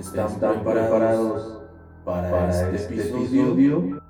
[0.00, 1.62] ¿Están preparados
[2.04, 4.00] para, este, episodio?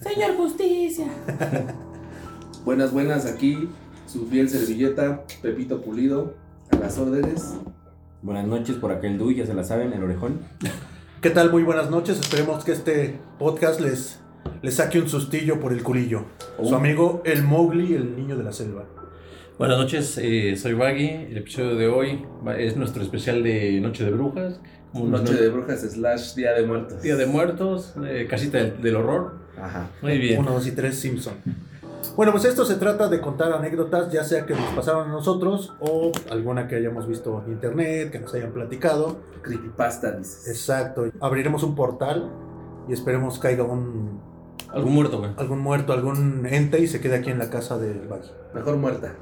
[0.00, 1.06] Señor Justicia.
[2.64, 3.68] Buenas, buenas, aquí
[4.06, 6.34] su fiel servilleta, Pepito Pulido,
[6.70, 7.54] a las órdenes.
[8.22, 10.40] Buenas noches por aquel Duy, ya se la saben, el orejón.
[11.20, 11.52] ¿Qué tal?
[11.52, 12.18] Muy buenas noches.
[12.18, 14.18] Esperemos que este podcast les,
[14.62, 16.24] les saque un sustillo por el culillo.
[16.62, 18.86] Su amigo el Mowgli, el niño de la selva.
[19.58, 21.08] Buenas noches, eh, soy Baggy.
[21.30, 22.26] El episodio de hoy
[22.58, 24.60] es nuestro especial de Noche de Brujas.
[24.92, 27.02] como Noche no- de Brujas slash Día de Muertos.
[27.02, 29.34] Día de Muertos, eh, Casita del, del Horror.
[29.60, 29.88] Ajá.
[30.02, 30.38] Muy bien.
[30.40, 31.34] Uno, dos y tres Simpson.
[32.16, 35.72] Bueno, pues esto se trata de contar anécdotas, ya sea que nos pasaron a nosotros
[35.80, 39.18] o alguna que hayamos visto en internet, que nos hayan platicado.
[39.42, 40.46] Creepypasta, dices.
[40.48, 41.06] Exacto.
[41.20, 42.30] Abriremos un portal
[42.88, 44.20] y esperemos caiga un,
[44.70, 45.30] Algún muerto, güey.
[45.38, 48.30] algún muerto, algún ente y se quede aquí en la casa del Baggy.
[48.54, 49.14] Mejor muerta.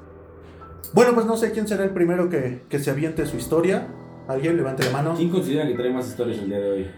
[0.93, 3.89] Bueno, pues no sé quién será el primero que, que se aviente su historia.
[4.29, 5.15] Alguien levante la mano.
[5.17, 6.91] ¿Quién considera que trae más historias el día de hoy?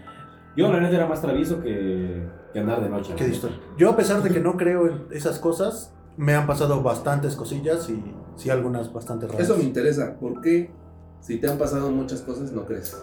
[0.55, 3.13] Yo, la neta, era más travieso que, que andar de noche.
[3.15, 3.59] ¿Qué historia?
[3.77, 7.89] Yo a pesar de que no creo en esas cosas, me han pasado bastantes cosillas
[7.89, 8.01] y
[8.35, 9.41] sí algunas bastante raras.
[9.41, 10.17] Eso me interesa.
[10.19, 10.71] ¿Por qué,
[11.19, 12.97] si te han pasado muchas cosas, no crees?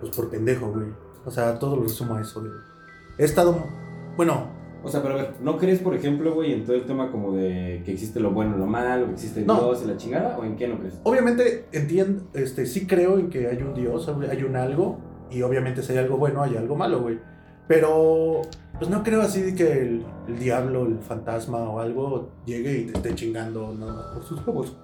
[0.00, 0.86] Pues por pendejo, güey.
[1.24, 2.52] O sea, todo lo resumo a eso, güey.
[3.16, 3.64] He estado...
[4.16, 4.48] Bueno,
[4.84, 7.32] O sea, pero a ver, ¿no crees, por ejemplo, güey, en todo el tema como
[7.36, 9.56] de que existe lo bueno y lo malo, que existe No.
[9.56, 10.38] Dios y la chingada?
[10.38, 11.00] ¿O en qué no crees?
[11.02, 14.98] obviamente entiendo, este, sí creo en que hay un Dios, hay un algo,
[15.30, 17.18] y obviamente si hay algo bueno, hay algo malo, güey.
[17.66, 18.42] Pero,
[18.78, 22.86] pues no creo así de que el, el diablo, el fantasma o algo llegue y
[22.86, 24.76] te esté chingando nada más por sus huevos.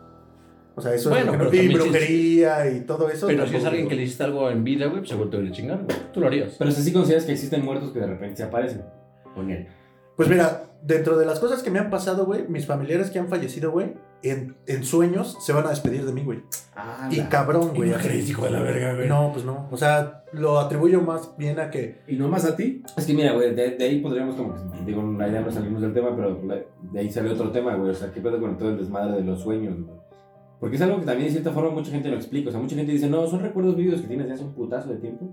[0.74, 2.80] O sea, eso Bueno, es pero lo que no- y también si es- brujería y
[2.80, 3.26] todo eso.
[3.28, 5.52] Pero si es alguien que le hiciste algo en vida, güey, pues se vuelve a
[5.52, 5.96] chingar, güey.
[6.12, 6.56] Tú lo harías.
[6.58, 8.82] Pero si sí consideras que existen muertos que de repente se aparecen.
[9.34, 9.66] Con él.
[10.16, 13.28] Pues mira, dentro de las cosas que me han pasado, güey, mis familiares que han
[13.28, 16.42] fallecido, güey, en, en sueños se van a despedir de mí, güey.
[16.76, 17.90] Ah, Y cabrón, güey.
[18.28, 19.08] hijo de la verga, güey.
[19.08, 19.68] No, pues no.
[19.70, 22.00] O sea, lo atribuyo más bien a que.
[22.06, 22.82] ¿Y no más a ti?
[22.96, 25.82] Es que mira, güey, de, de ahí podríamos como que, digo, la idea no salimos
[25.82, 26.40] del tema, pero
[26.92, 27.90] de ahí sale otro tema, güey.
[27.90, 30.04] O sea, ¿qué pedo con todo el desmadre de los sueños, güey?
[30.60, 32.48] Porque es algo que también de cierta forma mucha gente lo explica.
[32.48, 34.88] O sea, mucha gente dice, no, son recuerdos vídeos que tienes de hace un putazo
[34.88, 35.28] de tiempo.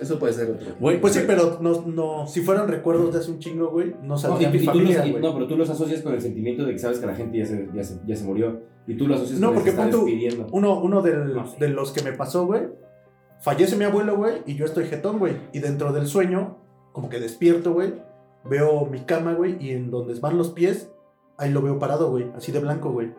[0.00, 0.66] Eso puede ser otro.
[0.80, 4.08] Güey, Pues sí, pero no, no, si fueran recuerdos de hace un chingo, güey, no
[4.08, 5.22] No, y, saldría y mi tú familia, los, y- güey.
[5.22, 7.46] no, pero tú los asocias con el sentimiento de que sabes que la gente ya
[7.46, 8.60] se, ya se, ya se murió.
[8.86, 10.46] Y tú lo asocias No, con porque que se está pon tú- despidiendo.
[10.52, 11.56] Uno, uno del- No sé.
[11.58, 12.62] de los que me pasó, güey,
[13.40, 15.34] fallece mi abuelo, güey, y yo estoy jetón, güey.
[15.52, 16.58] Y dentro del sueño,
[16.92, 17.94] como que despierto, güey,
[18.44, 20.90] veo mi cama, güey, y en donde van los pies,
[21.38, 23.12] ahí lo veo parado, güey, así de blanco, güey.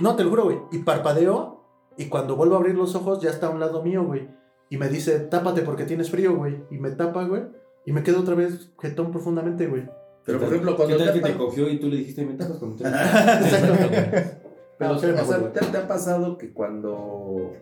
[0.00, 0.58] No, te lo juro, güey.
[0.72, 1.60] Y parpadeo,
[1.98, 4.28] y cuando vuelvo a abrir los ojos, ya está a un lado mío, güey.
[4.70, 6.62] Y me dice, tápate porque tienes frío, güey.
[6.70, 7.42] Y me tapa, güey.
[7.84, 9.88] Y me quedo otra vez jetón profundamente, güey.
[10.24, 12.58] Pero por ¿Qué ejemplo, cuando ¿Qué tal te cogió y tú le dijiste, me tapas
[12.58, 12.88] con tres?
[12.92, 14.38] Exacto.
[14.78, 15.52] Pero sí, o sea.
[15.52, 17.52] ¿te, te ha pasado que cuando,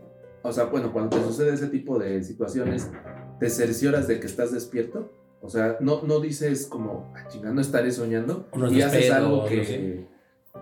[0.43, 2.91] o sea, bueno, cuando te sucede ese tipo de situaciones,
[3.41, 5.11] te cercioras de que estás despierto?
[5.41, 9.45] O sea, no, no dices como, ah, chinga, no estaré soñando, y haces algo no
[9.47, 10.07] que, sé.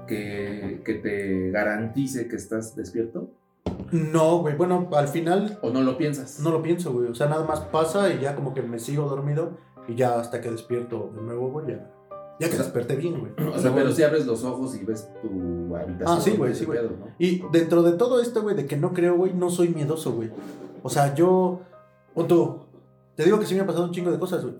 [0.07, 3.31] que, que te garantice que estás despierto,
[3.93, 4.57] No, güey.
[4.57, 6.41] Bueno, al final o no lo piensas.
[6.41, 7.09] No lo pienso, güey.
[7.09, 10.41] O sea, nada más pasa y ya como que me sigo dormido y ya hasta
[10.41, 11.91] que despierto de nuevo, güey, ya.
[12.39, 13.33] Ya que desperté bien, güey.
[13.49, 16.19] O sea, pero si abres los ojos y ves tu habitación.
[16.19, 16.79] Ah, sí, güey, sí, güey.
[16.81, 17.07] pedo, ¿no?
[17.19, 20.31] Y dentro de todo esto, güey, de que no creo, güey, no soy miedoso, güey.
[20.83, 21.61] O sea, yo.
[22.15, 22.67] O tú.
[23.15, 24.57] Te digo que sí me ha pasado un chingo de cosas, güey.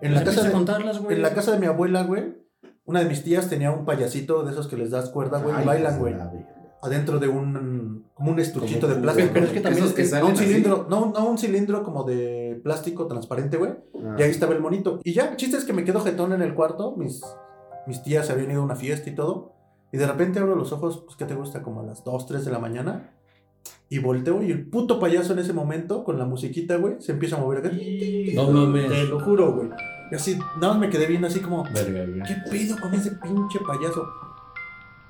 [0.00, 1.16] En la Pues casa de, contarlas, güey.
[1.16, 2.36] en la casa de mi abuela, güey,
[2.84, 5.64] una de mis tías tenía un payasito de esos que les das cuerda, güey, y
[5.64, 6.14] bailan, güey.
[6.82, 8.06] Adentro de un.
[8.14, 9.28] como un estuchito Como de plástico.
[9.34, 10.44] Pero es que también que es- No, salen un así.
[10.46, 13.72] cilindro, no, no un cilindro como de plástico transparente, güey.
[14.02, 14.16] Ah.
[14.18, 15.00] Y ahí estaba el monito.
[15.04, 16.94] Y ya, el chiste es que me quedo jetón en el cuarto.
[16.96, 17.22] Mis,
[17.86, 19.52] mis tías se habían ido a una fiesta y todo.
[19.92, 21.62] Y de repente abro los ojos, pues, ¿qué te gusta?
[21.62, 23.10] Como a las 2, 3 de la mañana.
[23.90, 27.36] Y volteo y el puto payaso en ese momento, con la musiquita, güey, se empieza
[27.36, 27.70] a mover acá.
[28.34, 28.88] No mames.
[28.88, 29.68] Te lo juro, güey.
[30.12, 32.24] Y así, nada más me quedé bien así como, Verga.
[32.24, 34.08] ¿qué pedo con ese pinche payaso?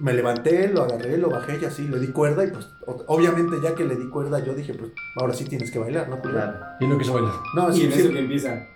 [0.01, 2.45] Me levanté, lo agarré, lo bajé y así, le di cuerda.
[2.45, 2.69] Y pues,
[3.07, 6.21] obviamente, ya que le di cuerda, yo dije, pues, ahora sí tienes que bailar, ¿no?
[6.23, 6.59] Claro.
[6.81, 7.33] Y no quiso bailar.
[7.55, 8.67] No, Y en sí, eso que empieza.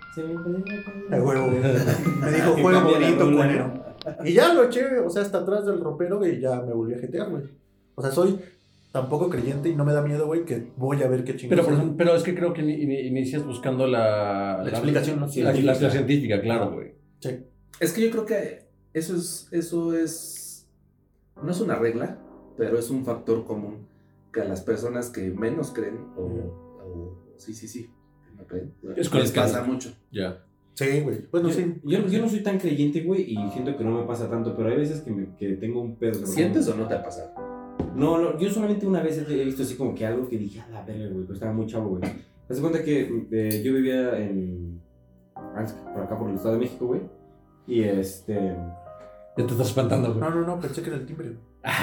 [1.09, 1.47] Huevo.
[1.47, 3.73] Me dijo, Que juega cambia la bonito, culero.
[4.23, 6.99] Y ya lo eché, o sea, hasta atrás del ropero y ya me volví a
[6.99, 7.43] jetear, güey.
[7.95, 8.39] O sea, soy
[8.91, 11.65] tampoco creyente y no me da miedo, güey, que voy a ver qué Pero, chingados.
[11.65, 11.79] por es.
[11.79, 15.27] ejemplo, pero es que creo que ini- ini- inicias buscando la, La explicación, ¿no?
[15.27, 16.93] La, la- la científica, claro, güey.
[17.19, 17.31] Sí.
[17.79, 20.44] Es que yo creo que eso es, eso es,
[21.43, 22.17] no es una regla,
[22.57, 23.87] pero es un factor común
[24.33, 27.89] que a las personas que menos creen, o, o- sí, sí, sí,
[28.25, 29.91] que no creen, Es con les pasa mucho.
[30.11, 30.43] Ya.
[30.73, 31.25] Sí, güey.
[31.31, 31.75] Bueno, yo, sí.
[31.83, 34.69] Yo, yo no soy tan creyente, güey, y siento que no me pasa tanto, pero
[34.69, 36.25] hay veces que, me, que tengo un pedo.
[36.25, 37.31] ¿Sientes o no te ha pasado?
[37.95, 40.69] No, no, yo solamente una vez he visto así como que algo que dije, a
[40.69, 42.03] la verga, güey, pues estaba muy chavo, güey.
[42.49, 44.81] Haz de cuenta que eh, yo vivía en.
[45.33, 47.01] por acá, por el Estado de México, güey.
[47.67, 48.55] Y este.
[49.37, 50.19] Ya te estás espantando, güey.
[50.19, 51.35] No, no, no, pensé que era el timbre.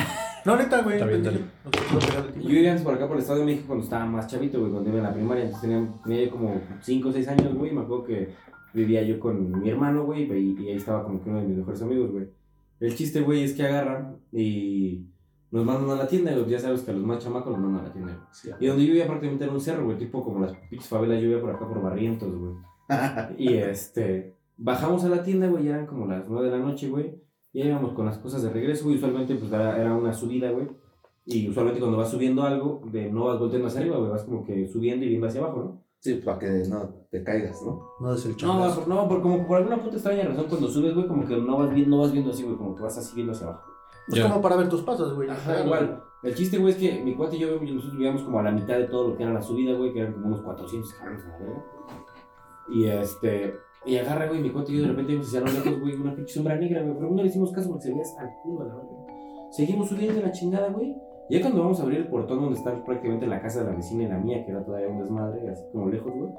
[0.45, 0.97] No, neta, güey.
[0.97, 4.27] Está bien, Yo vivía antes por acá, por el Estado de México, cuando estaba más
[4.27, 5.45] chavito, güey, cuando iba en la primaria.
[5.45, 7.71] Entonces tenía, tenía como 5 o 6 años, güey.
[7.71, 8.35] y Me acuerdo que
[8.75, 11.59] vivía yo con mi hermano, güey, y, y ahí estaba como que uno de mis
[11.59, 12.27] mejores amigos, güey.
[12.81, 15.07] El chiste, güey, es que agarran y
[15.53, 16.33] nos mandan a la tienda.
[16.33, 18.27] y Ya sabes que a los más chamacos los mandan a la tienda, güey.
[18.33, 18.51] Sí.
[18.59, 21.29] Y donde yo vivía prácticamente era un cerro, güey, tipo como las pinches favelas, yo
[21.29, 22.55] vivía por acá por Barrientos, güey.
[23.39, 26.89] Y este, bajamos a la tienda, güey, ya eran como las 9 de la noche,
[26.89, 27.15] güey.
[27.53, 28.97] Ya íbamos con las cosas de regreso, güey.
[28.97, 30.69] Usualmente, pues era, era una subida, güey.
[31.25, 34.45] Y usualmente cuando vas subiendo algo, de no vas volteando hacia arriba, güey, vas como
[34.45, 35.83] que subiendo y viendo hacia abajo, ¿no?
[36.01, 37.91] Sí, para que no te caigas, ¿no?
[38.01, 40.95] No es el No, por, no por, como por alguna puta extraña razón, cuando subes,
[40.95, 43.15] güey, como que no vas, viendo, no vas viendo así, güey, como que vas así
[43.15, 43.71] viendo hacia abajo.
[44.09, 45.31] Es como para ver tus pasos, güey.
[45.31, 46.03] Ajá, igual.
[46.25, 48.79] El chiste, güey, es que mi cuate y yo, nosotros vivíamos como a la mitad
[48.79, 51.29] de todo lo que era la subida, güey, que eran como unos 400 cabrones a
[51.29, 51.65] la verga.
[52.69, 55.95] Y este, y agarra, güey, mi cuate y yo de repente vimos hacia lejos, güey,
[55.95, 58.31] una pinche sombra negra, güey, pero no le hicimos caso porque se veía hasta el
[58.43, 58.91] culo, a la verga.
[59.51, 60.97] Seguimos subiendo de la chingada, güey.
[61.29, 63.77] Y ya cuando vamos a abrir el portón donde está prácticamente la casa de la
[63.77, 66.33] vecina y la mía, que era todavía un desmadre, así como lejos, güey.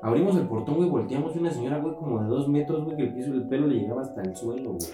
[0.00, 3.02] Abrimos el portón, güey, volteamos y una señora, güey, como de dos metros, güey, que
[3.02, 4.90] el piso del pelo le llegaba hasta el suelo, güey.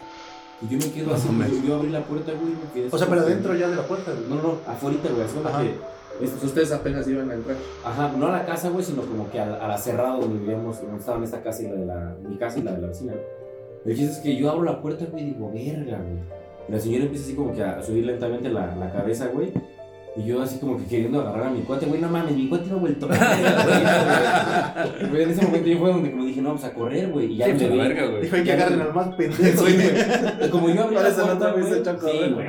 [0.63, 2.99] Y yo me quedo así, güey, yo abrí la puerta, güey, y me quedé O
[2.99, 4.29] sea, pero como adentro ya de la puerta, güey.
[4.29, 5.63] no, no, no, afuera, güey, así Ajá.
[5.63, 5.75] que.
[6.23, 7.57] Es- ustedes apenas iban a entrar.
[7.85, 10.99] ajá, no a la casa, güey, sino como que a, la- cerrada donde vivíamos, donde
[10.99, 13.13] estaban esta casa y la de la, mi casa y la de la vecina.
[13.85, 16.45] El chiste es que yo abro la puerta, güey, y digo, verga, güey.
[16.69, 19.53] La señora empieza así como que a subir lentamente la, la cabeza, güey.
[20.17, 22.69] Y yo así como que queriendo agarrar a mi cuate, güey, no mames, mi cuate
[22.71, 23.09] no ha vuelto.
[25.11, 27.33] Güey, en ese momento yo fue donde como dije, no, vamos a correr, güey.
[27.33, 27.81] Y ya Sí, me pues, la vi.
[27.89, 28.23] verga, güey.
[28.23, 29.77] Dijo, hay que agarren no- al más pendejo, güey.
[30.47, 32.47] Y como yo abrí la Parece la puerta, güey, sí, güey.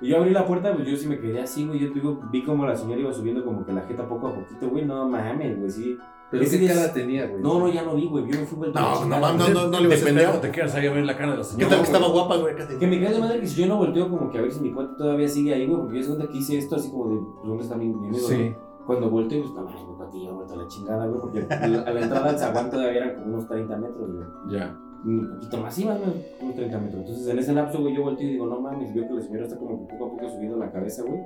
[0.00, 1.78] Y yo abrí la puerta, pues yo sí me quedé así, güey.
[1.80, 4.68] Yo digo, vi como la señora iba subiendo como que la jeta poco a poquito,
[4.70, 4.84] güey.
[4.84, 5.98] No mames, güey, sí.
[6.30, 7.42] Pero Ese qué día- cara tenía, güey.
[7.42, 8.24] No, no, ya no vi, güey.
[8.26, 9.52] Yo me fui vuelto No, no, no, güey.
[9.52, 11.48] no, no le De a te quedas ahí a ver la cara de la ¿Qué
[11.50, 11.68] señora.
[11.68, 12.54] tal que estaba guapa, güey?
[12.78, 14.60] Que me quedé de madre que si yo no volteo como que a ver si
[14.60, 15.82] mi cuate todavía sigue ahí, güey.
[15.82, 18.28] Porque yo segunda que hice esto así como de, pues, ¿dónde está mi, mi amigo?
[18.28, 18.50] Sí.
[18.50, 18.72] no?
[18.86, 21.20] Cuando volteo, pues, no mames, mi ha vuelto a la chingada, güey.
[21.20, 24.58] Porque a la, entrada del zaguán todavía eran como unos 30 metros, güey.
[24.58, 24.76] Ya.
[25.04, 27.00] un poquito más, sí, más o menos, unos 30 metros.
[27.00, 29.44] Entonces, en ese lapso, güey, yo volteo y digo, no mames, veo que la señora
[29.44, 31.20] está como que poco a poco subiendo la cabeza, güey.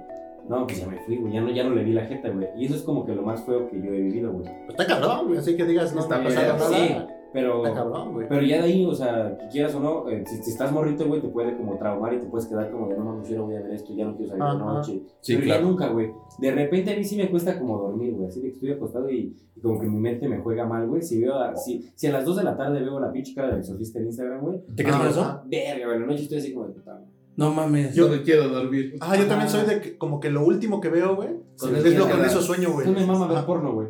[0.49, 2.46] No, pues ya me fui, güey, ya no, ya no le vi la jeta, güey.
[2.56, 4.46] Y eso es como que lo más feo que yo he vivido, güey.
[4.69, 5.38] Está cabrón, güey.
[5.38, 6.69] Así que digas, no Está pasando nada.
[6.69, 6.96] sí.
[7.32, 8.28] Pero, Está cabrón, güey.
[8.28, 11.06] pero ya de ahí, o sea, que quieras o no, eh, si, si estás morrito,
[11.06, 13.44] güey, te puede como traumar y te puedes quedar como de, no mames, yo no
[13.44, 15.02] voy a ver esto, ya no quiero salir de noche.
[15.20, 15.61] Sí, pero claro.
[15.61, 16.12] ya nunca, güey.
[16.38, 18.28] De repente a mí sí me cuesta como dormir, güey.
[18.28, 21.02] Así que estoy acostado y, y como que mi mente me juega mal, güey.
[21.02, 23.49] Si veo, a, si, si a las 2 de la tarde veo la pinche cara
[23.49, 24.61] del exorcista en Instagram, güey.
[24.75, 25.40] ¿Te quedas con eso?
[25.46, 27.00] Verga, güey, la noche estoy así como de puta.
[27.37, 27.94] No mames.
[27.94, 28.94] Yo no quiero dormir.
[29.00, 31.28] Ah, yo también soy de que, como que lo último que veo, güey,
[31.58, 32.87] Con es el lo que con eso sueño, güey.
[32.87, 33.88] Tú me mama ver porno, güey.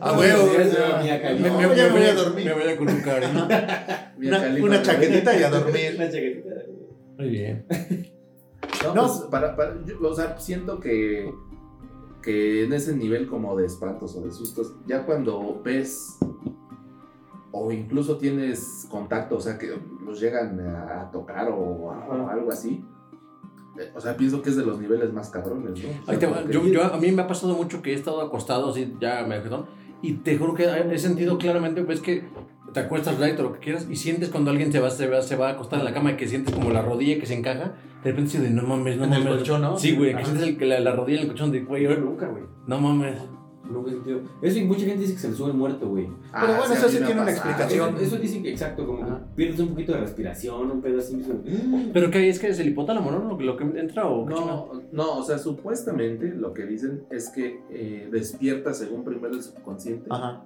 [0.00, 0.46] A huevo.
[0.52, 2.44] Me- me- ya me voy a dormir.
[2.46, 3.48] Me voy a con un cariño.
[4.18, 5.92] Mia Una, una chaquetita y a dormir.
[5.96, 6.50] Una chaquetita.
[7.18, 7.66] Muy bien.
[8.84, 9.02] No, No.
[9.06, 11.32] pues, para, para- yo, o sea, siento que,
[12.22, 16.18] que en ese nivel como de espantos o de sustos, ya cuando ves
[17.52, 22.50] o incluso tienes contacto, o sea, que los llegan a, tocar o, a- o algo
[22.52, 22.84] así,
[23.94, 25.88] o sea, pienso que es de los niveles más cabrones, ¿no?
[26.02, 28.20] O sea, Ahí te Yo, yo- a mí me ha pasado mucho que he estado
[28.20, 29.66] acostado así, ya me perdón,
[30.02, 32.24] y te juro que he sentido claramente, ves que
[32.72, 35.22] te acuestas right o lo que quieras y sientes cuando alguien se va, se va,
[35.22, 37.34] se va a acostar en la cama y que sientes como la rodilla que se
[37.34, 37.72] encaja,
[38.04, 39.36] de repente de no mames, no En el mames.
[39.38, 39.78] colchón, ¿no?
[39.78, 41.96] Sí, güey, que sientes el- que la, la rodilla en el colchón de güey, Yo
[41.96, 42.44] nunca, güey.
[42.66, 43.16] no mames.
[43.70, 44.20] Nunca he sentido.
[44.42, 46.08] Eso y mucha gente dice que se le sube el muerto, güey.
[46.32, 47.96] Ah, Pero bueno, eso sí tiene una explicación.
[47.96, 51.16] Eso, eso dicen que exacto, como que pierdes un poquito de respiración, un pedo así.
[51.16, 51.34] mismo.
[51.92, 53.18] ¿Pero qué es que es el hipotálamo, no?
[53.18, 57.28] Lo, lo que entra o qué No, no, o sea, supuestamente lo que dicen es
[57.30, 60.44] que eh, despierta según primero el subconsciente Ajá.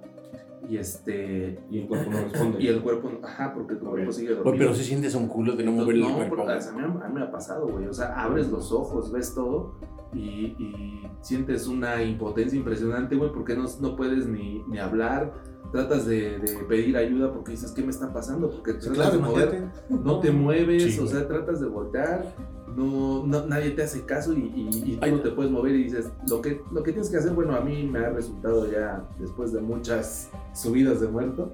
[0.69, 2.61] Y este Y el cuerpo no responde.
[2.63, 4.57] y el cuerpo, ajá, porque tu cuerpo sigue dormido.
[4.57, 6.35] pero si sientes un culo de no mover el no, cuerpo.
[6.35, 6.57] porque, güey.
[6.57, 7.87] o sea, a, mí, a mí me ha pasado, güey.
[7.87, 9.75] O sea, abres los ojos, ves todo
[10.13, 10.19] y,
[10.59, 15.33] y sientes una impotencia impresionante, güey, porque no, no puedes ni, ni hablar.
[15.71, 18.49] Tratas de, de pedir ayuda porque dices, ¿qué me está pasando?
[18.49, 22.25] Porque tratas Claro, de mover, no te mueves, Sí, o sea, tratas de voltear,
[22.75, 25.83] no, no- nadie te hace caso y, y, y tú no te puedes mover y
[25.83, 29.07] dices, lo que, lo que tienes que hacer, bueno, a mí me ha resultado ya
[29.19, 31.51] después de muchas subidas de muerto,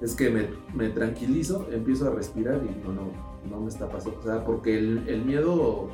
[0.00, 3.02] es que me, me tranquilizo, empiezo a respirar y no, no,
[3.48, 5.88] no me está pasando, o sea, porque el, el miedo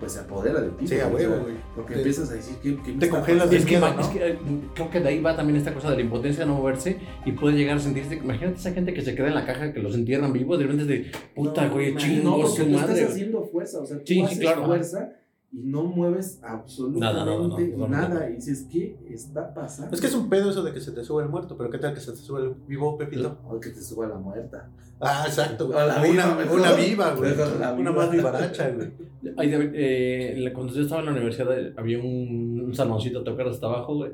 [0.00, 0.86] pues se apodera de ti.
[0.88, 1.54] Sí, a huevo, güey.
[1.74, 4.00] Porque Te- empiezas a decir que, te congelas Es que, ¿no?
[4.00, 4.38] es que, eh,
[4.74, 7.32] creo que de ahí va también esta cosa de la impotencia de no moverse y
[7.32, 8.16] puede llegar a sentirse.
[8.16, 10.82] Imagínate esa gente que se queda en la caja, que los entierran vivos, de repente
[10.82, 12.92] es de puta, güey, chingo, no, porque su tú madre.
[12.94, 14.66] estás haciendo fuerza, o sea, tú Sí, sí, haces claro.
[14.66, 15.12] fuerza
[15.54, 18.28] y no mueves absolutamente Nada, no.
[18.28, 19.94] Y dices, ¿qué está pasando?
[19.94, 21.78] Es que es un pedo eso de que se te sube el muerto, pero ¿qué
[21.78, 23.38] tal que se te sube el vivo, Pepito?
[23.48, 24.68] O que te suba la muerta.
[25.00, 25.68] Ah, exacto.
[25.68, 27.32] O la una, viva, una viva, güey.
[27.32, 27.92] Una viva.
[27.92, 28.90] más vivaracha, güey.
[29.36, 33.46] Ay, eh, cuando yo estaba en la universidad eh, había un, un saloncito a tocar
[33.46, 34.12] hasta abajo, güey.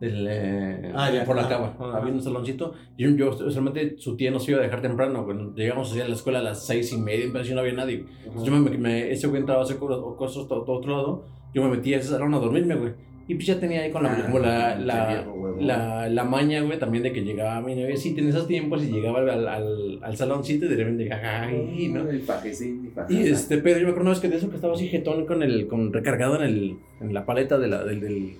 [0.00, 1.24] Del, eh, Ah, ya.
[1.24, 1.74] por la Ah, cava.
[1.80, 1.92] ah.
[1.96, 2.74] Había un saloncito.
[2.98, 5.24] Y yo, yo, usualmente su tía nos iba a dejar temprano.
[5.24, 5.38] güey.
[5.56, 8.04] Llegamos así a la escuela a las seis y media, pero no había nadie.
[8.26, 11.24] Entonces yo me, me- ese güey entraba a hacer co- cosas todo, otro lado.
[11.54, 12.92] Yo me metía a ese salón a dormirme, güey.
[13.28, 16.60] Y pues ya tenía ahí con la, Ah, como la, la, viejo, la, la maña,
[16.62, 17.96] güey, también de que llegaba mi novia.
[17.96, 22.08] Sí, en esos tiempos y llegaba al, al, al saloncito y de repente, ay, ¿no?
[22.08, 24.74] El pajecín y este, pero yo me acuerdo una vez que de eso que estaba
[24.74, 28.34] así jetón con el, con recargado en el, en la paleta de la, del, del-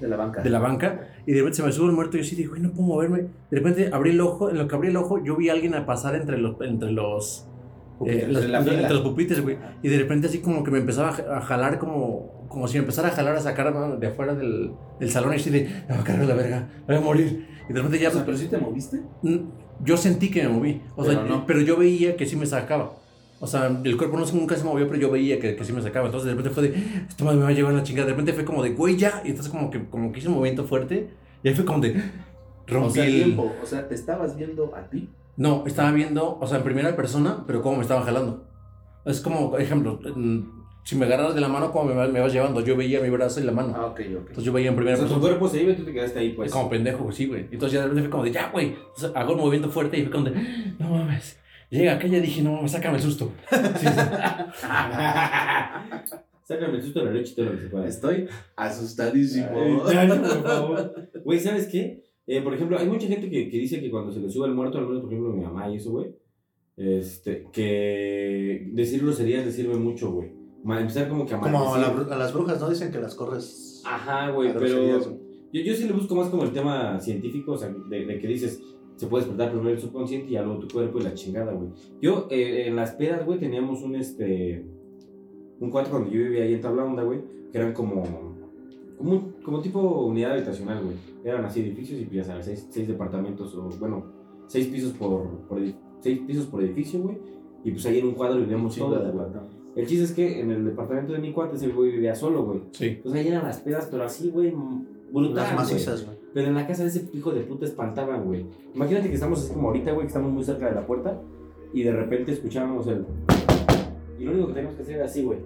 [0.00, 0.42] de la banca.
[0.42, 2.60] de la banca, y de repente se me sube el muerto y yo dije, güey,
[2.60, 3.18] no puedo moverme.
[3.50, 5.74] De repente abrí el ojo, en lo que abrí el ojo, yo vi a alguien
[5.74, 7.46] a pasar entre los, entre los,
[8.06, 8.26] eh,
[8.82, 9.56] Entre los pupitres, güey.
[9.82, 12.74] Y de repente así como que me empezaba a ja- a jalar como, como si
[12.74, 15.94] me empezara a jalar a sacar de afuera del, del salón y así de, me
[15.94, 17.46] va a cargar la verga, me voy a morir.
[17.68, 19.00] Y de repente ya, O sea, pues, pero sí te moviste.
[19.82, 21.46] Yo sentí que me moví, o sea, no.
[21.46, 22.92] pero yo veía que sí me sacaba.
[23.44, 25.82] O sea, el cuerpo no, nunca se movió, pero yo veía que, que sí me
[25.82, 26.06] sacaba.
[26.06, 28.06] Entonces de repente fue de, esto me va a llevar la chingada.
[28.06, 29.20] De repente fue como de, güey, ya.
[29.22, 31.10] Y entonces como que, como que hice un movimiento fuerte.
[31.42, 32.02] Y ahí fue como de,
[32.66, 33.12] rompí O sea, el...
[33.12, 33.52] tiempo.
[33.62, 35.10] O sea, te estabas viendo a ti.
[35.36, 38.46] No, estaba viendo, o sea, en primera persona, pero cómo me estaban jalando.
[39.04, 40.00] Es como, por ejemplo,
[40.84, 42.60] si me agarras de la mano, cómo me, me vas llevando.
[42.62, 43.74] Yo veía mi brazo y la mano.
[43.76, 44.00] Ah, ok, ok.
[44.00, 45.36] Entonces yo veía en primera O sea, tu persona.
[45.38, 46.50] cuerpo se iba y tú te quedaste ahí, pues.
[46.50, 47.48] Como pendejo, sí, güey.
[47.50, 48.68] Entonces ya de repente fue como de, ya, güey.
[48.68, 51.38] Entonces hago un movimiento fuerte y fue como de, no mames.
[51.74, 53.32] Llega acá y ya dije, no sácame el susto.
[53.50, 53.86] Sí.
[56.44, 57.88] Sácame el susto de la leche y todo lo que se pueda.
[57.88, 59.82] Estoy asustadísimo.
[59.86, 60.94] Ay, ya, por favor.
[61.24, 62.04] Güey, ¿sabes qué?
[62.26, 64.54] Eh, por ejemplo, hay mucha gente que, que dice que cuando se le sube el
[64.54, 66.14] muerto, al menos por ejemplo mi mamá y eso, güey,
[66.76, 70.32] este, que decirlo sería decirme mucho, güey.
[70.64, 72.70] Empezar como que a Como a, la las brujas, ¿no?
[72.70, 73.82] Dicen que las corres.
[73.84, 75.08] Ajá, güey, pero groserías,
[75.52, 78.26] yo, yo sí le busco más como el tema científico, o sea, de, de que
[78.26, 78.60] dices,
[78.96, 81.68] se puede despertar primero el subconsciente y ya luego tu cuerpo y la chingada, güey.
[82.00, 84.64] Yo, eh, en las pedas, güey, teníamos un, este,
[85.60, 87.20] un cuarto cuando yo vivía ahí en Tabla Honda, güey,
[87.50, 88.02] que eran como,
[89.44, 90.96] como, tipo unidad habitacional, güey.
[91.24, 94.04] Eran así edificios y, ya sabes, seis, seis departamentos, o bueno,
[94.46, 95.58] seis pisos por, por
[96.00, 97.16] seis pisos por edificio, güey.
[97.64, 99.26] Y pues ahí en un cuadro vivíamos todos, de güey.
[99.76, 102.60] El chiste es que en el departamento de mi cuate ese güey vivía solo, güey.
[102.72, 102.98] Sí.
[103.02, 106.13] Pues ahí eran las pedas, pero así, güey, m- brutal, Las macizas, güey.
[106.34, 108.44] Pero en la casa de ese hijo de puta espantaban, güey.
[108.74, 111.20] Imagínate que estamos así como ahorita, güey, que estamos muy cerca de la puerta
[111.72, 113.06] y de repente escuchábamos el...
[114.18, 115.38] Y lo único que teníamos que hacer era así, güey.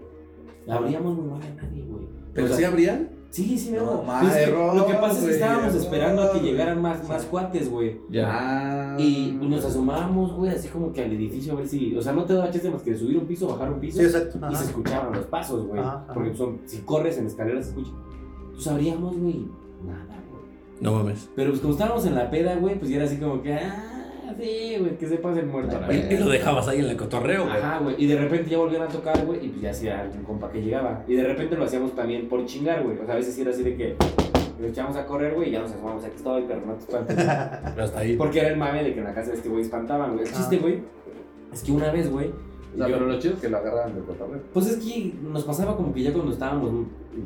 [0.67, 2.07] Abríamos, güey, no había nadie, güey.
[2.33, 3.09] ¿Pero O sea, sí abrían?
[3.31, 5.83] Sí, sí, No, Pero es que error, Lo que pasa es que estábamos error.
[5.83, 8.01] esperando a que llegaran más, más cuates, güey.
[8.11, 8.27] Ya.
[8.31, 8.97] Ah.
[8.99, 11.95] Y pues, nos asomábamos, güey, así como que al edificio a ver si...
[11.97, 13.99] O sea, no te daba chance más que de subir un piso, bajar un piso.
[13.99, 14.39] Sí, exacto.
[14.51, 15.83] Y se escuchaban los pasos, güey.
[16.15, 17.91] Porque son, si corres en escaleras se escucha.
[18.55, 19.47] Pues abríamos, güey.
[19.87, 20.28] Nada, güey.
[20.81, 21.29] No mames.
[21.37, 24.07] Pero pues como estábamos en la peda, güey, pues ya era así como que, ah,
[24.41, 25.77] sí, güey, que se pase el muerto.
[25.77, 27.57] a la Y, lo dejabas ahí en el cotorreo, güey.
[27.57, 27.95] Ajá, güey.
[27.99, 30.61] Y de repente ya volvían a tocar, güey, y pues ya hacía algún compa que
[30.63, 31.05] llegaba.
[31.09, 32.99] Y de repente lo hacíamos también por chingar, güey.
[32.99, 33.97] O sea, a veces sí era así de que
[34.61, 36.05] nos echábamos a correr, güey, y ya nos asomamos.
[36.05, 37.17] Aquí estoy, pero no te espantes.
[37.75, 38.17] Pero hasta ahí.
[38.17, 40.25] Porque era el mame de que en la casa de este güey espantaban, güey.
[40.27, 40.63] El chiste, Ah.
[40.63, 40.79] güey,
[41.53, 42.29] es que una vez, güey,
[42.75, 44.41] O sea, yo- pero lo chido es que lo agarraban de cotorreo.
[44.53, 46.71] Pues es que nos pasaba como que ya cuando estábamos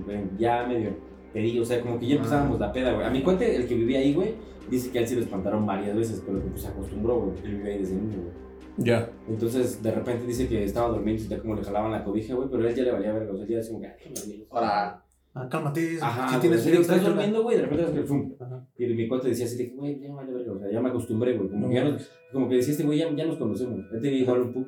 [0.08, 0.90] eh, ya medio
[1.32, 3.06] pedillos, o sea, como que ya empezábamos la peda, güey.
[3.06, 4.34] A mi cuate, el que vivía ahí, güey,
[4.70, 7.38] dice que a él sí lo espantaron varias veces, pero que pues se acostumbró, güey.
[7.44, 8.42] Él vivía ahí desde niño, güey.
[8.78, 9.10] Ya.
[9.28, 12.48] Entonces, de repente dice que estaba durmiendo y ya como le jalaban la cobija, güey,
[12.50, 14.46] pero a él ya le valía verga, o sea, ya decía como que.
[14.50, 14.98] Ahora,
[15.34, 15.96] Ah, cálmate.
[15.98, 18.34] Ajá, si tienes frío, estás durmiendo, güey, de repente haces que fum.
[18.38, 18.66] Ajá.
[18.76, 20.90] Y mi cuate decía así de güey, ya me vale verga, o sea, ya me
[20.90, 21.48] acostumbré, güey.
[21.48, 22.00] Como, No que ya mames.
[22.02, 23.80] nos- como que decía este güey, ya, ya nos conocemos.
[23.94, 24.66] Él tenía igual un pub.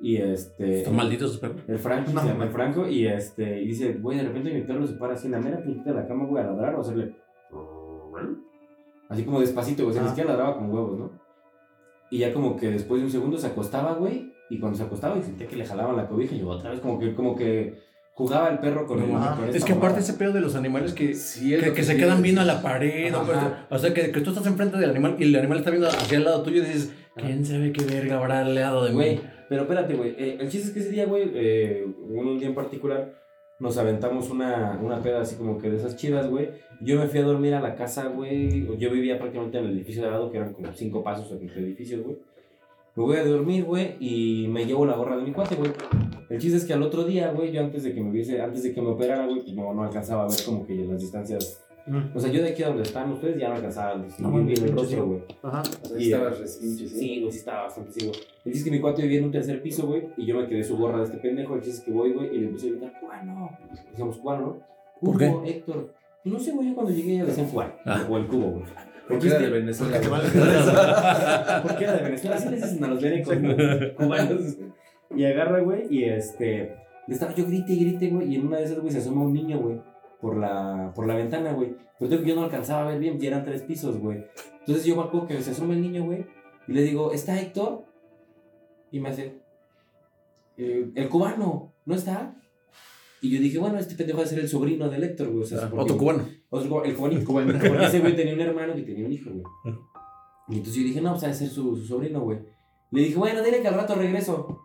[0.00, 0.78] Y este.
[0.80, 1.62] Están malditos esos perros.
[1.66, 2.48] El Franco, No, se llama güey.
[2.48, 5.32] el Franco, y este, y dice, güey, de repente mi perro se para así en
[5.32, 7.14] la mera puntita de la cama, güey, a ladrar o hacerle.
[9.08, 10.10] Así como despacito, güey, o sea, ni Ah.
[10.10, 11.12] siquiera ladraba con huevos, ¿no?
[12.10, 15.16] Y ya como que después de un segundo se acostaba, güey, y cuando se acostaba
[15.18, 17.78] y sentía que le jalaban la cobija, y yo otra vez como que, como que
[18.14, 19.34] jugaba el perro con, el, Ah.
[19.36, 20.00] con esta Es que aparte mamada.
[20.00, 22.62] ese pedo de los animales que, sí es que, que se quedan viendo a la
[22.62, 23.12] pared.
[23.14, 23.26] o Ajá.
[23.26, 25.88] cosas- O sea, que, que tú estás enfrente del animal y el animal está viendo
[25.88, 28.94] hacia el lado tuyo y dices, ¿quién sabe qué verga habrá al lado de mí?
[28.96, 30.10] Güey, pero espérate, güey.
[30.18, 33.14] eh, el chiste es que ese día, güey, eh, un, día en particular,
[33.58, 36.50] nos aventamos una, una peda así como que de esas chidas, güey.
[36.80, 38.66] Yo me fui a dormir a la casa, güey.
[38.78, 42.02] Yo vivía prácticamente en el edificio de lado, que eran como cinco pasos entre edificios,
[42.02, 42.16] güey.
[42.96, 45.72] Me voy a dormir, güey, y me llevo la gorra de mi cuate, güey.
[46.30, 48.62] El chiste es que al otro día, güey, yo antes de que me hubiese, antes
[48.62, 51.64] de que me operara, güey, pues no, no alcanzaba a ver como que las distancias.
[51.86, 52.16] Mm.
[52.16, 54.62] O sea, yo de aquí a donde están ustedes ya no alcanzaba a No, bien
[54.64, 55.06] el rostro, sí.
[55.06, 55.20] güey.
[55.42, 55.62] Ajá.
[55.82, 56.98] O sea, Y- estabas resinche, ¿sí?
[56.98, 58.12] Sí, güey, sí estaba bastante ciego.
[58.12, 60.46] El chiste es que mi cuate vivía en un tercer piso, güey, y yo me
[60.48, 61.54] quedé su gorra de este pendejo.
[61.56, 63.50] El chiste es que voy, güey, y le empecé a gritar, cubano.
[63.90, 64.58] Decíamos cubano, ¿no?
[65.12, 65.32] ¿Por qué?
[65.46, 65.92] Héctor.
[66.24, 67.72] No sé, güey, yo cuando llegué ya decían cubano.
[67.84, 68.06] Ah.
[68.08, 68.64] O el cubo, güey.
[69.06, 70.00] Porque era de Venezuela.
[71.62, 73.54] Porque era de Venezuela, así les dicen a los venecos, ¿no?
[73.98, 74.56] cubanos.
[75.14, 76.74] Y agarra, güey, y este.
[77.06, 79.22] Le estaba yo grite y grite, güey, y en una de esas, güey, se asoma
[79.24, 79.78] un niño, güey,
[80.24, 81.76] por la, por la ventana, güey.
[81.98, 84.24] Pero yo no alcanzaba a ver bien, y eran tres pisos, güey.
[84.60, 86.24] Entonces yo me acuerdo que se asoma el niño, güey,
[86.66, 87.84] y le digo, ¿está Héctor?
[88.90, 89.42] Y me hace,
[90.56, 92.34] "Eh, el cubano, ¿no está?
[93.20, 95.42] Y yo dije, bueno, este pendejo va a ser el sobrino del Héctor, güey.
[95.42, 96.24] O sea, porque- Otro cubano.
[96.48, 97.24] otro el cubanito.
[97.68, 99.44] Porque ese güey tenía un hermano que tenía un hijo, güey.
[100.48, 102.38] Y entonces yo dije, no, pues ha de ser su, su sobrino, güey.
[102.92, 104.60] Le dije, bueno, dile que al rato regreso.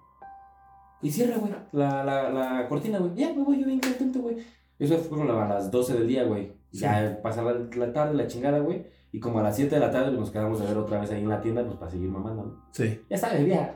[1.02, 3.12] Y cierra, güey, la, la, la cortina, güey.
[3.16, 4.38] Ya, me voy yo bien contento, güey.
[4.80, 6.54] Eso fue como a las 12 del día, güey.
[6.72, 8.86] Ya pasaba la, tarde, la chingada, güey.
[9.12, 11.12] Y como a las 7 de la tarde pues, nos quedamos a ver otra vez
[11.12, 12.64] ahí en la tienda, pues para seguir mamando, ¿no?
[12.72, 13.00] Sí.
[13.10, 13.74] Ya sabes, vieja.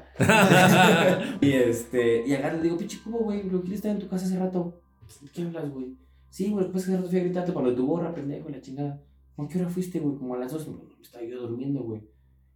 [1.41, 4.07] y este, y agarro y le digo, pinche cubo, güey, lo quieres estar en tu
[4.07, 4.81] casa hace rato.
[5.21, 5.97] ¿De qué hablas, güey?
[6.29, 8.61] Sí, güey, después hace rato fui a gritarte para lo de tu gorra, pendejo, la
[8.61, 9.01] chingada.
[9.35, 10.15] ¿Con qué hora fuiste, güey?
[10.15, 10.69] Como a las 12.
[10.69, 12.01] No, no, estaba yo durmiendo, güey.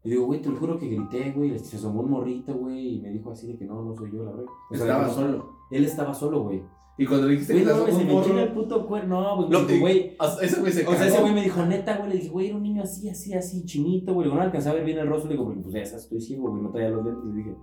[0.04, 1.58] Y digo, güey, te lo juro que grité, güey.
[1.58, 4.24] Se asomó un morrito, güey, y me dijo así de que no, no soy yo,
[4.24, 4.46] la verdad.
[4.70, 5.58] O sea, Estaba solo.
[5.72, 6.62] Él estaba solo, güey.
[7.00, 9.22] Y cuando le dijiste Güey, que no, se un me enchina el puto cuerno.
[9.22, 10.16] No, me dijo, güey.
[10.20, 12.10] o- Ese güey se O sea, ese güey me dijo, neta, güey.
[12.10, 14.26] Le dije, güey, era un niño así, así, así, chinito, güey.
[14.26, 15.30] Le digo, no alcanzaba a ver bien el rostro.
[15.30, 17.24] Le digo, pues ya sabes, estoy ciego, güey, no traía los lentes.
[17.26, 17.56] Le dije,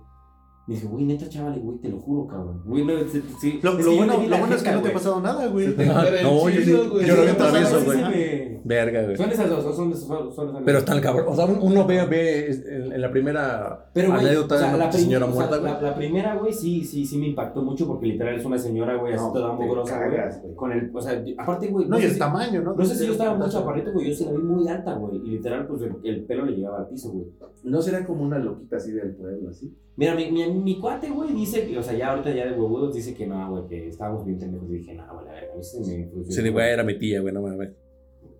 [0.67, 2.63] me dije, güey, neta, chaval, güey, te lo juro, cabrón.
[2.65, 3.59] Güey, no, sí, sí.
[3.61, 4.93] Lo, lo bueno, lo bueno es que no te ha güey.
[4.93, 5.65] pasado nada, güey.
[5.75, 5.87] Se el
[6.23, 7.05] No, yo güey.
[7.05, 8.44] yo lo vi Sí, atravieso, sí, güey.
[8.67, 9.15] Verga, güey.
[9.15, 11.25] Son esas dos, son esas son, son esas Pero están cabrón.
[11.27, 14.75] O sea, uno ve, ve en, en la primera Pero, güey, anécdota o sea, de
[14.75, 15.73] una la señora o muerta, sea, güey.
[15.73, 18.95] la, la primera, güey, sí, sí, sí me impactó mucho porque literal es una señora,
[18.95, 20.55] güey, así toda mugrosa, güey.
[20.55, 22.73] Con el, o sea, aparte, güey, No, y el si- tamaño, ¿no?
[22.73, 25.17] No sé si yo estaba muy chaparrito, güey, yo sí la vi muy alta, güey.
[25.17, 27.27] Y literal, pues el, el pelo le llegaba al piso, güey.
[27.63, 29.71] No será como una loquita así del pueblo, así.
[29.97, 32.95] Mira, mi, mi, mi cuate, güey, dice que, o sea, ya ahorita ya de huevudos,
[32.95, 34.67] dice que no, güey, que estábamos bien pendejos.
[34.71, 36.23] Y dije, no, güey, la verga, a mí sí me.
[36.33, 37.69] Sí, güey, era mi tía, güey, no mames.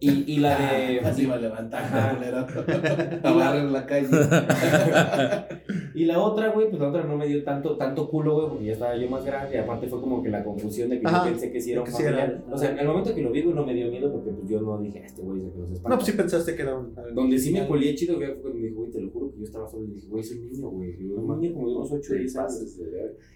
[0.06, 1.00] Y, y la de.
[1.02, 1.84] Así va a levantar
[3.24, 4.08] la barrer la calle.
[5.94, 8.66] y la otra, güey, pues la otra no me dio tanto, tanto culo, güey, porque
[8.66, 9.56] ya estaba yo más grande.
[9.56, 11.82] Y aparte fue como que la confusión de que Ajá, yo pensé que sí era
[11.82, 12.18] un que sí era.
[12.18, 12.44] familiar.
[12.52, 14.50] O sea, en el momento que lo vi, güey, no me dio miedo porque pues
[14.50, 15.90] yo no dije, "Ah, este güey es de que los espanta.
[15.90, 16.94] No, pues sí pensaste que era un.
[17.14, 19.50] Donde sí me colé chido, güey, fue cuando me dijo, güey, te lo juro yo
[19.52, 19.86] estaba solo.
[19.86, 20.96] Y dije, güey, soy niño, güey.
[21.06, 22.80] Un niño como de unos 8 o Te 10 años.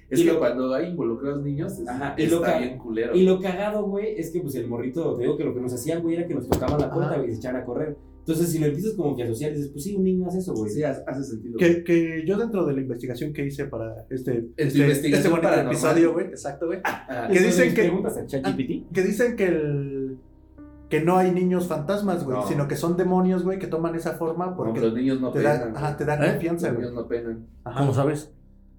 [0.09, 2.77] Es Y que lo- cuando hay involucrados niños, es- Ajá, y lo está ca- bien
[2.79, 3.15] culero.
[3.15, 5.73] Y lo cagado, güey, es que pues el morrito, te digo que lo que nos
[5.73, 7.95] hacían, güey, era que nos tocaban la puerta, güey, y se echaban a correr.
[8.19, 10.53] Entonces, si lo empiezas como que a asociar, dices, pues sí, un niño hace eso,
[10.53, 10.69] güey.
[10.71, 11.57] Sí, hace sentido.
[11.57, 16.13] Que, que yo dentro de la investigación que hice para este, este, este bonito episodio,
[16.13, 18.91] güey, exacto, güey, Ah, que Eso dicen que- preguntas a ChatGPT?
[18.93, 19.98] que dicen que el
[20.89, 22.47] que no hay niños fantasmas, güey, No.
[22.47, 25.41] sino que son demonios, güey, que toman esa forma no, porque los niños no te
[25.41, 25.77] da, penan.
[25.77, 26.31] ajá, te da ¿Eh?
[26.31, 27.47] confianza, Los niños no penan.
[27.63, 27.79] Ajá.
[27.81, 28.31] ¿Cómo sabes?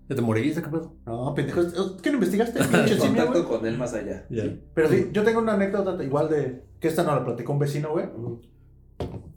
[0.09, 0.93] ¿Ya te morirías, qué pedo?
[1.07, 1.61] No, pendejo,
[2.03, 2.59] ¿qué no investigaste?
[2.65, 3.45] Pinche Contacto güey?
[3.45, 4.27] con él más allá.
[4.75, 7.91] Pero sí, yo tengo una anécdota igual de que esta no la platicó un vecino,
[7.93, 8.07] güey.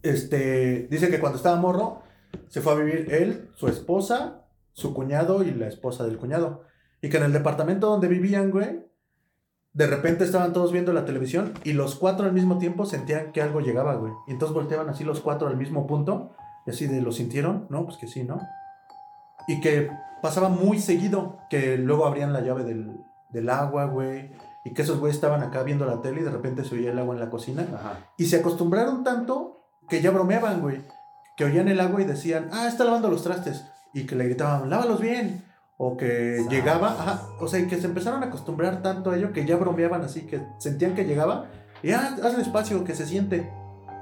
[0.01, 2.01] Este, dice que cuando estaba morro
[2.47, 6.63] se fue a vivir él, su esposa, su cuñado y la esposa del cuñado.
[7.01, 8.85] Y que en el departamento donde vivían, güey,
[9.73, 13.41] de repente estaban todos viendo la televisión y los cuatro al mismo tiempo sentían que
[13.41, 14.13] algo llegaba, güey.
[14.27, 16.31] Y entonces volteaban así los cuatro al mismo punto
[16.65, 17.65] y así de, ¿lo sintieron?
[17.69, 18.39] No, pues que sí, ¿no?
[19.47, 19.89] Y que
[20.21, 22.97] pasaba muy seguido, que luego abrían la llave del,
[23.29, 24.31] del agua, güey.
[24.63, 26.99] Y que esos güeyes estaban acá viendo la tele y de repente se oía el
[26.99, 27.67] agua en la cocina.
[27.73, 27.99] Ajá.
[28.17, 30.83] Y se acostumbraron tanto que ya bromeaban, güey.
[31.35, 33.65] Que oían el agua y decían, ah, está lavando los trastes.
[33.93, 35.43] Y que le gritaban, lávalos bien.
[35.77, 36.49] O que Sabes.
[36.51, 39.57] llegaba, ajá, o sea, y que se empezaron a acostumbrar tanto a ello que ya
[39.57, 41.49] bromeaban así, que sentían que llegaba.
[41.81, 43.51] Y ah, hazle espacio, que se siente.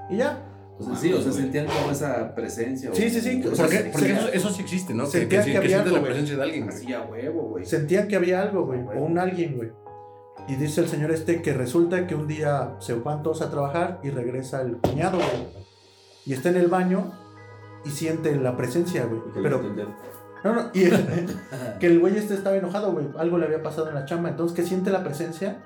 [0.10, 0.44] Y ya.
[0.80, 2.90] O sea, sí, o sea, sentían como esa presencia.
[2.94, 5.06] Sí, sí, sí, o sea, Porque, que- porque se- eso, eso sí existe, ¿no?
[5.06, 6.12] Que, Sentía que, que que había algo, la güey.
[6.12, 6.66] presencia de alguien.
[6.66, 6.76] güey.
[6.76, 7.66] Así a huevo, güey.
[7.66, 8.82] Sentían que había algo, güey.
[8.82, 9.72] O un alguien, güey.
[10.48, 14.00] Y dice el señor este que resulta que un día se van todos a trabajar
[14.04, 15.48] y regresa el cuñado, güey.
[16.26, 17.12] Y está en el baño
[17.86, 19.22] y siente la presencia, güey.
[19.42, 19.62] Pero,
[20.44, 20.84] no, no, y
[21.80, 23.08] que el güey este estaba enojado, güey.
[23.18, 24.30] Algo le había pasado en la chamba.
[24.30, 25.58] Entonces que siente la presencia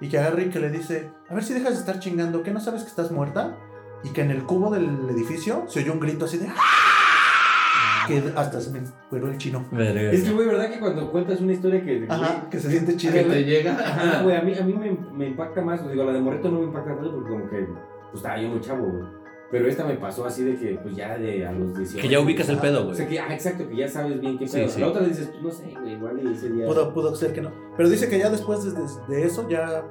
[0.00, 2.50] y que agarra y que le dice, a ver si dejas de estar chingando, que
[2.52, 3.56] no sabes que estás muerta.
[4.02, 6.46] Y que en el cubo del edificio se oyó un grito así de...
[6.48, 9.64] "¡Ah!", Que hasta se me fueron el chino.
[9.72, 12.06] Es que, güey, ¿verdad que cuando cuentas una historia que.
[12.08, 13.12] Ajá, que se siente chido.
[13.12, 13.72] Que te llega.
[13.78, 15.86] Ajá, güey, a mí, a mí me, me impacta más.
[15.88, 17.66] Digo, la de Morrito no me impacta tanto porque, como que.
[17.66, 19.04] Pues estaba yo muy chavo, güey.
[19.50, 22.00] Pero esta me pasó así de que, pues ya de a los 18.
[22.00, 23.16] Que ya ubicas el pedo, O sea, güey.
[23.16, 24.68] que, ah, exacto, que ya sabes bien qué pedo.
[24.68, 24.80] sí.
[24.80, 26.66] La otra dices, pues no sé, güey, igual y ese día.
[26.66, 27.50] Pudo, pudo ser que no.
[27.76, 28.86] Pero dice que ya después de, de-
[29.16, 29.84] de eso ya,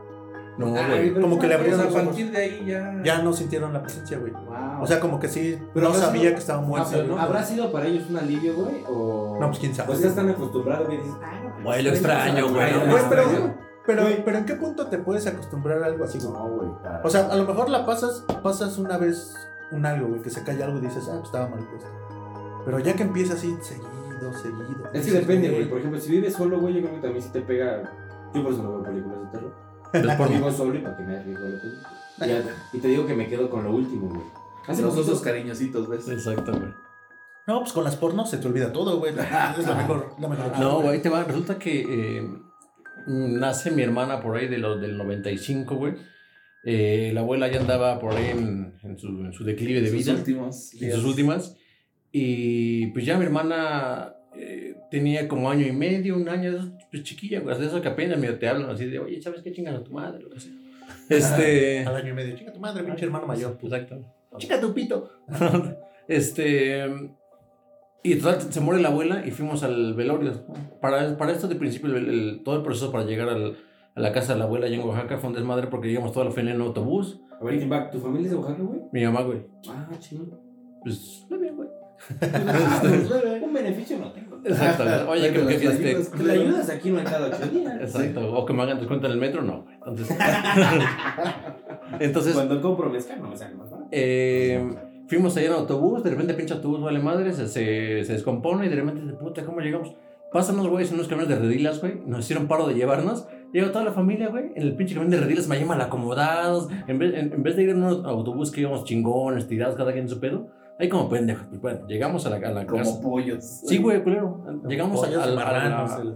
[0.57, 1.21] No, Ay, güey.
[1.21, 1.59] como que le ¿cuál?
[1.61, 2.05] abrieron a los ojos.
[2.07, 3.01] partir de ahí ya.
[3.03, 4.31] Ya no sintieron la presencia, güey.
[4.33, 4.81] Wow.
[4.81, 6.89] O sea, como que sí, Pero no sabía sido- que estaba Ah, muerto.
[6.91, 7.17] pero güey.
[7.19, 8.83] ¿Habrá sido para ellos un alivio, güey?
[8.89, 9.37] O...
[9.39, 9.91] No, pues quién sabe.
[9.91, 12.77] O estás tan acostumbrado que dices, ah, no, Güey, lo pues, extraño, no, güey, no,
[12.79, 13.55] no, no, Güey, no, pero, no.
[13.85, 14.25] pero, Güey.
[14.25, 16.31] pero ¿en qué punto te puedes acostumbrar a algo así, güey?
[16.33, 16.69] No, güey.
[17.05, 19.33] O sea, a lo mejor la pasas, pasas una vez
[19.71, 21.89] un algo, güey, que se cae algo y dices, ah, pues estaba mal puesto.
[22.65, 24.89] Pero ya que empieza así, seguido, seguido.
[24.93, 25.69] Es que depende, güey.
[25.69, 27.83] Por ejemplo, si vives solo, güey, yo creo que también si te pega.
[28.33, 29.69] Yo por eso no veo películas de terror.
[29.93, 31.89] Es por Vivo solo y para que me arriesgo la película.
[32.19, 34.21] Ya, Y te digo que me quedo con lo último, güey.
[34.67, 36.07] Hace Los osos cariñositos, ¿ves?
[36.09, 36.71] Exacto, güey.
[37.47, 39.13] No, pues con las pornos se te olvida todo, güey.
[39.57, 40.59] Es la mejor, la mejor.
[40.59, 41.23] No, güey, te va.
[41.23, 42.29] Resulta que eh,
[43.07, 45.95] nace mi hermana por ahí de los del 95, güey.
[46.65, 49.97] Eh, la abuela ya andaba por ahí en, en su, en su declive de Sus
[50.05, 50.17] vida.
[50.17, 50.95] en días.
[50.95, 51.55] sus últimas.
[52.11, 57.39] Y pues ya mi hermana eh, tenía como año y medio, un año, pues chiquilla,
[57.39, 57.57] güey.
[57.59, 59.91] De eso que apenas medio te hablan así de, oye, ¿sabes qué chingas a tu
[59.93, 60.21] madre?
[60.23, 60.51] Lo que sea.
[61.09, 61.85] Este.
[61.85, 62.35] Al año y medio.
[62.35, 63.57] Chica tu madre, pinche hermano mayor.
[63.61, 64.03] Exacto.
[64.37, 65.09] Chica tu pito.
[66.07, 66.85] este.
[68.01, 70.45] Y total, se muere la abuela y fuimos al velorio.
[70.81, 73.57] Para, para esto, de principio, el- el- todo el proceso para llegar al-
[73.95, 76.25] a la casa de la abuela allá en Oaxaca fue un desmadre porque llegamos toda
[76.25, 77.21] la familia en autobús.
[77.39, 78.81] A ver, Back, ¿tu familia es de Oaxaca, güey?
[78.91, 79.45] Mi mamá, güey.
[79.69, 80.25] Ah, chido.
[80.83, 81.69] Pues, muy bien, güey.
[83.43, 84.39] Un beneficio no tengo.
[84.45, 84.83] Exacto.
[85.09, 87.75] Oye, que, que, este, ayudas, la ayudas aquí no en cada ocho días.
[87.81, 88.33] Exacto.
[88.33, 89.75] O que me hagan descuento en el metro, no, güey.
[89.85, 90.17] Entonces.
[91.99, 93.89] Entonces, Cuando compro mezcal no me sale más barato.
[93.91, 94.75] eh,
[95.07, 98.69] fuimos allá en autobús, de repente pinche autobús vale madre, se, se, se descompone y
[98.69, 99.95] de repente, de puta, ¿cómo llegamos?
[100.31, 103.25] Pasan unos güeyes en unos camiones de redilas, güey, nos hicieron paro de llevarnos.
[103.53, 106.67] Llega toda la familia, güey, en el pinche camión de redilas, me llaman acomodados.
[106.87, 109.91] En vez, en, en vez de ir en un autobús que íbamos chingones, tirados, cada
[109.91, 110.47] quien en su pedo,
[110.79, 111.45] ahí como pendejos.
[111.49, 112.83] Pues bueno, llegamos a la, a la casa.
[112.99, 113.43] Como pollos.
[113.43, 114.43] Sí, güey, culero.
[114.67, 115.41] Llegamos a, a la-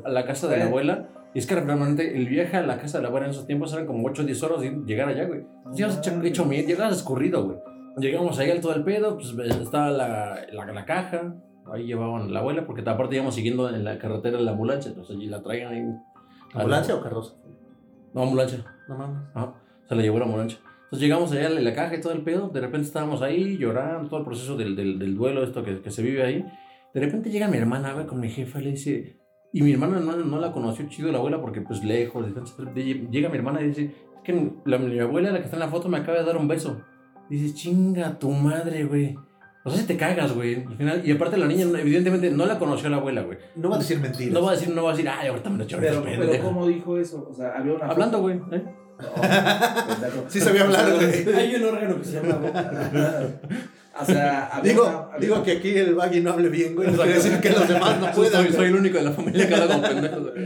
[0.05, 1.07] a la, casa de la abuela.
[1.35, 3.73] Y es que realmente el viaje a la casa de la abuela en esos tiempos
[3.73, 5.41] eran como 8 o 10 horas y llegar allá, güey.
[5.73, 7.57] Llegas hecho, hecho llegas escurrido, güey.
[7.97, 11.33] Llegamos ahí al todo el pedo, pues estaba la, la, la caja.
[11.73, 14.89] Ahí llevaban a la abuela, porque aparte íbamos siguiendo en la carretera la ambulancia.
[14.89, 15.83] Entonces allí la traían ahí.
[16.53, 17.33] ¿Ambulancia o carroza?
[18.13, 18.63] No, ambulancia.
[18.87, 19.23] No mames.
[19.33, 19.53] Ajá,
[19.87, 20.59] se la llevó la ambulancia.
[20.83, 22.49] Entonces llegamos allá en la caja y todo el pedo.
[22.49, 25.89] De repente estábamos ahí llorando, todo el proceso del, del, del duelo, esto que, que
[25.89, 26.45] se vive ahí.
[26.93, 29.17] De repente llega mi hermana, güey, con mi jefa y le dice.
[29.51, 32.25] Y mi hermana no, no la conoció chido la abuela porque, pues, lejos.
[32.75, 33.85] Llega mi hermana y dice:
[34.15, 36.37] Es que la, mi abuela, la que está en la foto, me acaba de dar
[36.37, 36.81] un beso.
[37.29, 39.17] Dice: Chinga tu madre, güey.
[39.65, 40.65] O sea, si te cagas, güey.
[40.65, 43.38] Al final, y aparte, la niña, evidentemente, no la conoció la abuela, güey.
[43.56, 44.34] No va a decir mentiras.
[44.34, 46.19] No va a decir, no va a decir, ay, ahorita me lo eché Pero, pero
[46.19, 46.43] pendejo".
[46.47, 47.28] ¿cómo dijo eso?
[47.30, 47.86] O sea, había una.
[47.86, 48.36] Hablando, güey.
[48.52, 48.63] ¿eh?
[48.99, 51.36] foto- Sí sabía hablar, güey.
[51.36, 53.32] Hay un órgano que se llama boca.
[54.02, 56.76] O sea, había Digo, una- había digo una- que aquí el baggy no hable bien,
[56.76, 56.89] güey.
[56.91, 58.52] No quiere decir que los demás no Soy, puedan.
[58.54, 60.32] soy el único de la familia que habla con pendejos.
[60.32, 60.45] güey.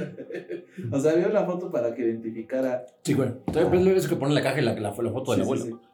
[0.92, 2.86] O sea, había una foto para que identificara.
[3.04, 3.30] Sí, güey.
[3.48, 5.64] Entonces, pues, eso que pone la caja y la, la, la foto de la abuela.
[5.64, 5.87] sí, sí.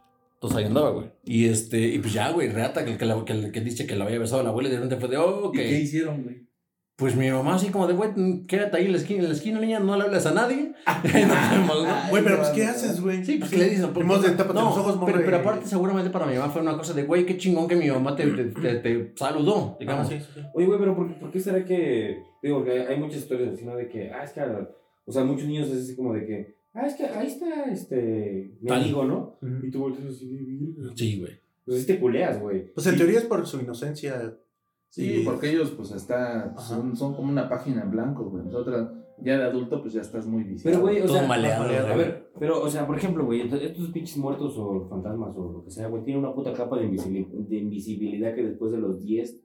[0.44, 1.10] Entonces ahí andaba, güey.
[1.24, 4.04] Y este, y pues ya, güey, reata que, que, la- que, que dice que la
[4.04, 5.56] había besado a la abuela y de repente fue de, oh, ok.
[5.56, 6.44] ¿Y qué hicieron, güey?
[6.96, 8.12] Pues mi mamá así como de, güey,
[8.46, 10.74] quédate ahí en la esquina, en la esquina, niña, no le hables a nadie.
[11.68, 12.10] ¿no?
[12.10, 13.24] Güey, pero pues, ¿qué haces, güey?
[13.26, 16.10] Sí, pues que le dicen, pues, Hemos de no, los ojos, pero, pero aparte seguramente
[16.12, 18.44] para mi mamá fue una cosa de, güey, qué chingón que mi mamá te, te,
[18.46, 20.08] te- te saludó, Ah, digamos.
[20.10, 20.42] sí, sí, sí.
[20.54, 22.18] Oye, güey, pero ¿por, por qué será que.?
[22.44, 23.76] Digo, que hay, muchas historias así, ¿no?
[23.76, 24.42] De que, ah, es que.
[25.06, 28.58] O sea, muchos niños es así como de que, ah, es que ahí está este.
[28.62, 28.82] Mi Tal.
[28.82, 29.38] amigo, ¿no?
[29.64, 30.96] Y tú volteas así de.
[30.96, 31.32] Sí, güey.
[31.66, 32.74] Pues sí te culeas, güey.
[32.74, 34.38] Pues en Y- teoría es por su inocencia.
[34.90, 38.44] Sí, Y- porque ellos, pues, está, son, son como una página en blanco, güey.
[38.46, 38.92] Nosotros,
[39.24, 40.72] ya de adulto, pues ya estás muy visible.
[40.72, 41.28] Pero, güey, o Todo sea.
[41.28, 45.52] maleado, A ver, pero, o sea, por ejemplo, güey, estos pinches muertos o fantasmas o
[45.52, 48.78] lo que sea, güey, tienen una puta capa de, invisibili- de invisibilidad que después de
[48.78, 49.40] los 10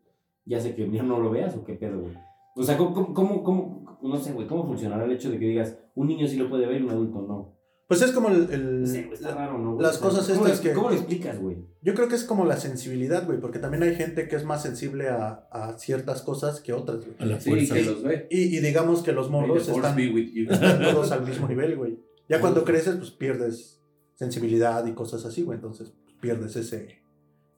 [0.45, 2.15] ya sé que ya no lo veas o qué pedo, güey.
[2.57, 5.47] O sea, ¿cómo, cómo, cómo, cómo- no sé, güey, cómo funcionará el hecho de que
[5.47, 7.59] digas, un niño sí lo puede ver y un adulto no?
[7.87, 8.51] Pues es como el.
[8.53, 9.75] el- No sé, güey, está raro, ¿no?
[9.75, 9.83] güey?
[9.87, 11.57] las O sea, cosas ¿cómo estas que- ¿Cómo lo explicas, güey?
[11.81, 14.63] Yo creo que es como la sensibilidad, güey, porque también hay gente que es más
[14.63, 17.17] sensible a, a ciertas cosas que otras, güey.
[17.19, 17.75] A la Sí, fuerza.
[17.75, 18.27] que los ve.
[18.31, 21.99] Y, y digamos que los morros están, están todos al mismo nivel, güey.
[22.29, 23.81] Ya cuando creces, pues pierdes
[24.17, 25.57] sensibilidad y cosas así, güey.
[25.57, 27.01] Entonces pues, pierdes ese,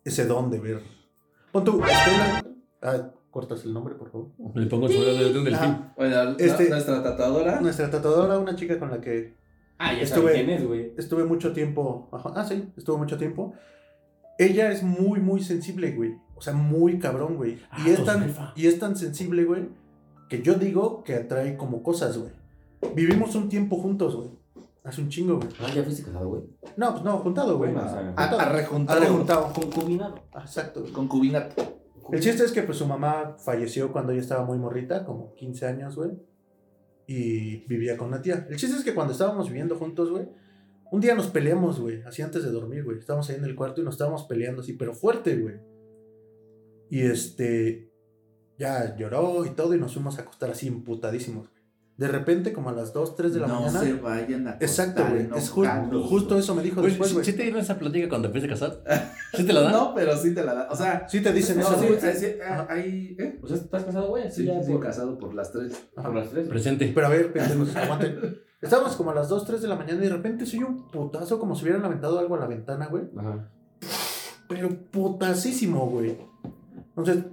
[0.05, 0.81] ese don de ver.
[1.51, 2.45] Pon tu Estela.
[2.83, 4.29] Ah, cortas el nombre, por favor.
[4.55, 5.65] Le pongo el sonido de, de un delfín.
[5.71, 5.93] Ajá.
[5.97, 7.61] Bueno, Este- nuestra tatuadora.
[7.61, 9.35] Nuestra tatuadora, una chica con la que
[9.79, 10.93] Ah, ya Estuve- quién es, güey.
[10.99, 12.09] estuve mucho tiempo.
[12.13, 13.55] ajá, ah, sí, estuve mucho tiempo.
[14.39, 16.17] Ella es muy, muy sensible, güey.
[16.35, 17.59] O sea, muy cabrón, güey.
[17.71, 19.69] Ah, y, es tan, y es tan sensible, güey,
[20.29, 22.31] que yo digo que atrae como cosas, güey.
[22.95, 24.31] Vivimos un tiempo juntos, güey.
[24.85, 25.49] Hace un chingo, güey.
[25.61, 26.43] Ah, ¿ya fuiste casado, güey?
[26.77, 27.73] No, pues no, juntado, güey.
[27.73, 28.99] Bueno, o sea, A, a rejuntado.
[28.99, 29.53] Ha rejuntado.
[29.53, 30.15] Concubinado.
[30.41, 30.81] Exacto.
[30.81, 30.93] güey.
[30.93, 31.80] Concubinato.
[32.13, 35.67] El chiste es que pues su mamá falleció cuando ella estaba muy morrita, como 15
[35.67, 36.11] años, güey.
[37.07, 38.47] Y vivía con una tía.
[38.49, 40.29] El chiste es que cuando estábamos viviendo juntos, güey,
[40.93, 42.99] un día nos peleamos, güey, así antes de dormir, güey.
[42.99, 45.57] Estábamos ahí en el cuarto y nos estábamos peleando así, pero fuerte, güey.
[46.89, 47.93] Y este,
[48.59, 51.60] ya lloró y todo y nos fuimos a acostar así emputadísimos, güey.
[52.01, 53.79] De repente, como a las 2, 3 de la no mañana.
[53.81, 55.29] se vayan a Exacto, güey.
[55.37, 57.27] Es ju- justo eso me dijo después, ¿sí, güey.
[57.27, 58.83] sí te dieron esa plática cuando te fuiste a casar?
[59.35, 59.73] ¿Sí te la dan?
[59.81, 60.69] No, pero sí te la da.
[60.71, 62.01] O sea, Sí te dicen no, eso, sí, güey.
[62.01, 62.67] sí, sí, Ajá.
[62.71, 63.17] hay.
[63.19, 63.39] ¿Eh?
[63.43, 64.31] O sea, ¿estás casado, güey?
[64.31, 65.89] Sí, ya sí, por, casado por las tres.
[65.95, 66.49] por las tres.
[66.49, 66.91] Presente.
[66.95, 68.41] Pero a ver, pendejos, aguanten.
[68.63, 71.39] Estábamos como a las 2, 3 de la mañana y de repente soy un putazo
[71.39, 73.05] como si hubieran aventado algo a la ventana, güey.
[73.17, 73.51] Ajá.
[74.49, 76.17] Pero putasísimo, güey.
[76.97, 77.25] Entonces,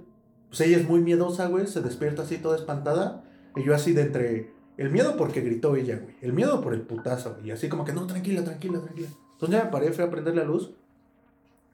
[0.48, 1.66] pues ella es muy miedosa, güey.
[1.66, 3.24] Se despierta así toda espantada.
[3.56, 4.57] Y yo así de entre...
[4.78, 6.14] El miedo porque gritó ella, güey.
[6.22, 7.48] El miedo por el putazo, güey.
[7.48, 9.08] Y así como que, no, tranquila, tranquila, tranquila.
[9.32, 10.70] Entonces ya me paré, fui a prender la luz.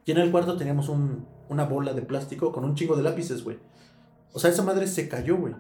[0.06, 3.44] Y en el cuarto teníamos un- una bola de plástico con un chingo de lápices,
[3.44, 3.58] güey.
[4.32, 5.54] O sea, esa madre se cayó, güey.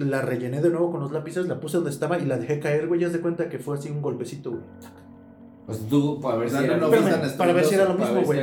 [0.00, 2.86] La rellené de nuevo con los lápices, la puse donde estaba y la dejé caer,
[2.86, 3.00] güey.
[3.00, 4.62] Ya se de cuenta que fue así un golpecito, güey.
[5.68, 8.20] Sea, tú, para ver si sea, era, no Espérame, para ver si era lo mismo,
[8.26, 8.38] güey.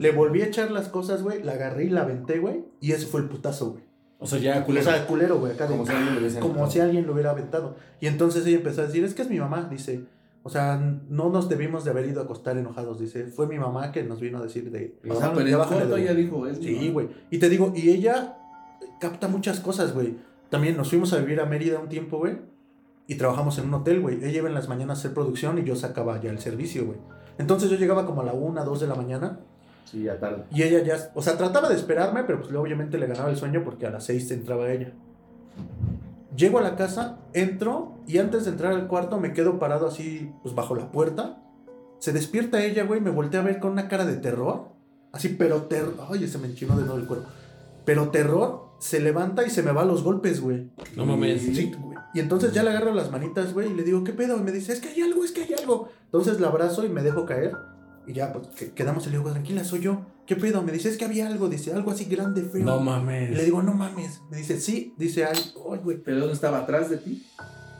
[0.00, 1.42] Le volví a echar las cosas, güey.
[1.42, 2.64] La agarré y la aventé, güey.
[2.80, 3.84] Y ese fue el putazo, güey.
[4.18, 4.84] O sea, ya O culero.
[4.84, 6.70] sea, culero, güey, acá de- Como si alguien lo hubiese como aventado.
[6.70, 7.76] si alguien lo hubiera aventado.
[8.00, 10.04] Y entonces ella empezó a decir, es que es mi mamá, dice.
[10.42, 10.76] O sea,
[11.08, 13.26] no nos debimos de haber ido a acostar enojados, dice.
[13.26, 14.96] Fue mi mamá que nos vino a decir de...
[15.10, 17.08] O sea, "No, pero en corto ya dijo es mi Sí, güey.
[17.30, 18.36] Y te digo, y ella
[19.00, 20.16] capta muchas cosas, güey.
[20.48, 22.38] También nos fuimos a vivir a Mérida un tiempo, güey.
[23.08, 24.24] Y trabajamos en un hotel, güey.
[24.24, 26.98] Ella iba en las mañanas a hacer producción y yo sacaba ya el servicio, güey.
[27.38, 29.40] Entonces yo llegaba como a la 1, 2 de la mañana.
[29.86, 30.44] Sí, ya tarde.
[30.50, 33.36] Y ella ya, o sea, trataba de esperarme, pero pues luego obviamente le ganaba el
[33.36, 34.92] sueño porque a las 6 entraba ella.
[36.36, 40.30] Llego a la casa, entro y antes de entrar al cuarto me quedo parado así,
[40.42, 41.42] pues bajo la puerta.
[41.98, 44.68] Se despierta ella, güey, me voltea a ver con una cara de terror.
[45.12, 45.94] Así, pero terror.
[46.10, 47.26] Ay, se me enchinó de nuevo el cuerpo.
[47.86, 50.70] Pero terror, se levanta y se me va a los golpes, güey.
[50.94, 51.40] No mames.
[51.40, 51.96] Sí, güey.
[52.12, 54.36] Y entonces ya le agarro las manitas, güey, y le digo, ¿qué pedo?
[54.36, 55.88] Y me dice, es que hay algo, es que hay algo.
[56.04, 57.56] Entonces la abrazo y me dejo caer.
[58.06, 60.02] Y ya, pues que- quedamos y le digo, tranquila, soy yo.
[60.26, 60.62] ¿Qué pedo?
[60.62, 62.64] Me dice, es que había algo, dice, algo así grande, feo.
[62.64, 63.30] No y mames.
[63.36, 64.22] le digo, no mames.
[64.30, 65.38] Me dice, sí, dice, ay,
[65.72, 65.98] ay, güey.
[65.98, 67.24] ¿Pero dónde estaba atrás de ti?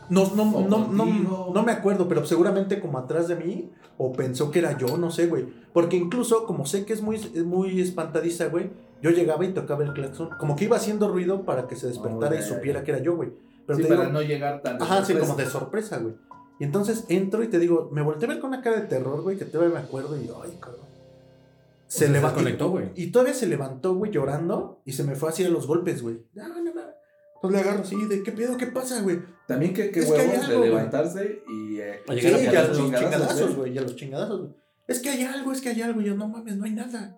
[0.09, 1.51] No, no, no, no, contigo.
[1.53, 5.11] no me acuerdo, pero seguramente como atrás de mí, o pensó que era yo, no
[5.11, 5.47] sé, güey.
[5.73, 8.69] Porque incluso, como sé que es muy, es muy espantadiza, güey,
[9.01, 10.29] yo llegaba y tocaba el claxon.
[10.39, 13.15] Como que iba haciendo ruido para que se despertara Oh, y supiera que era yo,
[13.17, 13.31] güey.
[13.65, 14.81] Pero sí, para digo, no llegar tan.
[14.81, 16.15] Ajá, sí, como de sorpresa, güey.
[16.59, 19.21] Y entonces entro y te digo, me volteé a ver con una cara de terror,
[19.21, 20.87] güey, que todavía me acuerdo y, ay, cabrón.
[21.87, 22.39] Se le levantó.
[22.39, 22.91] conectó, güey.
[22.95, 26.25] Y todavía se levantó, güey, llorando y se me fue así a los golpes, güey.
[26.33, 26.81] No, no, no.
[27.37, 28.57] Entonces le agarro así de, ¿qué pedo?
[28.57, 29.19] ¿Qué pasa, güey?
[29.47, 31.77] También que, que Es que huevos algo, de levantarse y.
[31.79, 34.53] Eh, Sí, a y a putazos, los chingadazos, güey, y a los chingadazos, güey.
[34.87, 36.01] Es que hay algo, es que hay algo.
[36.01, 37.15] Y yo, no mames, no hay nada.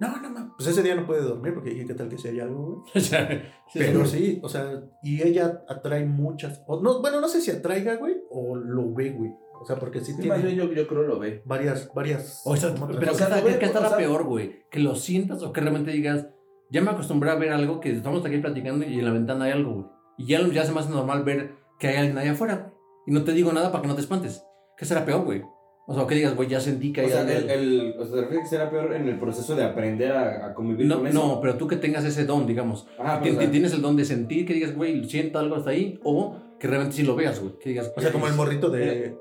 [0.00, 0.52] No, no mames.
[0.56, 2.78] Pues ese día no pude dormir porque dije, ¿qué tal que si hay algo, güey?
[2.94, 3.28] O sea,
[3.72, 4.18] sí, Pero sí.
[4.18, 6.62] sí, o sea, y ella atrae muchas.
[6.66, 9.30] o no, bueno, no sé si atraiga, güey, o lo ve, güey.
[9.58, 11.42] O sea, porque sí, Sí, más tiene bien yo, yo creo lo ve.
[11.46, 12.42] varias, varias.
[12.44, 14.64] O sea, pero o ¿qué sea, ve, ¿qué estará o sea- peor, güey?
[14.70, 16.28] Que lo sientas o que realmente digas,
[16.70, 19.52] ya me acostumbré a ver algo que estamos aquí platicando y en la ventana hay
[19.52, 19.86] algo, güey.
[20.18, 22.72] Y ya, ya se me hace normal ver que hay alguien allá afuera, güey.
[23.06, 24.42] Y no te digo nada para que no te espantes.
[24.76, 25.42] ¿Qué será peor, güey?
[25.88, 28.04] O sea, o que digas, güey, ya sentí que hay O sea, el, el, o
[28.04, 30.98] sea, ¿te refieres que será peor en el proceso de aprender a, a convivir No,
[30.98, 31.18] con eso?
[31.18, 32.88] no, pero tú que tengas ese don, digamos.
[32.98, 35.54] Ajá, que, pero, o que tienes el don de sentir, que digas, güey, siento algo
[35.54, 36.00] hasta ahí.
[36.02, 37.56] O que realmente sí lo veas, güey.
[37.58, 39.16] Que digas, O sea, como el morrito de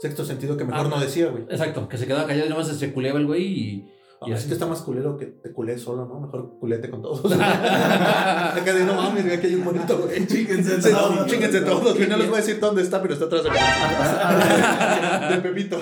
[0.00, 1.44] sexto sentido que mejor ah, no decía, güey.
[1.44, 3.88] Exacto, que se quedaba callado y nomás se culeaba el güey y.
[4.26, 6.18] Y es que está más culero que te culé solo, ¿no?
[6.18, 7.32] Mejor culete con todos.
[7.32, 10.26] Acá de no mames, güey, aquí hay un monito, güey.
[10.26, 11.26] Chíquense todos.
[11.26, 12.08] Chíquense todos, güey.
[12.08, 13.50] No les voy a decir dónde está, pero está atrás de.
[15.36, 15.78] De Pepito.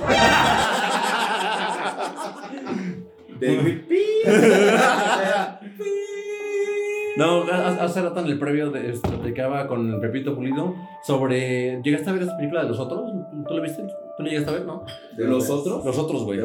[7.16, 10.74] No, ha- hace rato en el previo de, este, platicaba con el Pepito Pulido
[11.04, 11.80] sobre.
[11.82, 13.10] ¿Llegaste a ver esta película de los otros?
[13.48, 13.82] ¿Tú, la viste?
[14.16, 14.84] ¿Tú la llegaste a ver, no?
[15.16, 15.84] ¿De los otros?
[15.84, 16.38] Los otros, güey.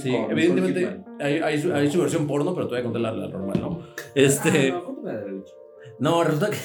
[0.00, 0.14] Sí.
[0.30, 3.28] Evidentemente hay, hay, su, hay su versión porno, pero te voy a contar la, la
[3.28, 3.80] normal, ¿no?
[4.14, 4.70] Este.
[4.70, 5.54] Ah, no, derecho.
[5.98, 6.56] No, resulta que.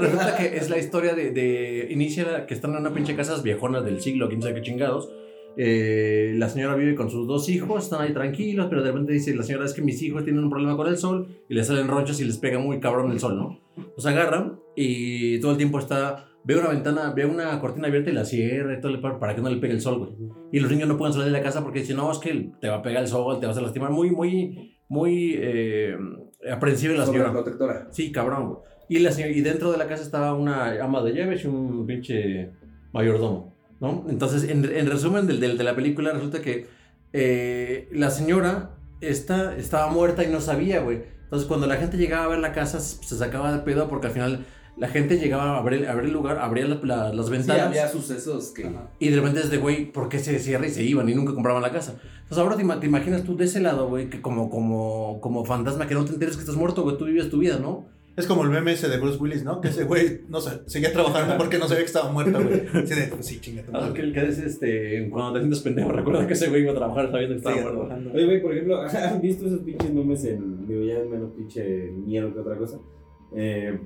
[0.00, 1.88] resulta que es la historia de, de.
[1.90, 5.10] Inicia que están en una pinche casas viejonas del siglo, quién sabe qué chingados.
[5.56, 9.34] Eh, la señora vive con sus dos hijos, están ahí tranquilos, pero de repente dice
[9.34, 11.86] la señora es que mis hijos tienen un problema con el sol y les salen
[11.88, 13.60] ronchas y les pega muy cabrón el sol, ¿no?
[13.96, 18.14] Los agarran y todo el tiempo está, ve una ventana, ve una cortina abierta y
[18.14, 20.10] la cierra y todo para que no le pegue el sol, güey.
[20.50, 22.68] Y los niños no pueden salir de la casa porque dicen, no, es que te
[22.68, 23.90] va a pegar el sol, te vas a lastimar.
[23.92, 25.96] Muy, muy, muy eh,
[26.50, 27.26] aprensiva la señora.
[27.28, 27.88] Sobreprotectora.
[27.90, 28.58] Sí, cabrón, güey.
[28.88, 31.86] Y, la señora- y dentro de la casa estaba una ama de llaves y un
[31.86, 32.50] pinche
[32.92, 33.53] mayordomo.
[33.84, 34.04] ¿No?
[34.08, 36.66] Entonces, en, en resumen del, del- de la película, resulta que
[37.12, 38.70] eh, la señora
[39.00, 41.02] esta, estaba muerta y no sabía, güey.
[41.24, 44.12] Entonces, cuando la gente llegaba a ver la casa, se sacaba de pedo porque al
[44.12, 44.44] final
[44.76, 47.66] la gente llegaba a ver, a ver el lugar, abría la- la- las Sí, ventanas.
[47.68, 48.68] había sucesos que.
[48.98, 51.32] Y de repente es de, güey, ¿por qué se cierra y se iban y nunca
[51.34, 51.94] compraban la casa?
[52.22, 55.94] Entonces ahora te imaginas tú de ese lado, güey, que como, como, como fantasma que
[55.94, 57.86] no te enteres que estás muerto, güey, tú vives tu vida, ¿no?
[58.16, 59.60] Es como el meme ese de Bruce Willis, ¿no?
[59.60, 62.62] Que ese güey, no sé, seguía trabajando porque no sabía que estaba muerto, güey.
[62.72, 63.40] Así de, pues sí,
[63.72, 66.72] Ah, que el que es este, cuando te sientes pendejo, recuerda que ese güey iba
[66.72, 67.72] a trabajar sabiendo que estaba muerto.
[67.80, 68.12] trabajando.
[68.14, 70.66] Oye, güey, por ejemplo, ¿han visto esos pinches memes en.
[70.68, 72.78] Digo, ya es menos pinche miedo que otra cosa?
[73.34, 73.78] Eh,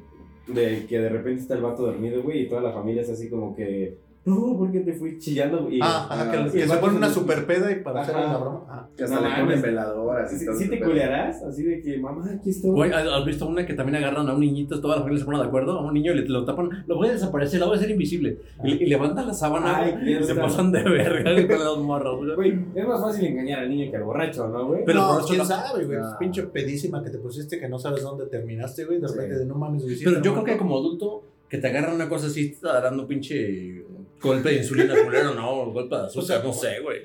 [0.46, 3.28] de que de repente está el vato dormido, güey, y toda la familia es así
[3.30, 3.96] como que.
[4.28, 5.70] No, porque te fui chillando.
[5.70, 8.10] Y, Ah, ajá, que, que se pone una super peda y para Ajá.
[8.10, 8.64] hacerle la broma.
[8.68, 8.88] Ah.
[8.96, 10.30] Que hasta No le ponen veladoras.
[10.30, 11.42] ¿Sí, todo sí te culearás?
[11.42, 12.70] Así de que, mamá, aquí estoy.
[12.70, 15.38] Güey, ¿has visto una que también agarran a un niñito, toda la familia se pone
[15.38, 17.76] de acuerdo, a un niño y le lo tapan, lo voy a desaparecer, lo voy
[17.76, 18.38] a hacer invisible.
[18.64, 22.18] Y, y levantan la sábana Ay, güey, y se pasan de verga con los morros.
[22.18, 22.34] güey.
[22.36, 24.82] Güey, es más fácil engañar al niño que al borracho, ¿no, güey?
[24.84, 25.98] Pero no, eso quién no- sabe, güey.
[26.02, 26.16] Ah.
[26.18, 29.00] Pinche pedísima que te pusiste que no sabes dónde terminaste, güey.
[29.00, 29.14] De Sí.
[29.14, 29.96] repente de no mames, güey.
[30.02, 33.06] Pero yo creo que como adulto, que te agarran una cosa así, te está dando
[33.06, 33.82] pinche
[34.20, 37.00] golpe de insulina culero, no, golpe de azúcar, O sea, no sé, güey.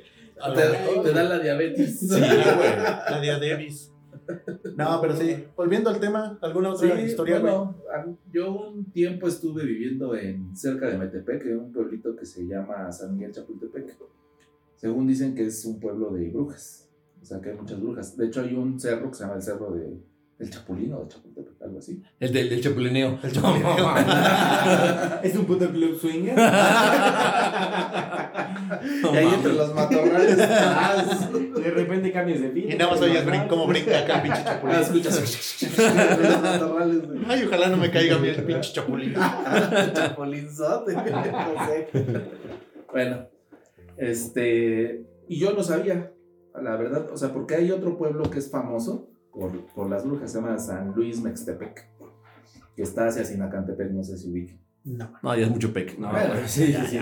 [0.56, 2.00] Te, te da la diabetes.
[2.00, 2.76] Sí, güey.
[2.78, 3.94] La diademis.
[4.76, 5.46] No, pero sí.
[5.56, 7.76] Volviendo al tema, ¿alguna otra Sí, historia, bueno,
[8.32, 12.92] yo un tiempo estuve viviendo en cerca de Metepec, en un pueblito que se llama
[12.92, 13.98] San Miguel Chapultepec.
[14.76, 16.90] Según dicen que es un pueblo de brujas,
[17.22, 18.18] o sea que hay muchas brujas.
[18.18, 19.98] De hecho hay un cerro que se llama el cerro de,
[20.38, 22.02] del Chapulín o de Chapultepec, algo así.
[22.20, 23.20] El del, del chapulineo.
[23.24, 23.96] El chapulineo.
[25.24, 26.38] es un puto club swinger.
[29.14, 30.38] y ahí entre los matorrales.
[31.64, 32.74] de repente cambias de vida.
[32.74, 34.76] Y nada más oyes brin- cómo brinca acá el pinche chapulín.
[34.76, 35.64] ah, escuchas.
[35.64, 37.08] entre los matorrales.
[37.08, 37.20] güey.
[37.28, 39.14] Ay, ojalá no me caiga bien el pinche chapulín.
[39.94, 41.88] Chapulinzote, no sé.
[42.92, 43.28] Bueno,
[43.98, 45.06] este.
[45.28, 46.12] Y yo no sabía,
[46.62, 50.32] la verdad, o sea, porque hay otro pueblo que es famoso por, por las brujas,
[50.32, 51.90] se llama San Luis Mextepec,
[52.76, 54.60] que está hacia Sinacantepec, no sé si ubiquen.
[54.86, 55.10] No.
[55.22, 55.98] No, ya es mucho pec.
[55.98, 57.00] No, Bueno, Sí, sí, sí.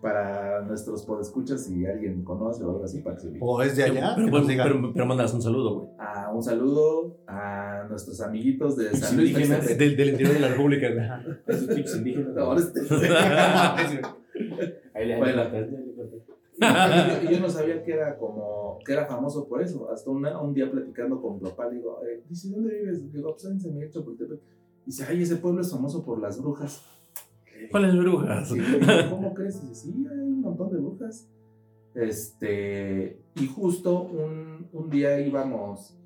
[0.00, 3.48] Para nuestros podescuchas, si alguien conoce o algo así, para que se ubiquen.
[3.48, 4.12] O es de allá.
[4.16, 5.88] pero, pero, pero, pero mandas un saludo, güey.
[5.98, 9.58] Ah, un saludo a nuestros amiguitos de San Luis Indígenas.
[9.58, 9.78] Mextepec.
[9.78, 11.22] Del, del interior de la República.
[11.48, 12.36] Esos pinches indígenas.
[12.36, 12.80] Ahora este-
[14.94, 15.42] Ahí le Bueno.
[16.60, 19.90] Y yo, yo no sabía que era como que era famoso por eso.
[19.90, 23.12] Hasta una- un día platicando con le digo, eh, dice, ¿dónde vives?
[23.12, 24.40] Digo, pues en San Miguel Chapultepec.
[24.86, 26.82] Dice, ay, ese pueblo es famoso por las brujas.
[27.70, 28.48] ¿Cuáles brujas?
[28.48, 29.60] Sí, digo, ¿Cómo crees?
[29.68, 31.28] Dice, sí, hay un montón de brujas.
[31.94, 35.96] Este, y justo un, un día íbamos,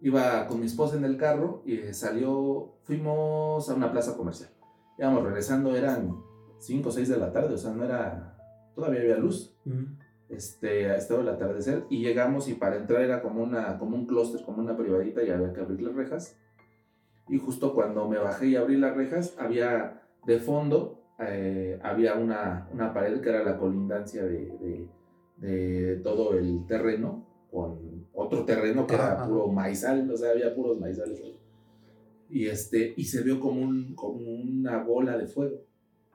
[0.00, 4.50] iba con mi esposa en el carro y salió, fuimos a una plaza comercial.
[4.98, 6.16] Íbamos regresando, eran
[6.58, 8.38] 5 o 6 de la tarde, o sea, no era,
[8.74, 9.96] todavía había luz Mm.
[10.28, 14.42] este, estaba el atardecer y llegamos y para entrar era como, una, como un clúster,
[14.44, 16.36] como una privadita y había que abrir las rejas.
[17.28, 22.68] Y justo cuando me bajé y abrí las rejas, había de fondo, eh, había una,
[22.72, 24.88] una pared que era la colindancia de, de-
[25.36, 30.78] de todo el terreno con otro terreno que era puro maizal, o sea, había puros
[30.78, 31.20] maizales.
[32.30, 35.58] Y, este, y se vio como, un, como una bola de fuego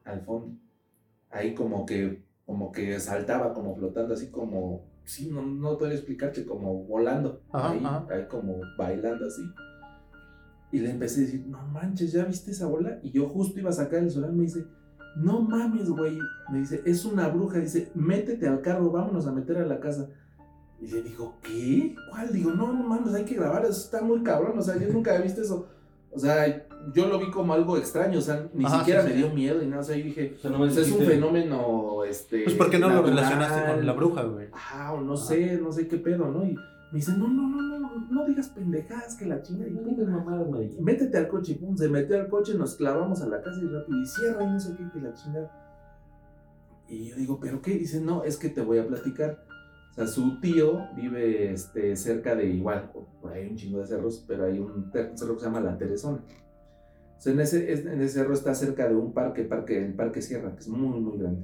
[0.06, 0.58] al fondo.
[1.30, 6.48] Ahí como que como que saltaba, como flotando, así como, sí, no, no podría explicarte,
[6.48, 8.08] como volando, Ajá, ahí, ajá.
[8.10, 9.44] ahí como bailando así.
[10.72, 12.98] Y le empecé a decir, no manches, ¿ya viste esa bola?
[13.04, 14.66] Y yo justo iba a sacar el celular, me dice,
[15.16, 16.18] no mames, güey,
[16.52, 20.10] me dice, es una bruja, dice, métete al carro, vámonos a meter a la casa.
[20.82, 21.96] Y le digo, ¿qué?
[22.10, 22.34] ¿Cuál?
[22.34, 25.12] Digo, no, no mames, hay que grabar, eso está muy cabrón, o sea, yo nunca
[25.12, 25.68] había visto eso.
[26.12, 29.14] O sea, yo lo vi como algo extraño, o sea, ni Ajá, siquiera sí, me
[29.14, 29.18] sí.
[29.20, 32.04] dio miedo y nada, o sea, yo dije, O sea, no pues es un fenómeno,
[32.06, 32.44] este...
[32.44, 34.48] Pues ¿por qué no lo relacionaste con la bruja, güey?
[34.52, 36.44] Ajá, o no sé, no sé qué pedo, ¿no?
[36.44, 36.56] Y
[36.92, 39.96] me dice, no, no, no, no, no digas pendejadas, que la chinga, y No pum,
[39.96, 40.48] digas mamadas,
[40.80, 43.68] métete al coche, y pum, se metió al coche, nos clavamos a la casa y
[43.68, 45.52] rápido, y cierra y no sé qué, que la chinga.
[46.88, 47.78] Y yo digo, ¿pero qué?
[47.78, 49.46] Dice, no, es que te voy a platicar.
[49.92, 53.88] O sea, su tío vive este, cerca de igual, por ahí hay un chingo de
[53.88, 56.20] cerros, pero hay un cerro que se llama La Teresona.
[57.26, 60.54] En ese, es- en ese cerro está cerca de un parque, parque, el Parque Sierra,
[60.54, 61.42] que es muy, muy grande.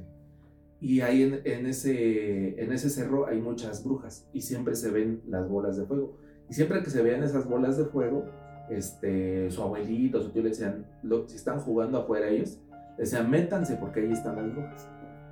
[0.82, 5.22] Y ahí en, en ese, en ese cerro hay muchas brujas y siempre se ven
[5.28, 6.18] las bolas de fuego.
[6.50, 8.26] Y siempre que se vean esas bolas de fuego,
[8.70, 12.60] este, su abuelito, su tío le decían, lo- si están jugando afuera ellos,
[12.98, 14.88] le decían, métanse porque ahí están las brujas.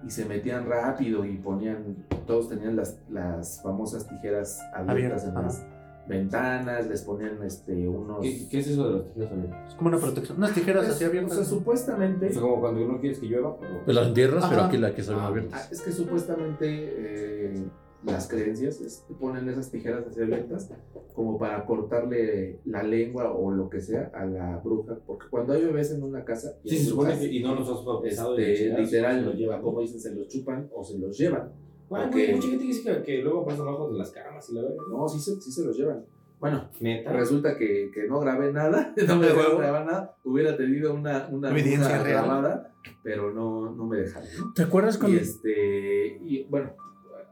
[0.05, 5.33] Y se metían rápido y ponían, todos tenían las, las famosas tijeras abiertas Abiertas, en
[5.35, 5.65] las,
[6.07, 8.21] ventanas, les ponían este, unos...
[8.21, 9.67] ¿Qué, qué es eso de las tijeras abiertas?
[9.69, 10.37] Es como una protección.
[10.37, 11.35] Unas tijeras Es- así o abiertas.
[11.35, 12.27] sea, supuestamente...
[12.27, 13.57] O sea, como cuando no quieres que llueva.
[13.59, 15.71] pero- Pues las entierras, pero aquí la que son Ah, abiertas.
[15.71, 17.63] es que supuestamente eh,
[18.05, 20.69] las creencias es- ponen esas tijeras así abiertas
[21.13, 25.63] como para cortarle la lengua o lo que sea a la bruja, porque cuando hay
[25.63, 27.33] bebés en una casa y Sí, hay se supone brujas, que.
[27.33, 28.37] Y no nos has bautizado.
[28.37, 29.61] este, literal, lo llevan.
[29.61, 31.51] como dicen, se los chupan o se los llevan.
[31.93, 32.15] Bueno, Ok.
[32.35, 34.77] mucha gente dice que, que luego pasan abajo de las camas y la verdad.
[34.89, 36.03] No, sí se, sí se los llevan.
[36.39, 37.13] Bueno, Neta.
[37.13, 41.49] resulta que, que no grabé nada, no me dejaron grabar nada, hubiera tenido una, una
[41.51, 42.03] real.
[42.03, 42.73] grabada,
[43.03, 44.27] pero no, no me dejaron.
[44.39, 44.53] ¿no?
[44.53, 46.71] ¿Te acuerdas Y cuando este, y bueno,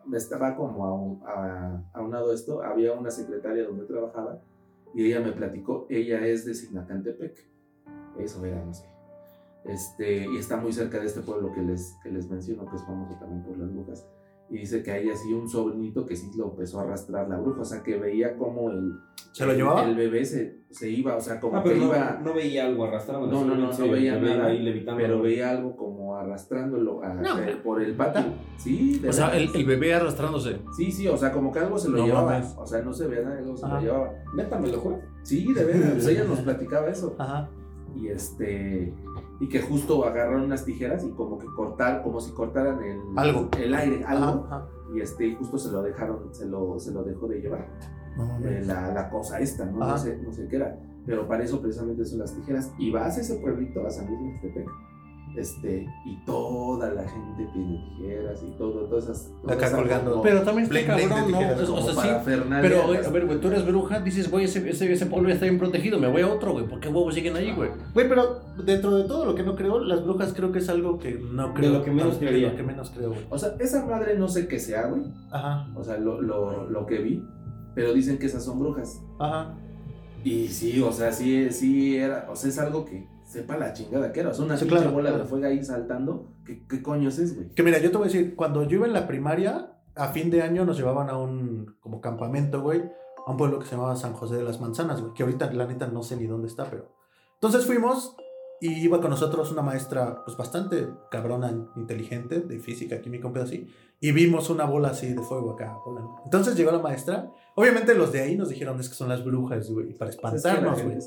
[0.06, 4.40] me estaba como aun- a, aunado esto, había una secretaria donde trabajaba
[4.94, 7.36] y ella me platicó, ella es de Sinacantepec,
[8.20, 8.86] eso era, no sé.
[9.66, 12.84] Este, y está muy cerca de este pueblo que les, que les menciono, que es
[12.84, 14.08] famoso también por las brujas.
[14.52, 17.38] Y dice que a ella sí un sobrinito que sí lo empezó a arrastrar la
[17.38, 18.96] bruja, o sea que veía como el,
[19.32, 19.86] ¿Se lo el- llevaba?
[19.86, 22.84] el bebé se, se iba, o sea, como Ah, que no, iba, no veía algo
[22.84, 23.28] arrastrando.
[23.28, 25.02] No, no, no, no veía nada, ahí levitando.
[25.02, 28.24] pero veía algo como arrastrándolo a- No, eh, por el patio.
[28.58, 29.42] Sí, de O sea, verdad.
[29.42, 30.58] el, el bebé arrastrándose.
[30.76, 32.32] Sí, sí, o sea, como que algo se lo No llevaba.
[32.34, 32.54] mames.
[32.58, 34.14] O sea, no se veía nada, algo se lo llevaba.
[34.36, 35.00] Neta, me lo juro.
[35.24, 37.16] Sí, de veras, pues ella nos platicaba eso.
[37.18, 37.50] Ajá.
[37.96, 38.94] Y este.
[39.40, 43.50] Y que justo agarraron unas tijeras y como que cortar, como si cortaran el, Algo.
[43.58, 44.46] el aire, algo.
[44.46, 44.68] Ajá.
[44.94, 47.68] Y este, y justo se lo dejaron, se lo, se lo dejó de llevar.
[48.18, 49.80] No eh, la, la cosa esta, ¿no?
[49.80, 50.78] No sé, no sé qué era.
[51.06, 52.72] Pero para eso precisamente son las tijeras.
[52.78, 54.70] Y vas a ese pueblito, a San Luis Mixtepec.
[55.38, 59.32] Este, y toda la gente tiene tijeras y todo, todas esas.
[59.42, 60.12] toda Acá colgando.
[60.12, 61.38] como- Pero también está cabrón, ¿no?
[61.38, 62.10] tijeras, O sea, sí.
[62.62, 65.46] Pero, a ver, güey, tú eres bruja, dices, güey, ese, ese, ese pueblo ya está
[65.46, 66.68] bien protegido, me voy a otro, güey.
[66.68, 67.70] ¿Por qué huevos siguen ahí, güey?
[67.94, 71.00] Güey, pero dentro de todo lo que no creo, las brujas creo que es algo
[71.00, 71.72] que no creo.
[71.74, 73.26] lo que menos de lo que menos creo, güey.
[73.30, 75.04] O sea, esa madre no sé qué sea, güey.
[75.32, 75.70] Ajá.
[75.76, 77.24] O sea, lo, lo, lo que vi.
[77.74, 79.00] Pero dicen que esas son brujas.
[79.18, 79.56] Ajá.
[80.26, 82.28] Y sí, o sea, sí, sí era.
[82.30, 84.30] O sea, es algo que sepa la chingada que era.
[84.30, 85.24] O sea, una Sí, claro, bola claro.
[85.24, 86.34] de fuego ahí saltando.
[86.46, 87.50] ¿Qué, qué coños es, güey?
[87.50, 90.30] Que mira, yo te voy a decir, cuando yo iba en la primaria, a fin
[90.30, 92.82] de año nos llevaban a un como campamento, güey,
[93.26, 95.66] a un pueblo que se llamaba San José de las Manzanas, güey, que ahorita la
[95.66, 96.94] neta no sé ni dónde está, pero...
[97.36, 98.16] Entonces fuimos
[98.60, 103.46] y iba con nosotros una maestra, pues bastante cabrona, inteligente, de física, química, un pedo
[103.46, 103.68] así,
[104.00, 105.78] y vimos una bola así de fuego acá.
[105.84, 106.22] volando.
[106.26, 109.70] Entonces llegó la maestra, obviamente los de ahí nos dijeron, es que son las brujas,
[109.72, 110.98] güey, para Es que la espantarnos, güey.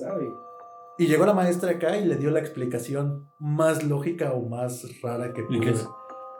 [0.98, 5.32] Y llegó la maestra acá y le dio la explicación más lógica o más rara
[5.32, 5.60] que ¿Y pudo.
[5.60, 5.88] qué es?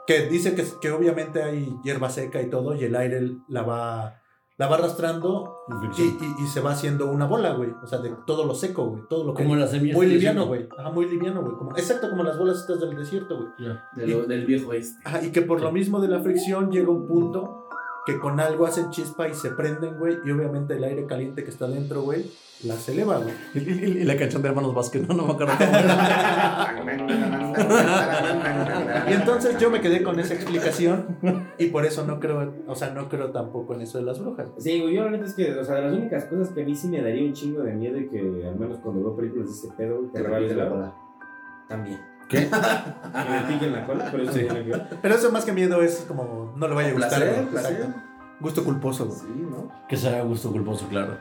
[0.07, 4.21] Que dice que, que obviamente hay hierba seca y todo, y el aire la va,
[4.57, 5.57] la va arrastrando
[5.97, 7.71] y, y- y se va haciendo una bola, güey.
[7.83, 9.03] O sea, de todo lo seco, güey.
[9.09, 9.43] Todo lo que.
[9.43, 10.69] Como las semillas muy liviano, güey.
[10.77, 11.55] Ajá, muy liviano, güey.
[11.57, 13.49] Como- exacto como las bolas estas del desierto, güey.
[13.95, 14.95] De lo- del viejo este.
[15.03, 17.67] Ajá, y que por lo mismo de la fricción llega un punto
[18.05, 20.19] que con algo hacen chispa y se prenden, güey.
[20.23, 22.29] Y obviamente el aire caliente que está dentro, güey,
[22.63, 23.33] las eleva, güey.
[23.53, 26.73] Y, y- y la canción de Hermanos Vázquez, no, no me acuerdo cómo era.
[29.09, 31.17] Y entonces yo me quedé con esa explicación
[31.57, 34.47] y por eso no creo, o sea, no creo tampoco en eso de las brujas.
[34.57, 36.65] Sí, güey, yo la neta es que, o sea, de las únicas cosas que a
[36.65, 39.47] mí sí me daría un chingo de miedo y que al menos cuando veo películas
[39.47, 40.93] de ese pedo, Te revive repite la la cola.
[41.67, 41.99] También.
[42.29, 42.39] ¿Qué?
[42.39, 44.47] Me piquen la cola, pero eso Sí.
[44.49, 44.77] no.
[45.01, 47.19] Pero eso más que miedo es como no le vaya a gustar.
[47.21, 47.85] Placer, placer.
[48.39, 49.17] Gusto culposo, güey.
[49.19, 49.71] Sí, ¿no?
[49.87, 51.17] Que será gusto culposo, claro.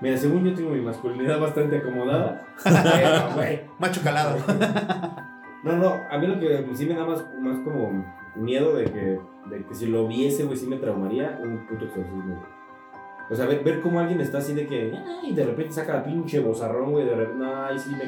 [0.00, 2.46] Mira, según yo tengo mi masculinidad bastante acomodada.
[2.62, 4.36] pero, güey, Macho calado.
[5.64, 8.04] No, no, a mí lo que sí me da más, más como
[8.36, 9.20] miedo de que,
[9.50, 12.44] de que si lo viese, güey, sí me traumaría un puto exorcismo.
[13.30, 14.92] O sea, ver, ver cómo alguien está así de que,
[15.22, 18.06] ay, de repente saca la pinche bozarrón, güey, de repente, no, ay, sí me.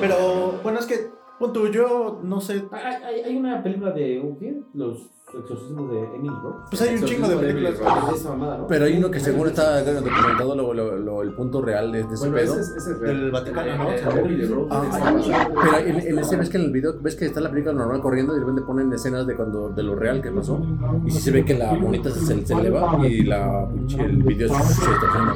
[0.00, 2.64] Pero bueno, es que, pon tú, yo no sé.
[2.72, 4.60] Hay, hay, hay una película de, ¿un ¿qué?
[4.74, 6.58] Los exorcismos de Emily Rose.
[6.70, 7.72] Pues hay un chingo de películas.
[7.74, 7.78] Es
[8.10, 8.66] de esa mamada, ¿no?
[8.66, 12.14] Pero hay uno que según está documentado lo, lo- lo- el punto real de, de
[12.14, 12.52] ese Bueno, pedo.
[12.54, 13.20] ese es, ese es real.
[13.20, 13.84] Del Vaticano, ¿no?
[13.84, 17.40] Rose Ah, ah, Pero en, en ese ves que en el video ves que está
[17.40, 20.30] la película normal corriendo y de repente ponen escenas de cuando de lo real que
[20.30, 20.60] pasó
[21.04, 24.48] y sí se ve que la monita se, se eleva y la pinche- el video
[24.48, 25.34] se, se distorsiona.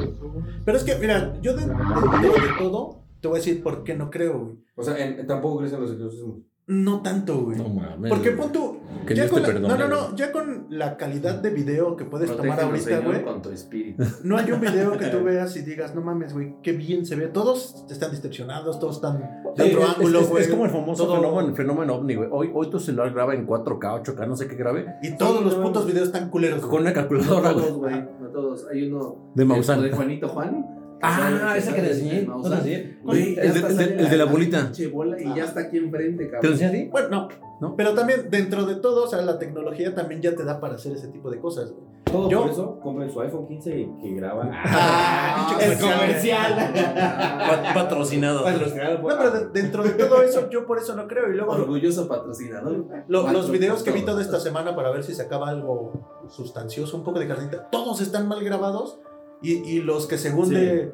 [0.65, 3.83] Pero es que, mira, yo de, de- de- de todo te voy a decir por
[3.83, 4.57] qué no creo, güey.
[4.75, 6.37] O sea, en- tampoco crees en los exorcismos.
[6.69, 7.57] No tanto, güey.
[7.57, 8.09] No mames.
[8.11, 8.77] Porque pon tú.
[9.05, 10.01] Que ya Dios con te la- perdone, no, no, no.
[10.07, 10.15] güey.
[10.17, 13.23] Ya con la calidad de video que puedes tomar ahorita, Señor, güey.
[13.23, 14.03] con tu espíritu.
[14.25, 17.15] No hay un video que tú veas y digas, no mames, güey, qué bien se
[17.15, 17.27] ve.
[17.27, 19.19] Todos están distorsionados, todos están
[19.55, 20.43] de Sí, otro es- ángulo, es, güey.
[20.43, 22.27] es como el famoso Todo- fenómeno, fenómeno ovni, güey.
[22.29, 25.55] Hoy, hoy tu celular graba en 4K, 8K, no sé qué grabe, Y todos los
[25.55, 26.59] putos videos están culeros.
[26.59, 26.81] con güey.
[26.81, 27.93] una No calculadora, todos, güey.
[27.93, 28.05] güey.
[28.19, 28.67] No todos.
[28.69, 29.31] Hay uno.
[29.35, 29.81] De el- Maussan.
[29.83, 30.65] De Juanito Juan.
[31.01, 32.21] Ah, esa que te enseñé.
[32.23, 32.97] No, ¿No o te enseñé?
[33.07, 34.71] El de- el el la bolita.
[34.77, 36.51] y ya está aquí enfrente, ¿Te lo cabrón.
[36.53, 36.89] enseñé a ti?
[36.91, 37.27] Bueno, no.
[37.59, 37.75] ¿No?
[37.75, 40.91] Pero también dentro de todo, o sea, la tecnología también ya te da para hacer
[40.93, 41.87] ese tipo de cosas, güey.
[42.03, 44.49] Todo Yo- por eso, compren su iPhone 15 que graba.
[44.63, 46.53] Ah, el pinche comercial.
[46.73, 48.43] Pa- Patrocinado.
[48.43, 51.31] Patrocinado por- No, pero de- dentro de todo eso, yo por eso no creo.
[51.31, 52.85] Y luego Orgulloso patrocinador.
[53.07, 55.93] lo- los videos que vi toda esta semana para ver si sacaba algo
[56.29, 58.99] sustancioso, un poco de carnita, todos están mal grabados.
[59.41, 60.55] Y, y los que según Sí.
[60.55, 60.93] de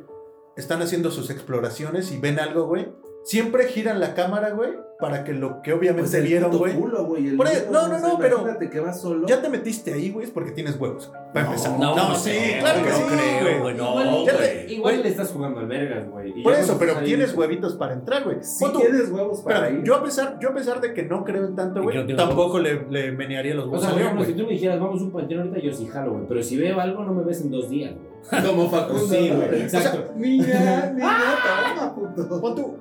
[0.55, 2.87] están haciendo sus exploraciones y ven algo, güey,
[3.23, 6.73] siempre giran la cámara, güey, para que lo que obviamente Pues el vieron, puto güey.
[6.75, 9.01] culo, güey, el Por ahí- dedo, no, no, o sea, no, pero- Imagínate que vas
[9.01, 9.27] solo.
[9.27, 11.07] Ya te metiste ahí, güey, es porque tienes huevos.
[11.09, 11.79] güey, Para No, empezar.
[11.79, 13.75] no, sí, no, claro que no sí, creo, güey.
[13.75, 14.25] no, Igual, güey.
[14.37, 16.39] te- igual le estás jugando al vergas, güey.
[16.39, 18.37] Y Por eso, pero ahí- tienes huevitos para entrar, güey.
[18.59, 19.83] Tú- tienes huevos para ir.
[19.83, 22.59] yo a pesar, yo a pesar de que no creo en tanto, ¿Y güey, tampoco
[22.59, 24.79] le, le menearía los O huevos sea, a por León, ejemplo, si tú me dijeras,
[24.79, 26.25] vamos a un panteón ahorita, yo sí jalo, güey.
[26.27, 28.13] Pero si veo algo, no me ves en dos días, güey.
[28.45, 29.05] Como Facundo.
[29.07, 30.13] Sí, güey, exacto.
[30.15, 31.17] Niña, niña,
[31.75, 32.41] toma, puto.
[32.41, 32.77] Pon tú,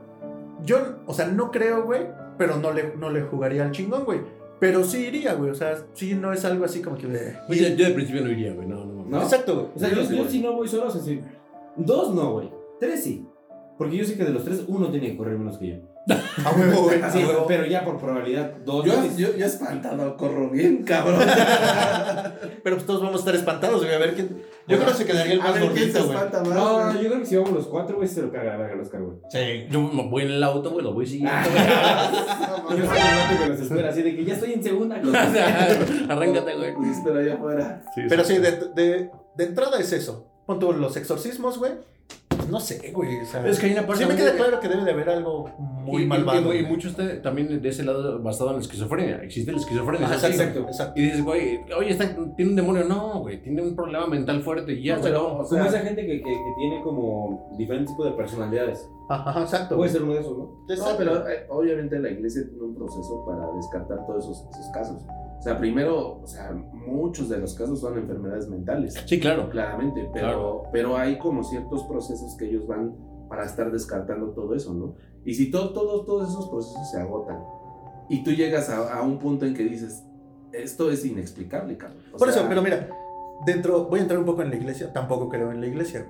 [0.65, 2.03] yo, o sea, no creo, güey,
[2.39, 4.21] pero no le, no le jugaría al chingón, güey.
[4.61, 7.09] Pero sí iría, güey, o sea, sí no es algo así como que...
[7.09, 8.69] de- Oye, yo de principio no iría, güey.
[8.69, 9.05] No, no, no.
[9.05, 9.23] ¿No?
[9.23, 9.67] Exacto, güey.
[9.75, 11.21] O sea, yo, yo si no voy solo, o sea, si-
[11.77, 12.51] Dos no, güey.
[12.79, 13.27] Tres sí.
[13.77, 15.77] Porque yo sé que de los tres, uno tiene que correr menos que yo.
[16.09, 16.99] A huevo, güey.
[17.13, 17.45] Sí, a huevo.
[17.47, 18.85] pero ya por probabilidad, dos.
[18.85, 19.17] Yo, güey.
[19.17, 21.21] yo, yo espantado corro bien, cabrón.
[22.65, 24.43] Pero pues todos vamos a estar espantados, güey, a ver quién...
[24.67, 26.19] Yo creo que se quedaría el más gordito, güey.
[26.55, 27.03] No, güey.
[27.05, 29.17] yo creo que si vamos los cuatro, güey, se lo caga la verga los cargos.
[29.31, 29.67] Sí.
[29.71, 31.37] Yo me voy en el auto, güey, lo voy siguiendo.
[31.51, 34.97] Yo soy el vato que los espera, así de que ya estoy en segunda.
[36.09, 36.75] Arráncate, güey.
[37.05, 37.83] Pero allá afuera.
[38.09, 40.29] Pero sí, de, de, de entrada es eso.
[40.47, 41.73] Pon tú los exorcismos, güey.
[42.43, 43.21] Pues No sé, güey.
[43.21, 45.09] O sea, Es que hay una parte sí me queda claro que debe de haber
[45.11, 46.55] algo muy y, malvado.
[46.55, 49.17] Y, y, mucho está también de ese lado basado en la esquizofrenia.
[49.23, 50.07] Existe la esquizofrenia.
[50.09, 50.27] Así.
[50.27, 51.01] exacto, exacto.
[51.01, 52.85] Y dices, güey, oye, está- tiene un demonio.
[52.85, 54.73] No, güey, tiene un problema mental fuerte.
[54.73, 56.83] Y ya, No, se pero, lo- o Como sea, esa gente que, que, que tiene
[56.83, 58.89] como diferentes tipos de personalidades.
[59.09, 59.77] Ajá, ajá, exacto.
[59.77, 59.93] Puede güey.
[59.93, 60.45] ser uno de esos, ¿no?
[60.67, 60.95] No, Exacto.
[60.99, 65.03] pero eh, obviamente la iglesia tiene un proceso para descartar todos esos, esos casos.
[65.43, 69.51] O sea, primero, o sea, muchos de los casos son enfermedades mentales, Sí, claro.
[69.51, 70.63] claramente, pero, Claro.
[70.71, 72.95] pero hay como ciertos procesos que ellos van
[73.29, 74.95] para estar descartando todo eso, ¿no?
[75.25, 77.41] Y si todo, todo- todos esos procesos se agotan
[78.09, 80.05] y tú llegas a, a un punto en que dices,
[80.53, 81.99] esto es inexplicable, cabrón.
[82.15, 82.89] O Por sea, eso, pero mira,
[83.45, 86.07] dentro, voy a entrar un poco en la iglesia, tampoco creo en la iglesia.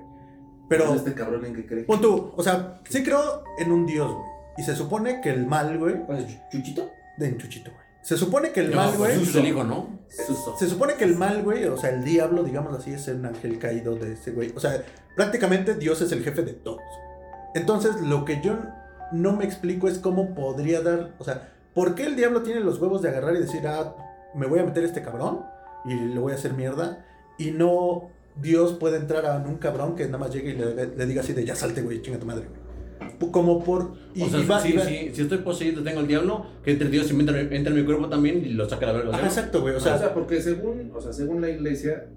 [0.69, 1.85] Pero, este cabrón en que cree.
[1.85, 4.25] pon tú, o sea, sí creo en un Dios, güey.
[4.59, 5.95] Y se supone que el mal, güey,
[6.51, 6.83] ¿Chuchito?
[7.17, 7.82] de en Chuchito, güey.
[8.03, 9.99] Se supone que el No, mal, güey, el hijo, ¿no?
[10.09, 10.57] Suso.
[10.59, 13.57] se supone que el mal, güey, o sea, el diablo, digamos así, es el ángel
[13.57, 14.51] caído de ese güey.
[14.55, 14.83] O sea,
[15.15, 16.81] prácticamente Dios es el jefe de todos.
[17.55, 18.57] Entonces, lo que yo
[19.13, 22.79] no me explico es cómo podría dar, o sea, ¿por qué el diablo tiene los
[22.79, 23.95] huevos de agarrar y decir, ah,
[24.35, 25.45] me voy a meter a este cabrón
[25.85, 27.05] y le voy a hacer mierda?
[27.37, 31.05] Y no Dios puede entrar a un cabrón que nada más llegue y le, le
[31.05, 32.62] diga así de, ya salte, güey, chinga tu madre, güey.
[33.31, 33.93] Como por...
[34.13, 37.15] Y, o sea, si, si- si estoy poseído, tengo el diablo, que entre Dios y
[37.19, 39.19] entra, entra en mi cuerpo también y lo saca a la verga.
[39.23, 39.97] Exacto, güey, o O sea...
[39.97, 42.07] sea, porque según, o sea, según la iglesia,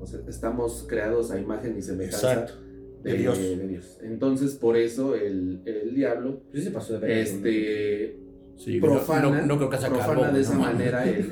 [0.00, 2.54] o sea, estamos creados a imagen y semejanza Exacto.
[3.02, 3.38] de, De Dios.
[3.38, 3.98] de Dios.
[4.02, 7.16] Entonces, por eso el, el diablo Sí se pasó de verga.
[7.20, 8.20] este,
[8.56, 11.30] Sí, profana, no, no, no creo que sea profana de esa no manera el,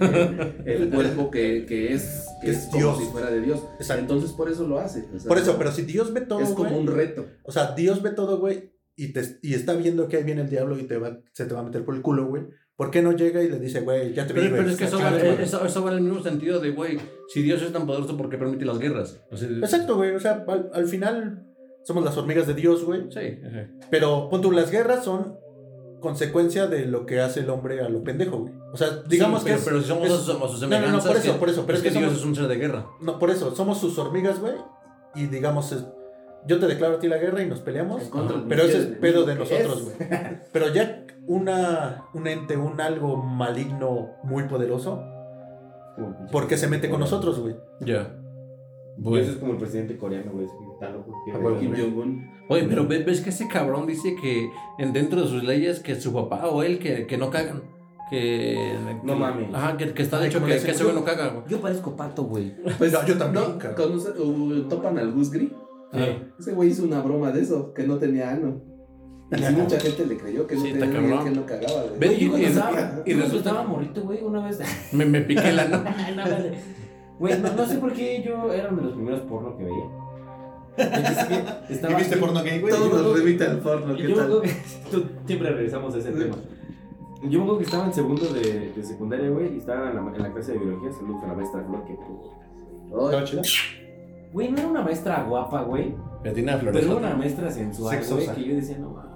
[0.65, 2.99] el- el cuerpo que, que es, que Que es, es como Dios.
[3.01, 3.63] si fuera de Dios.
[3.79, 4.01] Exacto.
[4.01, 5.05] Entonces, por eso lo hace.
[5.15, 7.27] o sea, Por eso, pero si Dios ve todo, es como güey, un reto.
[7.43, 10.51] O sea, Dios ve todo, güey, y, te, y está viendo que ahí viene el
[10.51, 12.43] diablo y te va, se te va a meter por el culo, güey.
[12.77, 14.77] ¿Por qué no llega y le dice, güey, ya te vi, Pero, güey, pero es
[14.79, 15.43] que eso va, chinga tu madre"?
[15.43, 18.29] eso, eso va en el mismo sentido de, güey, si Dios es tan poderoso, ¿por
[18.29, 19.21] qué permite las guerras?
[19.31, 20.15] O sea, Exacto, güey.
[20.15, 21.45] O sea, al, al final
[21.85, 23.03] somos las hormigas de Dios, güey.
[23.11, 23.69] Sí, ajá.
[23.91, 25.37] Pero, pon las guerras son
[26.01, 28.53] consecuencia de lo que hace el hombre a lo pendejo, güey.
[28.73, 30.61] O sea, digamos Sí, que pero, es- pero si somos es- a sus, a sus
[30.63, 32.27] No, no, no, por eso, que- por eso, pero es que que Dios somos- es
[32.27, 32.87] un ser de guerra.
[33.01, 34.55] No, por eso, somos sus hormigas, güey.
[35.17, 35.75] Y digamos,
[36.47, 38.11] yo te declaro a ti la guerra y nos peleamos.
[38.49, 40.09] Pero ese es pedo de nosotros, güey.
[40.53, 45.03] Pero ya una, un ente, un algo maligno muy poderoso,
[46.33, 47.57] ¿por qué se mete con nosotros, güey?
[47.81, 48.15] Ya.
[48.97, 50.47] Dios es como el presidente coreano, güey.
[50.75, 51.13] está loco.
[52.49, 55.95] Oye, pero ve- ves que ese cabrón dice que en dentro de sus leyes que
[56.01, 57.63] su papá o él que, que no cagan.
[58.11, 58.75] Que,
[59.05, 59.55] No que- mames.
[59.55, 61.45] Ajá, que, que está de hecho ¿cómo que, ese güey no caga, güey.
[61.47, 62.55] Yo parezco pato, güey.
[62.79, 63.93] Pues yo también, No, cabrón.
[64.01, 65.51] conoce- uh, topan al Gus Gris.
[65.93, 66.01] Sí.
[66.39, 68.61] Ese güey hizo una broma de eso, que no tenía ano.
[69.31, 71.25] Y sí, mucha gente le creyó que no Sí, tenía cabrón.
[71.25, 72.15] que no cagaba, güey.
[72.25, 74.59] Y- y- estaba, y yo cuando resulta- estaba morrito, güey, una vez.
[74.93, 75.79] Me, me piqué la no.
[76.17, 76.53] No, vale.
[77.19, 79.85] Güey, no, no sé por qué yo era de los primeros porno que veía.
[80.79, 82.73] Es que estaba- ¿Y viste porno gay, güey?
[82.73, 84.25] Todo yo- nos remite al porno, Y ¿qué yo me tal?
[84.25, 84.51] acuerdo que
[84.91, 86.37] tú- siempre regresamos a ese tema.
[87.25, 90.13] Yo me acuerdo que estaba en segundo de, de secundaria, güey, y estaba en la,
[90.17, 90.93] en la clase de biología.
[90.93, 93.43] Saludos a la maestra Flor, que Ay, ¿Estaba chida?
[94.33, 95.95] Güey, no era una maestra guapa, güey.
[96.23, 96.87] Pero Flores.
[96.87, 99.09] hubo una maestra sensual, güey, que yo decía, no mames.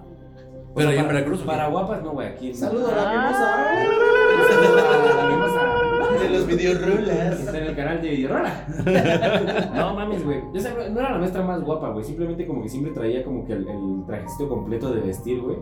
[0.74, 1.42] Pero ya en para- Veracruz.
[1.42, 2.48] Para guapas, no, güey, aquí.
[2.48, 4.54] en- Saludos a la Ah, mimosa.
[4.54, 6.22] saludos a la mimosa.
[6.22, 7.40] De los videorolas.
[7.40, 8.66] Está en el canal de Videorola.
[9.74, 10.40] no mames, güey.
[10.54, 12.04] Yo sé, no era la maestra más guapa, güey.
[12.04, 15.56] Simplemente como que siempre traía como que el, el trajecito completo de vestir, güey.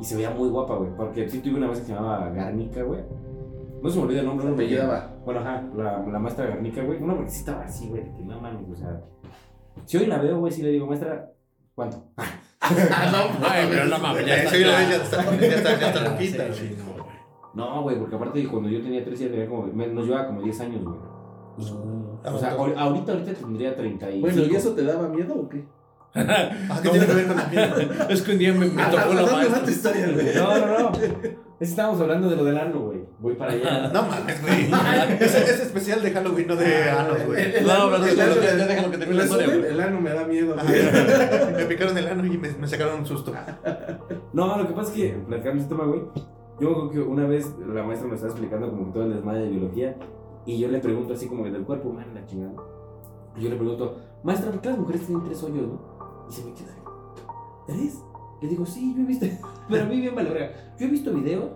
[0.00, 0.90] Y se veía muy guapa, güey.
[0.96, 3.00] Porque sí tuve una maestra que se llamaba Garnica, güey.
[3.82, 5.10] No se me olvida el nombre, no Apellidaba.
[5.24, 7.02] Bueno, ajá, la, la maestra Garnica, güey.
[7.02, 8.02] Una porque sí estaba así, güey.
[8.04, 9.00] de Que no mames, o sea.
[9.86, 11.30] Si hoy la veo, güey, sí le digo, maestra,
[11.74, 12.04] ¿cuánto?
[12.60, 14.56] Ay, pero no mames, ya está.
[14.56, 16.76] la ya está, ya está, ya está loquita, güey.
[16.76, 17.06] no, güey.
[17.54, 20.42] No, güey, porque aparte cuando yo tenía 13 años, tenía como, me- nos llevaba como
[20.42, 20.96] 10 años, güey.
[22.24, 24.20] Ah, O sea, ahor- ahorita, ahorita tendría 35.
[24.20, 25.64] Bueno, ¿y eso te daba miedo o qué?
[26.14, 27.74] Ah, ¿Qué tiene que ver con el miedo?
[28.10, 29.64] Es que un día me, me tocó la ¿Dónde va maestra.
[29.64, 30.26] tu historia, güey?
[30.34, 30.92] No, no, no.
[30.96, 33.01] Es que estábamos hablando de lo del ano, güey.
[33.22, 33.88] Voy para allá.
[33.94, 34.64] No mames, güey.
[35.20, 37.42] Ese es especial de Halloween, no de ano, güey.
[37.42, 38.34] El- el No, pero el ya- ano-
[38.66, 39.64] déjalo que termine la historia, güey.
[39.66, 40.54] El ano me da miedo.
[40.54, 40.82] Güey.
[41.56, 43.32] Me picaron el ano y me, me sacaron un susto.
[44.32, 46.02] No, lo que pasa es que, platicando este tema, güey,
[46.60, 49.42] yo acuerdo que una vez la maestra me estaba explicando como que todo el desmadre
[49.44, 49.96] de biología
[50.44, 52.52] y yo le pregunto así como que del cuerpo humano, la chingada.
[53.36, 56.26] Y yo le pregunto, maestra, ¿por qué las mujeres tienen tres hoyos, no?
[56.28, 56.74] Y se me queda,
[57.66, 57.98] ¿tres?
[58.40, 59.26] Le digo, sí, yo he visto,
[59.70, 60.50] pero a mí bien vale.
[60.78, 61.50] Yo he visto videos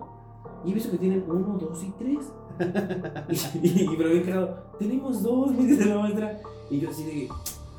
[0.67, 2.33] y he visto que tienen uno, dos y tres.
[3.63, 6.39] Y, y- y- pero bien cagado, tenemos dos, me dice la maestra.
[6.71, 7.29] Y yo así de,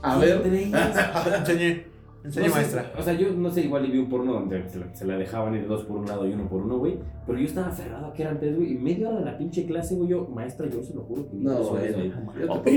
[0.01, 0.43] A "¿Qué ver.
[0.43, 0.73] tres?".
[0.73, 1.97] A ver, enseñé.
[2.23, 2.91] Enseñé, No sé, maestra.
[2.97, 5.17] O sea, yo no sé, igual y vi un porno donde se la, se la
[5.17, 6.97] dejaban ir dos por un lado y uno por uno, güey.
[7.25, 8.73] Pero yo estaba aferrado a que eran tres, güey.
[8.73, 11.38] Y media hora de la pinche clase, güey, yo, maestra, yo se lo juro que
[11.38, 11.85] vi No, güey.
[11.89, 12.75] hice una Pero, güey,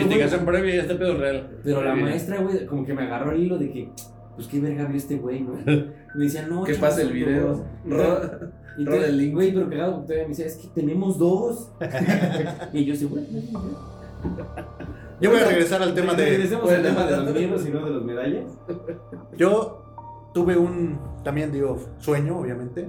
[0.00, 1.50] investigación previa y este pedo real.
[1.62, 3.90] Pero la maestra, güey, como que me agarró el hilo de que,
[4.36, 5.52] pues qué verga vio este güey, ¿no?
[5.66, 7.64] Y me decía, no, Que pase el video.
[8.78, 9.34] Y te- el link.
[9.34, 11.68] Güey, pero cagado, todavía me decía, es que tenemos dos.
[12.72, 13.22] y yo, seguro.
[15.20, 16.24] Yo voy a regresar al tema de.
[16.24, 16.96] Regresemos al Bueno.
[16.96, 18.44] tema de los miedos y no de las medallas.
[19.36, 19.82] Yo
[20.32, 22.88] tuve un, también digo, sueño, obviamente.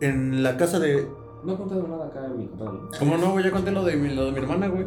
[0.00, 1.06] En la casa de.
[1.44, 2.78] No he contado nada acá en mi compadre.
[2.98, 3.44] ¿Cómo no, güey?
[3.44, 4.86] Ya conté lo de mi, lo de mi hermana, güey.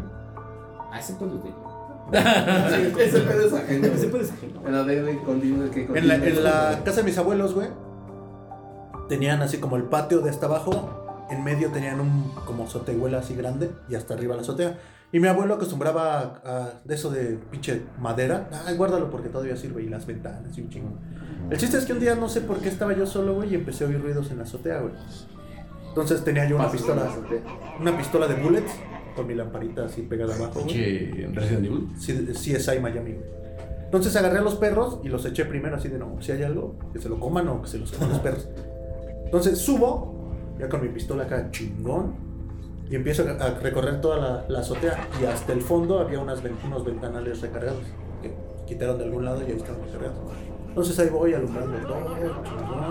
[0.91, 1.51] Ah, excepto el de usted.
[2.99, 3.87] Ese pedo es ajeno.
[3.87, 4.07] Ese.
[4.07, 5.69] Bueno, En la, continúe.
[5.95, 7.67] en la casa de mis abuelos, güey.
[9.09, 11.25] Tenían así como el patio de hasta abajo.
[11.29, 13.71] En medio tenían un como azotehuela así grande.
[13.89, 14.77] Y hasta arriba la azotea.
[15.11, 18.49] Y mi abuelo acostumbraba a, a- de eso de pinche madera.
[18.65, 19.83] Ay, guárdalo porque todavía sirve.
[19.83, 20.97] Y las ventanas y un chingo.
[21.49, 23.51] El chiste es que un día no sé por qué estaba yo solo, güey.
[23.51, 24.93] Y empecé a oír ruidos en la azotea, güey.
[25.89, 27.09] Entonces tenía yo una pistola.
[27.79, 28.71] Una pistola de bullets.
[29.15, 31.11] Con mi lamparita así pegada abajo, güey.
[31.33, 31.87] Resident Evil.
[31.97, 32.13] Sí,
[32.53, 33.25] CSI Miami, güey.
[33.85, 36.75] Entonces agarré a los perros y los eché primero así de no, si hay algo,
[36.93, 38.47] que se lo coman o que se los coman los perros.
[39.27, 40.13] Entonces subo,
[40.57, 42.15] ya con mi pistola acá chingón,
[42.89, 47.41] y empiezo a, recorrer toda la, azotea y hasta el fondo había unas, unos ventanales
[47.41, 47.83] recargados
[48.21, 48.33] que
[48.65, 50.17] quitaron de algún lado y ahí estaban recargados.
[50.69, 52.15] Entonces ahí voy alumbrando todo,
[52.45, 52.89] chingón.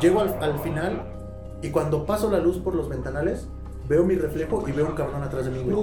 [0.00, 1.02] Llego al, al final
[1.60, 3.48] y cuando paso la luz por los ventanales,
[3.88, 5.74] veo mi reflejo y veo un cabrón atrás de mí, güey.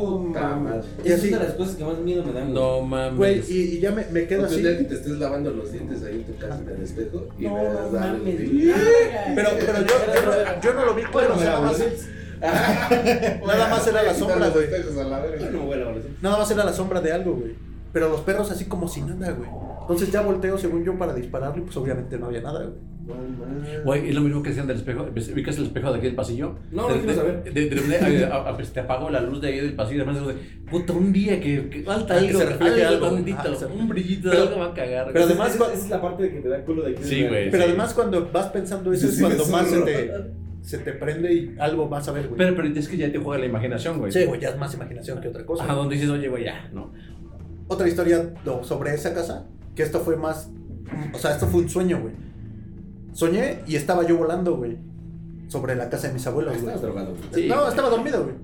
[0.64, 0.82] Madre.
[1.04, 2.54] Y Esa así- es una de las cosas que más miedo me dan.
[2.54, 3.18] No mames.
[3.18, 4.62] Güey, y, y ya me, me quedo así.
[4.62, 7.56] que te estés lavando los dientes ahí en tu casa en el espejo y No,
[7.56, 8.36] me das no mames.
[9.36, 11.80] Pero, pero yo, yo, no- yo no lo vi claro, nada más,
[13.46, 14.68] nada más era la sombra, güey.
[15.52, 15.66] No.
[16.22, 17.56] Nada más era la sombra de algo, güey.
[17.94, 19.50] Pero los perros así como sin nada, güey.
[19.82, 22.76] Entonces ya volteo según yo para dispararle, pues obviamente no había nada, güey.
[23.84, 25.04] Güey, es lo mismo que decían del espejo.
[25.04, 26.56] ¿Ubicas el espejo de aquí del pasillo?
[26.72, 27.54] No, de, no quiero de- saber.
[27.54, 30.04] de- de a- a- pues, te apagó la luz de ahí del pasillo.
[30.04, 30.34] Además, de,
[30.70, 33.16] puta, un día que, que falta Ah, que algo, se refleje algo, algo.
[33.18, 35.10] tantito, Ah, un brillito, Pero- algo va a cagar.
[35.14, 37.04] pero además- esa, es la parte de que te da culo de aquí.
[37.04, 37.52] Sí, güey.
[37.52, 37.70] Pero sí.
[37.70, 40.12] además cuando vas pensando eso Sí, es sí, cuando más se te,
[40.62, 42.38] se te prende y algo vas a ver, güey.
[42.38, 44.12] Pero, pero es que ya te juega la imaginación, güey.
[44.12, 45.64] Sí, güey, ya es más imaginación que otra cosa.
[45.64, 46.92] Ajá, donde dices, oye, güey, ya, ¿no?
[47.68, 49.46] Otra historia no, sobre esa casa,
[49.76, 50.50] que esto fue más,
[51.14, 52.14] o sea, esto fue un sueño, güey.
[53.16, 54.78] Soñé y estaba yo volando, güey,
[55.48, 56.66] sobre la casa de mis abuelos, güey.
[56.68, 57.12] Estás drogado.
[57.12, 57.24] güey.
[57.44, 57.70] Sí, no, güey.
[57.70, 58.36] estaba dormido, güey.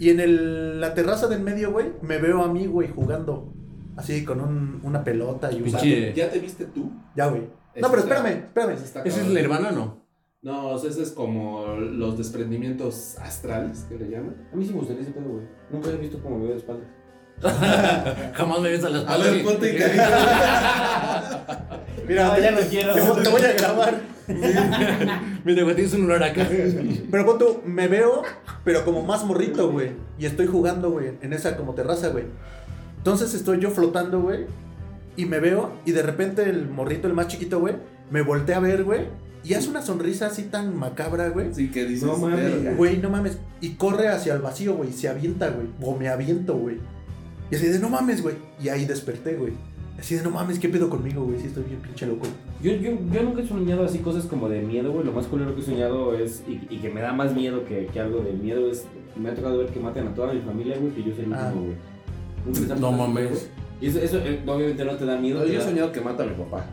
[0.00, 3.52] Y en el- la terraza del medio, güey, me veo a mí, güey, jugando.
[3.96, 5.72] Así, con un- una pelota y un Pinche-
[6.08, 6.12] bate.
[6.14, 6.90] ¿Ya te viste tú?
[7.16, 7.42] Ya, güey.
[7.72, 8.72] Ese No, pero está- espérame, espérame.
[8.74, 9.36] ese está ¿Ese es cabrón.
[9.36, 10.08] el hermano o no?
[10.42, 14.48] No, o sea, ese es como los desprendimientos astrales que le llaman.
[14.52, 15.44] A mí sí me gustaría ese pedo, güey.
[15.70, 16.84] Nunca he visto cómo me veo de espalda.
[18.34, 19.78] Jamás me ves a las A ver, ponte y
[22.08, 22.94] Mira, No, ya no quiero.
[22.94, 24.00] te- te voy a grabar.
[25.44, 26.46] Mira, güey, tienes un olor acá.
[27.10, 28.22] Pero pon tú, me veo,
[28.64, 29.90] pero como más morrito, güey.
[30.18, 32.24] Y estoy jugando, güey, en esa como terraza, güey.
[32.98, 34.46] Entonces estoy yo flotando, güey.
[35.16, 37.74] Y me veo, y de repente el morrito, el más chiquito, güey,
[38.10, 39.06] me voltea a ver, güey.
[39.44, 41.54] Y hace una sonrisa así tan macabra, güey.
[41.54, 42.76] Sí, que dices, No mames.
[42.76, 43.38] Güey, no mames.
[43.60, 44.92] Y corre hacia el vacío, güey.
[44.92, 45.68] Se avienta, güey.
[45.80, 46.78] O me aviento, güey.
[47.50, 48.36] Y así de, no mames, güey.
[48.62, 49.52] Y ahí desperté, güey.
[49.98, 51.40] Así de no mames, ¿qué pedo conmigo, güey?
[51.40, 52.26] Sí, estoy bien pinche loco.
[52.62, 55.04] Yo, yo, yo nunca he soñado así cosas como de miedo, güey.
[55.04, 57.86] Lo más culero que he soñado es, y, y que me da más miedo que,
[57.86, 58.84] que algo de miedo es,
[59.16, 61.34] me ha tocado ver que maten a toda mi familia, güey, que yo soy el
[61.34, 61.52] Ah.
[61.54, 61.74] último,
[62.66, 62.80] güey.
[62.80, 63.28] No mames.
[63.30, 63.42] güey.
[63.80, 65.44] Y eso, eso eh, obviamente no te da miedo.
[65.44, 66.64] Yo he da- soñado que mata a mi papá.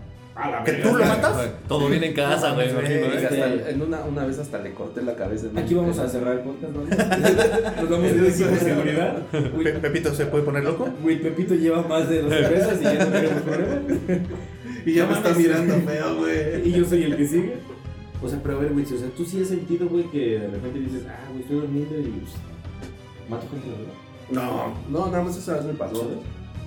[0.66, 1.50] ¿Que tú lo matas?
[1.68, 2.68] Todo bien en casa, güey.
[2.70, 3.28] ¿eh?
[3.30, 5.48] Hasta- en una, una vez hasta le corté la cabeza.
[5.56, 6.82] Aquí vamos a cerrar el podcast, ¿no?
[7.82, 9.24] Nos vamos a ir de de seguridad.
[9.82, 10.90] Pepito se puede poner loco.
[11.02, 13.82] Güey, Pepito lleva más de dos cervezas y ya no tenemos problema.
[14.86, 16.68] Y ya No me está mirando feo, güey.
[16.68, 17.54] Y yo soy el que sigue.
[18.22, 20.48] O sea, pero a ver, güey, o sea, tú sí has sentido, güey, que de
[20.48, 22.34] repente dices, ah, güey, estoy durmiendo y pues,
[23.30, 23.94] mato gente, verdad.
[24.32, 26.10] No, no, nada más esa vez me pasó.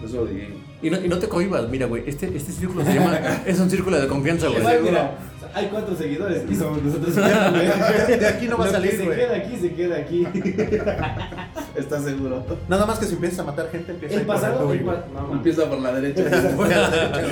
[0.04, 0.48] Eso lo dije.
[0.80, 2.04] Y no, y no te cohibas, mira, güey.
[2.06, 3.18] Este, este círculo se llama.
[3.46, 4.82] es un círculo de confianza, güey.
[4.82, 5.16] Mira,
[5.54, 7.16] hay cuatro seguidores y somos nosotros.
[7.16, 9.18] De aquí no va a salir, se güey.
[9.18, 10.26] queda aquí, se queda aquí.
[11.76, 12.44] ¿Estás seguro?
[12.68, 14.84] Nada más que si empiezas a matar gente, empieza El a ir por pasado, el
[14.84, 15.32] no, mames.
[15.32, 16.22] Empieza por la derecha.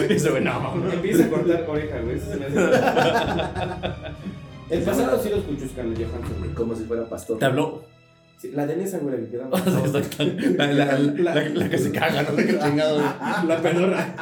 [0.09, 0.75] Ese güey, no.
[0.93, 2.17] Empieza a cortar oreja, güey.
[2.17, 2.61] Eso se me hace.
[4.71, 6.51] El pasado sí lo escucho Scarlett Johansson, güey.
[6.55, 7.39] Como si fuera pastor.
[7.39, 7.85] Te habló.
[8.39, 9.67] Sí, la de Nessa, güey, la que quedamos.
[10.59, 12.99] La, la, la, la, la que se caga, no sé qué chingado.
[13.49, 14.15] La pedorra.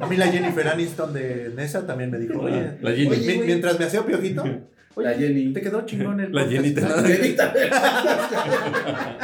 [0.00, 3.06] A mí la Jennifer Aniston de Nessa también me dijo, oye, La Jenny.
[3.08, 4.42] oye, mi- mientras me hacía piojito,
[4.96, 5.52] oye, La Jenny.
[5.52, 6.62] te quedó chingón el La podcast".
[6.62, 6.88] Jenita.
[6.88, 7.54] La Jenita.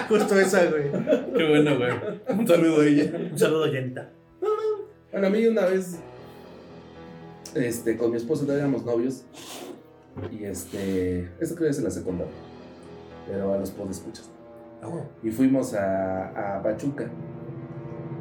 [0.09, 0.85] Justo esa, güey.
[1.37, 1.91] Qué bueno, güey.
[2.39, 3.11] Un saludo a ella.
[3.33, 4.11] Un saludo, Jenita.
[5.11, 5.97] Bueno, a mí una vez,
[7.55, 9.25] este, con mi esposo no éramos novios.
[10.31, 12.31] Y este, eso creo que se las he contado.
[13.27, 14.31] Pero a los escuchas.
[14.83, 15.05] Ah.
[15.23, 17.11] Y fuimos a, a Pachuca.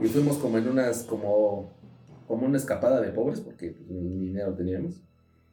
[0.01, 1.71] Y fuimos como en unas, como,
[2.27, 5.01] como una escapada de pobres, porque pues, ni dinero teníamos.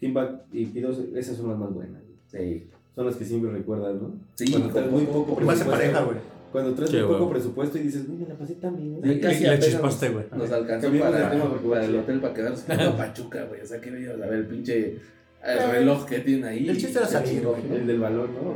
[0.00, 2.02] Timba y Pidos, esas son las más buenas.
[2.02, 2.16] güey.
[2.26, 2.68] Sí.
[2.94, 4.12] Son las que siempre recuerdas, ¿no?
[4.34, 5.70] Sí, Cuando traes muy poco Y presupuesto.
[5.70, 6.16] pareja, güey.
[6.50, 8.94] Cuando traes muy poco presupuesto y dices, güey, me la pasé tan bien.
[8.96, 9.14] Sí, güey".
[9.14, 10.24] Le- casi apenas chispaste, güey.
[10.36, 13.60] Nos alcanzó para, tema porque- para el hotel para quedarnos en Pachuca, güey.
[13.60, 14.98] O sea, que veías a ver el pinche
[15.44, 16.68] el reloj que tiene ahí.
[16.68, 17.42] El chiste era salir.
[17.42, 17.54] ¿no?
[17.56, 18.52] El del balón, ¿no?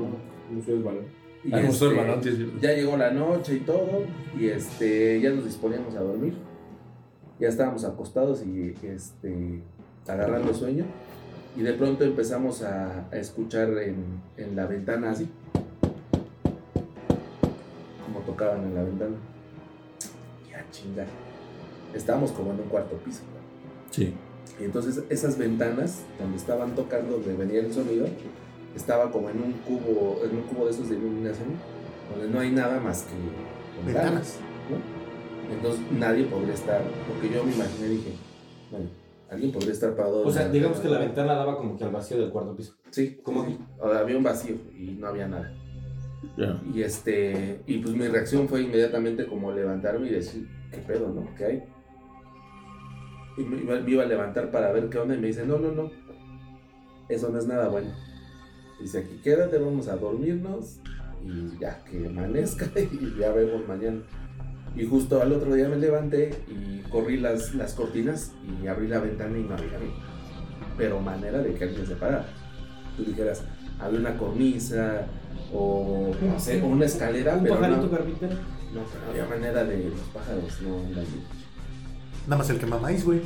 [0.50, 1.04] El museo del balón.
[1.46, 2.48] Y Ah, este.
[2.60, 4.04] Ya llegó la noche y todo,
[4.38, 6.34] y este, ya nos disponíamos a dormir.
[7.38, 9.60] Ya estábamos acostados y este,
[10.08, 10.84] agarrando sueño.
[11.56, 14.04] Y de pronto empezamos a, a escuchar en,
[14.36, 15.28] en la ventana así.
[18.04, 19.16] Como tocaban en la ventana.
[20.50, 21.06] Ya chinga.
[21.94, 23.22] Estábamos como en un cuarto piso.
[23.90, 24.14] Sí.
[24.60, 28.06] Y entonces esas ventanas donde estaban tocando, donde venía el sonido,
[28.76, 31.48] estaba como en un cubo, en un cubo de esos de iluminación,
[32.10, 33.14] donde no hay nada más que
[33.84, 34.38] Ventanas.
[34.70, 35.54] ¿no?
[35.54, 38.12] Entonces nadie podría estar, porque yo me imaginé, dije,
[38.70, 38.88] bueno,
[39.30, 40.26] alguien podría estar parado.
[40.26, 42.74] O sea, digamos que la ventana daba como que al vacío del cuarto piso.
[42.90, 43.44] Sí, ¿Cómo?
[43.44, 45.52] sí, o sea, había un vacío y no había nada.
[46.74, 51.34] Y este, y pues mi reacción fue inmediatamente como levantarme y decir, ¿qué pedo, no?
[51.36, 51.64] ¿Qué hay?
[53.38, 55.58] Y me iba, me iba a levantar para ver qué onda y me dice, no,
[55.58, 55.90] no, no,
[57.08, 57.90] eso no es nada bueno.
[58.80, 60.80] Dice, aquí quédate, vamos a dormirnos
[61.24, 64.00] y ya que amanezca y ya vemos mañana.
[64.74, 69.00] Y justo al otro día me levanté y corrí las, las cortinas y abrí la
[69.00, 69.92] ventana y no había nadie.
[70.76, 72.26] Pero manera de que alguien se parara.
[72.96, 73.42] Tú dijeras,
[73.80, 75.06] había una cornisa
[75.52, 79.64] o, no sé, o una escalera, Un pero pajarito no, no, pero no había manera
[79.64, 81.35] de los pájaros, no bien.
[82.26, 83.20] Nada más el que mamáis, güey.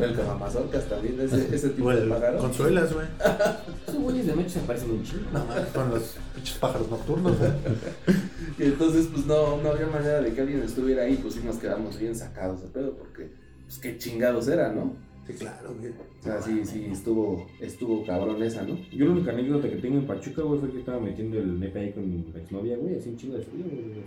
[0.00, 2.38] El camamazorcas también, ese, ese tipo de el pájaro.
[2.38, 3.06] consuelas, güey.
[3.88, 5.30] Esos güeyes de noche se parecen un chingo.
[5.32, 7.50] Nada más son los pinches pájaros nocturnos, güey.
[8.58, 11.56] Y entonces, pues no, no había manera de que alguien estuviera ahí, pues sí nos
[11.56, 13.32] quedamos bien sacados de pedo, porque,
[13.66, 14.94] pues qué chingados era, ¿no?
[15.26, 15.90] Sí, claro, güey.
[15.90, 18.76] O sea, sí, sí, estuvo, estuvo cabrón esa, ¿no?
[18.92, 21.78] Yo la única anécdota que tengo en Pachuca, güey, fue que estaba metiendo el nepe
[21.80, 24.04] ahí con mi exnovia, güey, así un chingo de frío, güey.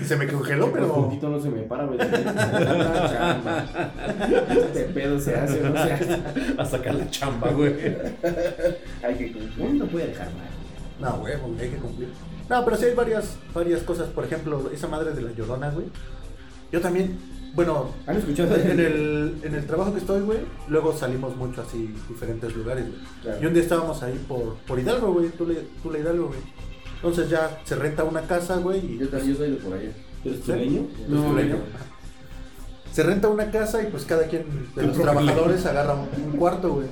[0.04, 0.94] Se me congeló, Pero pero.
[0.94, 1.98] puntito no se me para, güey.
[1.98, 3.66] Chamba.
[4.50, 6.18] Este pedo se hace, no se hace.
[6.58, 7.74] A sacar la chamba, güey.
[9.02, 9.52] Hay que cumplir.
[9.58, 10.48] Uno no puede dejar mal.
[11.00, 12.08] No, güey, güey, hay que cumplir.
[12.48, 14.08] No, pero sí hay varias, varias cosas.
[14.08, 15.86] Por ejemplo, esa madre de la llorona, güey.
[16.72, 17.18] Yo también,
[17.54, 18.54] bueno, ¿Han escuchado?
[18.56, 20.38] en el, en el trabajo que estoy, güey,
[20.68, 23.00] luego salimos mucho así, diferentes lugares, güey.
[23.22, 23.42] Claro.
[23.42, 26.40] Y un día estábamos ahí por, por Hidalgo, güey, tú le, tú le Hidalgo, güey.
[26.96, 29.90] Entonces ya se renta una casa, güey, y Yo también yo soy de por allá.
[30.24, 30.86] ¿Eres sureño?
[31.08, 31.34] No.
[32.92, 34.44] Se renta una casa y pues cada quien
[34.74, 36.88] de los trabajadores agarra un, un cuarto, güey.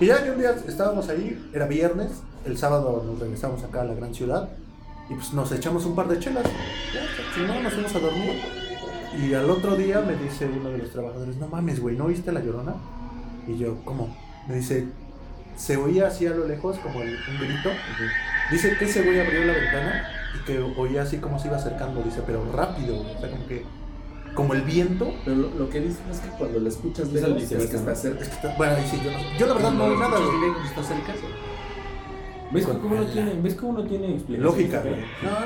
[0.00, 3.84] Y ya que un día estábamos ahí, era viernes, el sábado nos regresamos acá a
[3.84, 4.48] la gran ciudad
[5.08, 6.44] y pues nos echamos un par de chelas.
[6.44, 8.63] Ya, si no, nos fuimos a dormir.
[9.18, 12.32] Y al otro día me dice uno de los trabajadores, no mames, güey, ¿no viste
[12.32, 12.74] la llorona?
[13.46, 14.14] Y yo, ¿cómo?
[14.48, 14.86] Me dice,
[15.56, 17.70] se oía así a lo lejos como el- un grito.
[18.50, 22.02] Dice que ese güey abrió la ventana y que oía así como se iba acercando,
[22.02, 23.14] dice, pero rápido, güey.
[23.16, 23.64] O sea, como que
[24.34, 25.14] como el viento.
[25.24, 27.76] Pero lo, lo que dicen es que cuando la escuchas Es lejos al es que
[27.76, 27.96] está ¿no?
[27.96, 28.22] cerca.
[28.22, 30.82] Es que está- bueno, sí, yo, no- yo la verdad no veo nada, lejos, está
[30.82, 31.12] cerca.
[32.52, 34.42] ¿Ves cómo no tiene, ¿Ves cómo no tiene explicación?
[34.44, 34.94] Lógica, güey.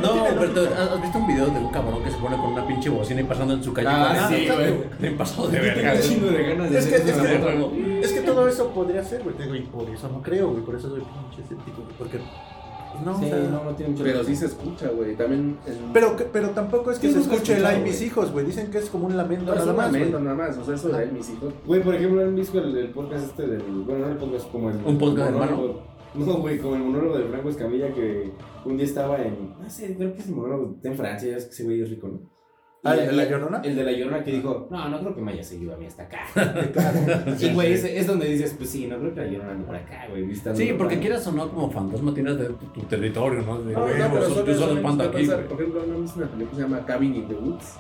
[0.03, 0.75] No, tiene pero lógica.
[0.77, 3.21] ¿te- ¿has visto un video de un cabrón que se pone con una pinche bocina
[3.21, 3.89] y pasando en su calle?
[3.91, 4.75] Ah, sí, güey.
[5.01, 5.75] Me pasado de verga.
[5.75, 6.09] tengo un güey.
[6.09, 8.01] chingo de ganas de Es que- es que-.
[8.03, 9.35] Es que todo eso podría ser, güey.
[9.37, 10.63] te digo, Y por eso no creo, güey.
[10.63, 11.95] Por eso soy pinche escéptico, güey.
[11.99, 12.19] Porque.
[12.19, 15.15] pues, No, Sí, o sea, no, no tiene mucho Pero sí se escucha, güey.
[15.15, 15.57] También.
[15.95, 18.45] Pero, que- pero tampoco es que Sí, se escuche el ay mis hijos, güey.
[18.45, 19.89] Dicen que es como un lamento No, es nada un más.
[19.91, 20.01] güey.
[20.11, 20.59] lamento nada más.
[20.59, 21.53] O sea, eso de ahí mis hijos.
[21.67, 23.63] Güey, por ejemplo, ¿han visto el, el podcast este del.
[23.63, 24.77] Bueno, no el podcast, como el.
[24.85, 25.81] ¿Un podcast monólogo-
[26.15, 28.31] No, güey, como el monólogo de Franco Escamilla que
[28.65, 29.55] un día estaba en.
[29.61, 30.75] No sé, creo que es el monólogo.
[30.77, 32.39] Está en Francia, es que ese güey es rico, ¿no?
[32.85, 33.61] Ah, ¿el de la Llorona?
[33.65, 35.87] El de la Llorona que dijo, no, no creo que me haya seguido a mí
[35.87, 36.21] hasta acá.
[36.73, 37.35] Claro.
[37.39, 39.75] Y güey, es, es donde dices, pues sí, no creo que la Llorona ande por
[39.75, 40.33] acá, güey.
[40.35, 43.61] Sí, porque quieras o no, como fantasma tienes de tu, tu territorio, ¿no?
[43.63, 45.27] De, No, pero son el panda aquí.
[45.27, 47.79] Por ejemplo, ¿no viste una película que se llama Cabin in the Woods?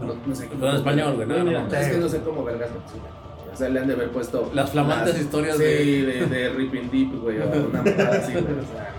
[0.00, 1.66] No, no sé Pero en español, güey, no, no.
[1.66, 3.21] Es que no sé cómo vergas lo pusieron.
[3.52, 4.50] O sea, le han de haber puesto.
[4.54, 6.02] Las flamantes las- historias sí, de...
[6.06, 6.26] de.
[6.26, 7.38] de Ripping Deep, güey.
[7.38, 8.44] O una mamada así, güey.
[8.44, 8.94] O sea,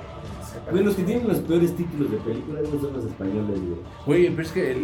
[0.66, 3.80] no Güey, los que tienen los peores títulos de películas güey, son los españoles, güey.
[4.06, 4.78] Güey, pero es que el...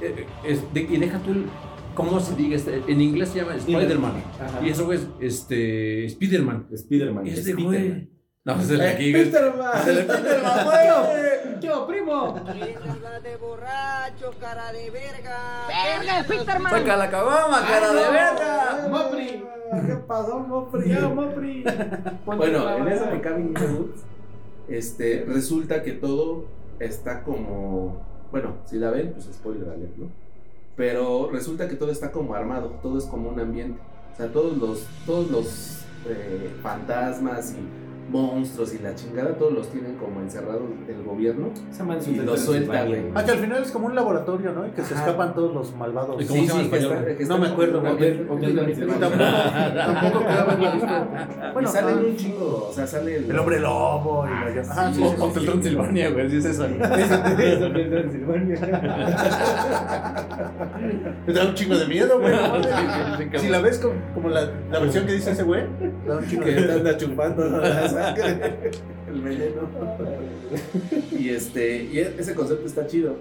[0.00, 1.44] eh, es de- y deja tú el...
[1.94, 2.56] ¿Cómo se diga?
[2.56, 4.12] Este, en inglés se llama Spider-Man.
[4.38, 4.60] Ajá.
[4.66, 6.04] Y eso, güey, es este...
[6.04, 6.66] Spider-Man.
[6.70, 7.26] Spider-Man.
[7.26, 8.08] Y este güey...
[8.46, 9.12] No, es el de aquí.
[9.12, 11.60] Es el de Spider-Man, güey.
[11.60, 12.32] ¡Yo, primo!
[13.20, 15.66] de borracho, cara de verga.
[15.66, 16.70] ¡Verga, Spiderman!
[16.70, 18.88] Saca la cabama, cara de verga.
[18.88, 19.44] ¡Mopri!
[19.88, 20.90] ¿Qué pasó, Mopri?
[20.90, 21.64] ¡Ya, Mopri!
[22.24, 24.04] Bueno, en esa de Cabin Woods,
[24.68, 26.44] este, resulta que todo
[26.78, 28.00] está como.
[28.30, 30.06] Bueno, si la ven, pues spoiler alert, ¿no?
[30.76, 33.80] Pero resulta que todo está como armado, todo es como un ambiente.
[34.12, 39.68] O sea, todos los, todos los eh, fantasmas y monstruos y la chingada, todos los
[39.70, 41.48] tienen como encerrados el gobierno.
[42.06, 43.02] Y un lo suelta, güey.
[43.14, 44.66] Ah, que al final es como un laboratorio, ¿no?
[44.66, 45.04] Y que se Ajá.
[45.06, 46.22] escapan todos los malvados.
[46.22, 46.98] ¿Y cómo se llama en que español?
[46.98, 47.82] está- que No está me acuerdo.
[47.82, 49.08] Hotel- tampoco,
[49.74, 51.60] tampoco creo haberlo visto.
[51.62, 54.92] y sale ah, un chingo, o sea, sale el, el hombre lobo y la Ajá,
[54.92, 55.16] sí, sí, sí.
[55.22, 56.64] Hotel Transilvania, güey, sí es eso.
[56.96, 57.12] Es
[57.62, 58.56] Hotel Transilvania.
[61.26, 62.34] Te da un chingo de miedo, güey.
[62.66, 62.72] Sí,
[63.18, 63.78] sí, sí, Si la ves
[64.14, 65.62] como, la, la versión que dice ese güey,
[66.06, 66.72] da un chingo de que miedo.
[66.74, 67.58] anda chupando la
[68.04, 68.70] sangre,
[69.08, 69.62] el veneno.
[71.18, 73.14] Y este, y e- ese concepto está chido.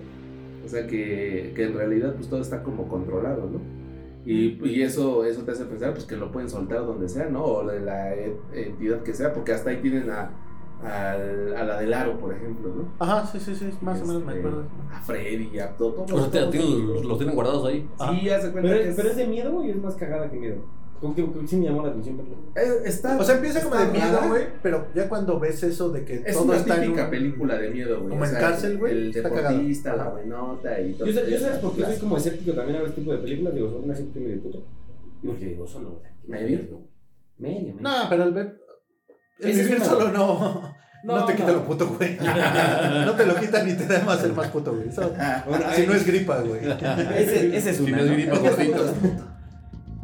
[0.66, 3.60] O sea que, que en realidad pues todo está como controlado, ¿no?
[4.26, 7.44] Y, y eso, eso te hace pensar pues que lo pueden soltar donde sea, ¿no?
[7.46, 10.32] O de la e- entidad que sea, porque hasta ahí tienen a,
[10.84, 12.88] al- a la del aro, por ejemplo, ¿no?
[12.98, 14.64] Ajá, sí, sí, sí, más o menos me Este, acuerdo.
[14.92, 15.92] A Freddy y a todo.
[16.06, 16.80] todo, O sea, te- todo.
[16.80, 17.88] los, los tienen guardados ahí.
[18.20, 20.38] Sí, hace cuenta Pero, que es- pero es de miedo, güey, es más cagada que
[20.38, 20.56] miedo.
[21.02, 22.36] Como que, sí me llamó la atención verlo.
[22.56, 26.06] Eh, está, O sea, empieza como de miedo, güey, pero ya cuando ves eso de
[26.06, 28.10] que Es todo una está en típica un- película de miedo, güey.
[28.10, 30.10] Como O en sea, cárcel, güey, El deportista, cagado.
[30.10, 31.08] la buenota y todo.
[31.08, 33.18] Yo, sé- yo sabes por qué soy como escéptico también a ver este tipo de
[33.20, 33.54] películas.
[33.54, 34.64] Digo, son una escéptica medio puto.
[35.22, 36.12] Y porque digo, solo, güey.
[36.42, 36.60] ¿Medio?
[37.38, 37.82] Medio, medio.
[37.82, 38.58] No, pero el ver.
[39.40, 40.74] El es vivir solo no.
[41.04, 41.54] No, No, te quita no.
[41.58, 42.18] lo puto, güey.
[43.06, 44.88] no te lo quita ni te da más ser más puto, güey.
[44.88, 45.14] Eso-
[45.48, 46.62] Bueno, si no es gripa, güey.
[47.18, 47.98] Ese, ese es una.
[47.98, 48.92] no es gripa, gorditos.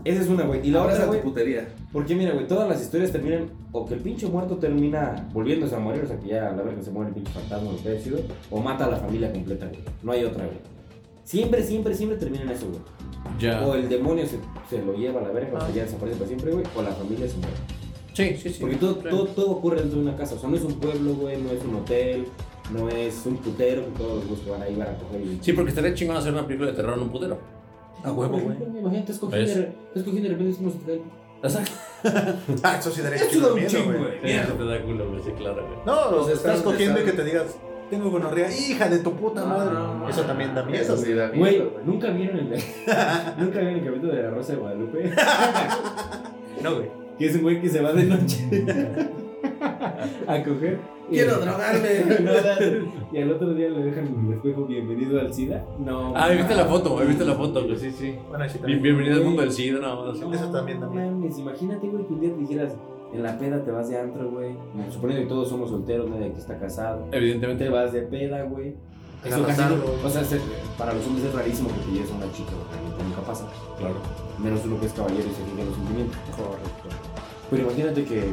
[0.04, 0.66] Esa es una, güey.
[0.68, 1.22] Y la Abraza otra, güey.
[1.22, 1.68] putería.
[1.94, 5.80] Porque mira, güey, todas las historias terminan o que el pinche muerto termina volviéndose a
[5.80, 7.90] morir, o sea, que ya a la verga se muere el pinche fantasma, lo que
[7.90, 9.80] haya sido, o mata a la familia completa, güey.
[10.04, 10.58] No hay otra, güey.
[11.24, 12.80] Siempre, siempre, siempre termina en eso, güey.
[13.40, 13.66] Ya.
[13.66, 14.38] O el demonio se,
[14.70, 15.66] se lo lleva a la verga, o Ah.
[15.68, 17.54] sea, ya desaparece para siempre, güey, o la familia se muere.
[18.14, 18.58] Sí, sí, sí.
[18.60, 21.14] Porque todo, todo, todo ocurre dentro de una casa, o sea, no es un pueblo,
[21.14, 22.26] güey, no es un hotel,
[22.74, 25.40] no es un putero que todos los güeyes que van ahí van a coger y...
[25.42, 27.38] Sí, porque estaría chingón hacer una película de terror en un putero.
[28.04, 28.58] A huevo, güey.
[28.80, 29.56] Imagínate, ¿Ves?
[29.56, 30.74] de- estás cogiendo y de repente decimos,
[31.44, 31.72] Exacto.
[32.64, 34.32] Ah, eso sí daría Eso chido da un miedo, chingo, güey.
[34.32, 35.80] Eso te da culo, güey, sí, claro, güey.
[35.86, 37.56] No, Pues estás estás- cogiendo y que te digas,
[37.90, 39.74] tengo gonorrea, hija de tu puta madre.
[39.74, 40.82] No, no, eso también da miedo.
[40.84, 41.86] Eso sí da Güey, miedo, güey.
[41.86, 42.50] ¿nunca vieron el
[43.38, 45.12] nunca vieron el capítulo de la Rosa de Guadalupe?
[46.64, 46.90] No, güey.
[47.18, 48.48] Que es un güey que se va de noche
[50.28, 50.80] a coger.
[51.10, 51.90] y- Quiero drogarme.
[52.22, 52.32] No,
[53.18, 55.66] y al otro día le dejan en el espejo bienvenido al SIDA.
[55.80, 56.14] No.
[56.16, 56.92] Ah, ¿viste la foto?
[56.92, 57.64] güey, ¿Viste la foto?
[57.64, 57.78] güey?
[57.78, 58.16] Sí, sí.
[58.30, 58.82] Bueno, sí Bien- también.
[58.84, 60.92] Bienvenido al mundo del SIDA, no, no, Eso también miedo.
[61.12, 62.74] mames, imagínate, güey, que un día te dijeras,
[63.14, 64.56] en la peda te vas de antro, güey.
[64.90, 67.08] Suponiendo que todos somos solteros, nadie aquí está casado.
[67.12, 67.66] Evidentemente.
[67.66, 68.76] Te vas de peda, güey.
[69.26, 70.40] Eso casi no- o sea, se-
[70.78, 73.48] para los hombres es rarísimo que te lleves a una chica, güey, nunca pasa.
[73.78, 73.96] Claro.
[74.40, 76.18] Menos uno que es caballero y se fija los sentimientos.
[76.36, 76.90] Correcto.
[77.52, 78.24] Pero imagínate que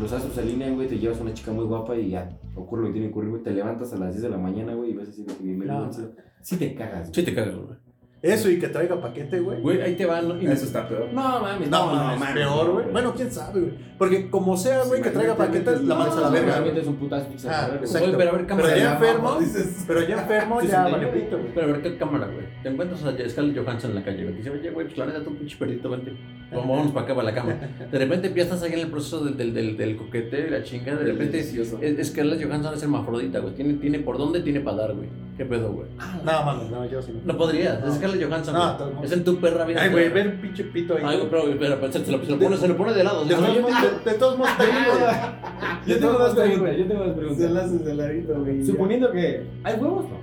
[0.00, 2.82] los astros se alinean, güey, te llevas a una chica muy guapa y ya ocurre
[2.82, 3.42] lo que tiene que ocurrir, güey.
[3.42, 5.92] Te levantas a las 10 de la mañana, güey, y ves así de que bienvenido
[5.92, 6.10] cielo.
[6.40, 7.14] Sí te cagas, güey.
[7.14, 7.82] Sí te cagas, güey.
[8.22, 9.60] Eso y que traiga paquete, güey.
[9.60, 10.40] Güey, ahí te van.
[10.40, 11.08] y- Eso está peor.
[11.12, 12.92] No mames, No, no, mames, es peor, güey.
[12.92, 13.72] Bueno, quién sabe, güey.
[13.98, 16.52] Porque como sea, güey, que traiga paquetes, la mandas a la verga.
[16.52, 17.26] realmente es un putazo.
[17.48, 18.14] Ah, exacto.
[18.16, 18.68] Pero a ver, cámara.
[18.68, 19.84] Pero ya enfermo, dices.
[19.88, 21.18] pero ya enfermo, Sí, ya sí, vale sí.
[21.18, 21.52] pito, güey.
[21.52, 22.46] Pero a ver qué cámara, güey.
[22.62, 24.36] Te encuentras a Scarlett Johansson en la calle, güey.
[24.36, 26.12] Dice, oye, güey, pues la neta, tú pinche perrito, vente.
[26.52, 27.54] Vamos, vámonos para acá, para la cama.
[27.90, 30.62] De repente ya estás ahí en el proceso del, del, del, del coqueteo y la
[30.62, 30.98] chingada.
[30.98, 31.78] De repente Delicioso.
[31.80, 33.54] es, Scarlett Johansson es hermafrodita, güey.
[33.54, 35.08] Tiene, tiene por dónde tiene para dar, güey.
[35.36, 35.88] ¿Qué pedo, güey?
[36.24, 37.12] No, mames, no, yo sí.
[37.24, 37.86] No podrías, No.
[37.88, 38.54] es Scarlett Johansson.
[38.54, 38.76] No, güey.
[38.76, 39.06] todo el mundo.
[39.06, 39.82] es en tu perra vida.
[39.82, 41.02] Ay, güey, ver un pinche pito ahí.
[41.06, 43.24] Ay, güey, pero, pero, pero se, lo, se, lo pone, se lo pone de lado.
[43.24, 45.86] De todos modos, de- de todos modos, te digo, güey.
[45.86, 46.76] Yo tengo dos preguntas.
[46.76, 47.56] Yo tengo dos preguntas.
[47.64, 48.64] haces de ladito, güey.
[48.64, 49.46] Suponiendo que.
[49.64, 50.04] ¿Hay huevos?
[50.08, 50.22] No.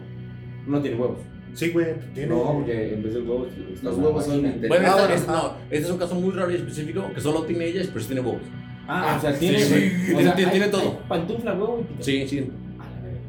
[0.68, 1.18] No tiene huevos.
[1.54, 2.30] Sí, güey, tiene.
[2.30, 3.48] No, porque en vez de huevos.
[3.84, 4.70] Los huevos son inteligentes.
[4.70, 7.20] Bueno, Ah, esta- bueno, es- no, este es un caso muy raro y específico que
[7.22, 8.42] solo tiene ellas, pero sí tiene huevos.
[8.88, 9.60] Ah, o sea, tiene.
[9.60, 10.82] sí, o tiene- sea, tiene- hay- tiene todo.
[10.82, 12.04] hay Pantufla, huevo y.
[12.04, 12.50] Sí, sí.
[12.80, 13.20] A la verga.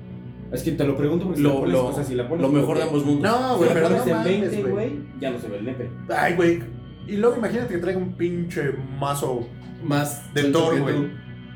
[0.52, 2.28] Es que te lo pregunto porque si Lo, la pones, lo, o sea, si la
[2.28, 3.30] pones lo mejor de ambos mundos.
[3.30, 4.72] No, Si güey, la pero no en mames, 20, güey.
[4.72, 5.90] güey, ya no se ve el nepe.
[6.16, 6.60] Ay, güey.
[7.08, 9.46] Y luego imagínate que traiga un pinche mazo.
[9.82, 10.94] Más De Thor, güey.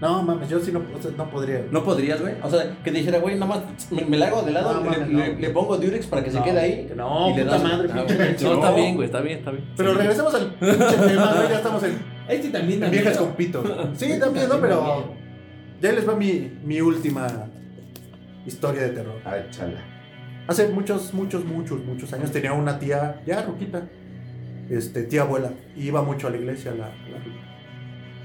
[0.05, 1.65] No mames, yo sí no, o sea, no podría.
[1.71, 2.35] No podrías, güey.
[2.43, 4.81] O sea, que te dijera, güey, nada más me, me la hago de lado, No,
[4.83, 5.41] le, mames, le- no.
[5.41, 6.93] le pongo Durex para que se quede ahí.
[6.95, 8.45] no, y le puta das- madre, Ah, pinche.
[8.45, 9.65] No, está bien, güey, está bien, está bien.
[9.77, 11.49] Pero regresemos al pinche tema, güey.
[11.49, 11.99] Ya estamos en,
[12.29, 12.85] Este también.
[12.85, 13.65] en viejas con pito.
[13.97, 14.61] Sí, también, ¿no?
[14.61, 15.15] Pero
[15.81, 17.27] ya les va mi, mi última
[18.47, 19.21] historia de terror.
[19.25, 19.81] Ay, chala.
[20.47, 23.85] Hace muchos, muchos, muchos, muchos años tenía una tía, ya ruquita,
[24.69, 26.91] este, tía abuela, y iba mucho a la iglesia, la.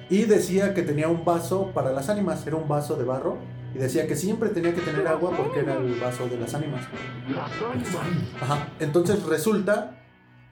[0.09, 3.37] Y decía que tenía un vaso para las ánimas, era un vaso de barro,
[3.75, 6.85] y decía que siempre tenía que tener agua porque era el vaso de las ánimas.
[8.41, 8.69] Ajá.
[8.79, 10.01] Entonces resulta,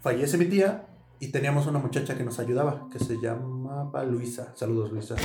[0.02, 0.88] fallece mi tía,
[1.20, 4.54] y teníamos una muchacha que nos ayudaba, que se llamaba Luisa.
[4.56, 5.16] Saludos, Luisa.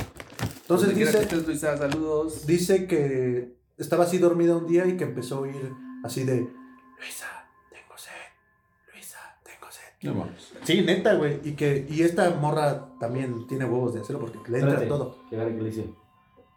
[0.61, 2.47] Entonces Donde dice, que estés, Luisa, saludos.
[2.47, 5.71] dice que estaba así dormida un día y que empezó a oír
[6.03, 6.41] así de
[6.97, 7.27] Luisa,
[7.69, 8.11] tengo sed,
[8.91, 9.92] Luisa, tengo sed.
[10.03, 10.53] No mames.
[10.63, 11.39] Sí, neta, güey.
[11.43, 14.87] Y que y esta morra también tiene huevos de hacerlo porque le entra Espérate.
[14.87, 15.17] todo.
[15.29, 15.93] Que agarre que le dice.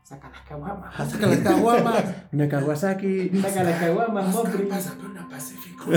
[0.03, 0.91] Saca la caguama.
[0.97, 2.05] Ah, saca las caguamas.
[2.33, 3.31] Una Kawasaki.
[3.41, 4.67] Saca la caguama, Mopri.
[4.69, 5.85] una Pacífico.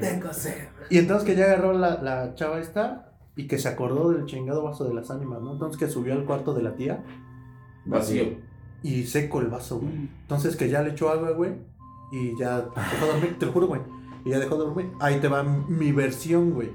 [0.00, 0.68] tengo sed.
[0.90, 4.62] Y entonces que ya agarró la, la chava esta y que se acordó del chingado
[4.62, 5.52] vaso de las ánimas, ¿no?
[5.52, 7.02] Entonces que subió al cuarto de la tía
[7.86, 8.24] Vacío.
[8.82, 9.92] y seco el vaso, güey.
[10.22, 11.52] Entonces que ya le echó agua, güey,
[12.12, 13.80] y ya dormir, te lo juro, güey.
[14.24, 14.92] Y ya dejó de dormir.
[15.00, 16.70] Ahí te va mi versión, güey.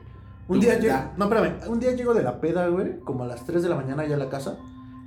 [0.48, 3.46] Un día llego, no, espérame, un día llego de la peda, güey, como a las
[3.46, 4.58] 3 de la mañana ya a la casa,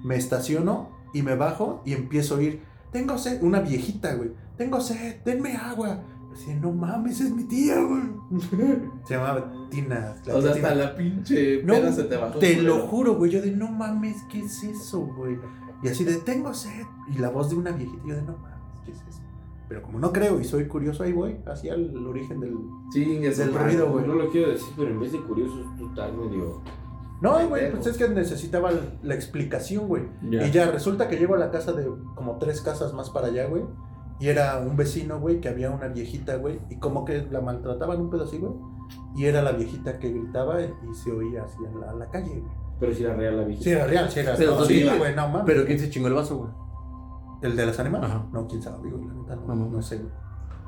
[0.05, 2.63] me estaciono y me bajo y empiezo a oír,
[2.93, 6.01] tengo sed, una viejita, güey, tengo sed, denme agua.
[6.33, 8.03] Así, no mames, es mi tía, güey.
[9.05, 10.15] Se llamaba Tina.
[10.25, 12.39] la O sea, hasta la pinche No, peda se te bajó.
[12.39, 13.33] Te lo juro, güey.
[13.33, 15.37] Yo de no mames, ¿qué es eso, güey?
[15.83, 16.85] Y así de tengo sed.
[17.13, 18.01] Y la voz de una viejita.
[18.07, 19.23] Yo de no mames, ¿qué es eso?
[19.71, 21.37] Pero como no creo y soy curioso, ahí voy.
[21.47, 22.57] Hacia el origen del.
[22.93, 24.05] Chingue su Del ruido, güey.
[24.05, 26.61] No lo quiero decir, pero en vez de curioso, tú estás medio.
[27.23, 28.73] No, güey, pues es que necesitaba
[29.05, 30.09] la explicación, güey.
[30.29, 33.47] Y ya resulta que llego a la casa de como tres casas más para allá,
[33.47, 33.63] güey.
[34.19, 36.59] Y era un vecino, güey, que había una viejita, güey.
[36.69, 38.55] Y como que la maltrataban un pedo así, güey.
[39.15, 42.53] Y era la viejita que gritaba y se oía así en la, la calle, güey.
[42.81, 43.65] Pero si era real la viejita.
[43.65, 44.35] Sí, era real, sí era.
[44.35, 45.45] Pero no, sí, sí, güey, no mames.
[45.47, 46.51] Pero ¿quién se chingó el vaso, güey?
[47.43, 48.11] ¿El de las animales?
[48.11, 48.27] Ajá.
[48.33, 49.05] No, quién sabe, güey.
[49.07, 50.09] La neta no, No, no, sé, güey.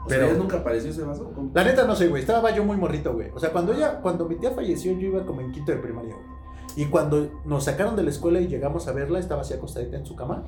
[0.05, 1.31] O sea, Pero- ¿ya nunca apareció ese vaso?
[1.35, 1.51] ¿Cómo?
[1.55, 2.23] La neta no sé, güey.
[2.23, 3.31] Estaba yo muy morrito, güey.
[3.35, 6.15] O sea, cuando ella, cuando mi tía falleció, yo iba como en quinto de primaria,
[6.15, 6.27] güey.
[6.75, 10.07] Y cuando nos sacaron de la escuela y llegamos a verla, estaba así acostadita en
[10.07, 10.45] su cama.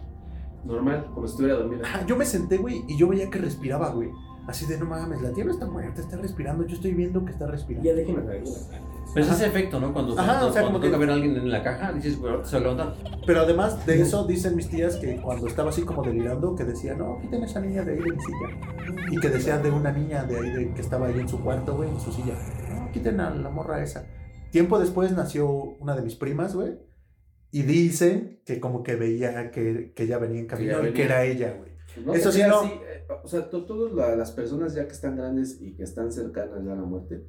[0.64, 1.82] Normal, como si estuviera dormida.
[1.84, 4.10] Ajá, yo me senté, güey, y yo veía que respiraba, güey.
[4.46, 6.64] Así de, no mames, la tía no está muerta, está respirando.
[6.66, 7.88] Yo estoy viendo que está respirando.
[7.88, 8.44] Ya déjenme saber.
[9.14, 9.92] Pero es ese efecto, ¿no?
[9.92, 11.92] Cuando, Ajá, cuando, o sea, cuando como toca que- ver a alguien en la caja,
[11.92, 12.94] dices, se va a levantar.
[13.24, 16.94] Pero además de eso, dicen mis tías que cuando estaba así como delirando, que decía,
[16.94, 19.08] no, quiten a esa niña de ahí de mi silla.
[19.12, 21.76] Y que decían de una niña de ahí de, que estaba ahí en su cuarto,
[21.76, 22.34] güey, en su silla.
[22.74, 24.04] No, quiten a la morra esa.
[24.50, 26.72] Tiempo después nació una de mis primas, güey.
[27.52, 31.02] Y dicen que como que veía que, que ella venía en camino ya y que
[31.02, 31.04] venía.
[31.04, 31.70] era ella, güey.
[32.04, 32.60] No Eso sí, no.
[32.62, 35.84] así, eh, o sea, to- todas la- las personas ya que están grandes y que
[35.84, 37.22] están cercanas ya a la muerte,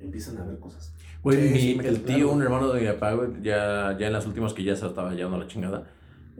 [0.00, 0.94] empiezan a ver cosas.
[1.22, 2.32] Güey, Sí, mi- el tío, claro.
[2.32, 5.12] un hermano de mi papá, güey, ya, ya en las últimas que ya se estaba
[5.14, 5.84] llevando a la chingada.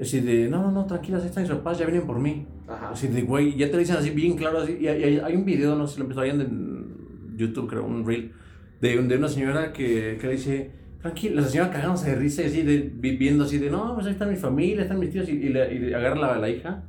[0.01, 2.47] Así de, no, no, no, tranquilas, ahí están mis papás, ya vienen por mí.
[2.67, 2.91] Ajá.
[2.91, 4.61] Así de, güey, ya te lo dicen así bien claro.
[4.61, 7.69] Así, y hay, hay- hay un video, no sé si lo empezó viendo en YouTube,
[7.69, 8.33] creo, un reel,
[8.81, 10.71] de, de una señora que, que le dice,
[11.03, 14.07] tranquila, la señora cagándose de risa, y así de, vi- viendo así de, no, pues
[14.07, 16.83] ahí está mi familia, están mis tíos, y, y le, y agarra la, la hija,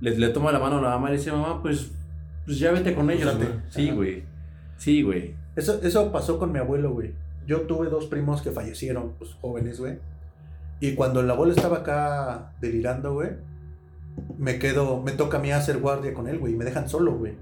[0.00, 1.90] le, le toma la mano a la mamá y le dice, mamá, pues,
[2.44, 3.26] pues ya vete con ellos.
[3.26, 3.44] Date.
[3.46, 3.58] güey".
[3.70, 4.22] Sí, güey.
[4.76, 5.34] Sí, güey.
[5.56, 7.14] Eso, eso pasó con mi abuelo, güey.
[7.46, 9.98] Yo tuve dos primos que fallecieron, pues jóvenes, güey.
[10.80, 13.30] Y cuando el abuelo estaba acá delirando, güey,
[14.38, 17.16] me quedo, me toca a mí hacer guardia con él, güey, y me dejan solo,
[17.16, 17.34] güey.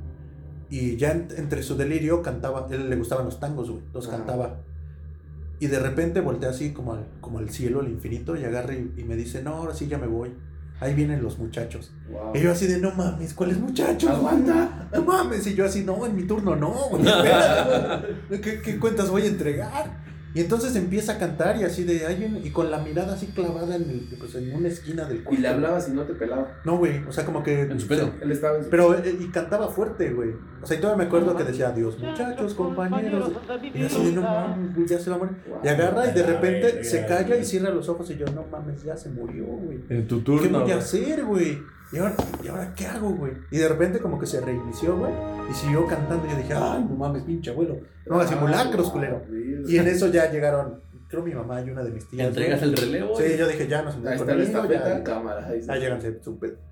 [0.70, 3.82] Y ya en- entre su delirio cantaba, él le gustaban los tangos, güey.
[3.92, 4.18] Los Ajá.
[4.18, 4.56] cantaba.
[5.58, 8.94] Y de repente voltea así como al, como al cielo, al infinito, y agarra y,
[8.96, 10.32] y me dice, no, ahora sí ya me voy.
[10.80, 11.92] Ahí vienen los muchachos.
[12.10, 12.32] Wow.
[12.34, 14.10] Y yo así de, no mames, ¿cuáles muchachos?
[14.10, 15.46] Aguanta, no mames.
[15.46, 17.06] Y yo así, no, en mi turno no, güey.
[17.06, 18.14] espérate.
[18.42, 20.09] ¿Qué, qué cuentas voy a entregar?
[20.32, 23.26] Y entonces empieza a cantar y así de, ahí viene", y con la mirada así
[23.26, 25.42] clavada en, el, pues, en una esquina del Y cuarto.
[25.42, 26.60] le hablabas y no te pelaba.
[26.64, 27.62] No, güey, o sea, como que...
[27.62, 28.12] En su pedo.
[28.20, 30.30] Él estaba en su Pero, eh, y cantaba fuerte, güey.
[30.62, 33.32] O sea, y todavía me acuerdo que decía, adiós, muchachos, compañeros.
[33.74, 35.36] Y así de, no mames, güey, ya se va a morir.
[35.48, 35.58] Wow.
[35.64, 38.82] Y agarra y de repente se calla y cierra los ojos y yo, no mames,
[38.84, 39.80] ya se murió, güey.
[39.88, 40.60] En tu ¿Qué turno.
[40.60, 41.58] voy a hacer, güey?
[41.92, 42.14] ¿Y ahora,
[42.44, 43.32] ¿Y ahora qué hago, güey?
[43.50, 45.12] Y de repente como que se reinició, güey.
[45.50, 47.78] Y siguió cantando y yo dije, ay, no mames, pinche abuelo.
[48.06, 49.22] No hagas simulacros, Ah, culero.
[49.28, 49.68] Dios.
[49.70, 52.28] Y en eso ya llegaron, creo mi mamá y una de mis tías.
[52.28, 52.70] Entregas güey.
[52.72, 53.16] el relevo.
[53.16, 55.46] Sí, yo dije, ya nos Ahí metemos está la conmigo, cámara.
[55.48, 55.72] Ahí está.
[55.72, 56.00] Ah, llegan,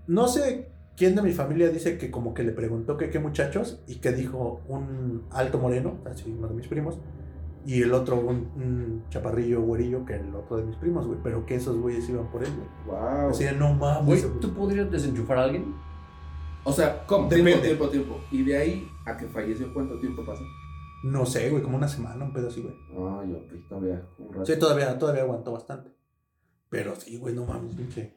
[0.06, 3.80] No sé quién de mi familia dice que como que le preguntó que qué muchachos
[3.86, 6.98] y que dijo un alto moreno, así uno de mis primos,
[7.68, 11.44] y el otro un, un chaparrillo güerillo que el otro de mis primos, güey, pero
[11.44, 12.68] que esos güeyes iban por él, güey.
[12.86, 13.28] Wow.
[13.28, 14.24] Así de, no mames.
[14.26, 14.40] Güey.
[14.40, 15.74] ¿tú podrías desenchufar a alguien?
[16.64, 17.28] O sea, ¿cómo?
[17.28, 17.58] Depende.
[17.58, 18.20] Tiempo, tiempo, tiempo.
[18.30, 20.42] Y de ahí a que falleció, ¿cuánto tiempo pasó?
[21.04, 22.74] No sé, güey, como una semana, un pedo así, güey.
[22.90, 24.46] Ay, ok, todavía un rato.
[24.46, 25.90] Sí, todavía, todavía aguantó bastante.
[26.70, 28.14] Pero sí, güey, no mames, pinche.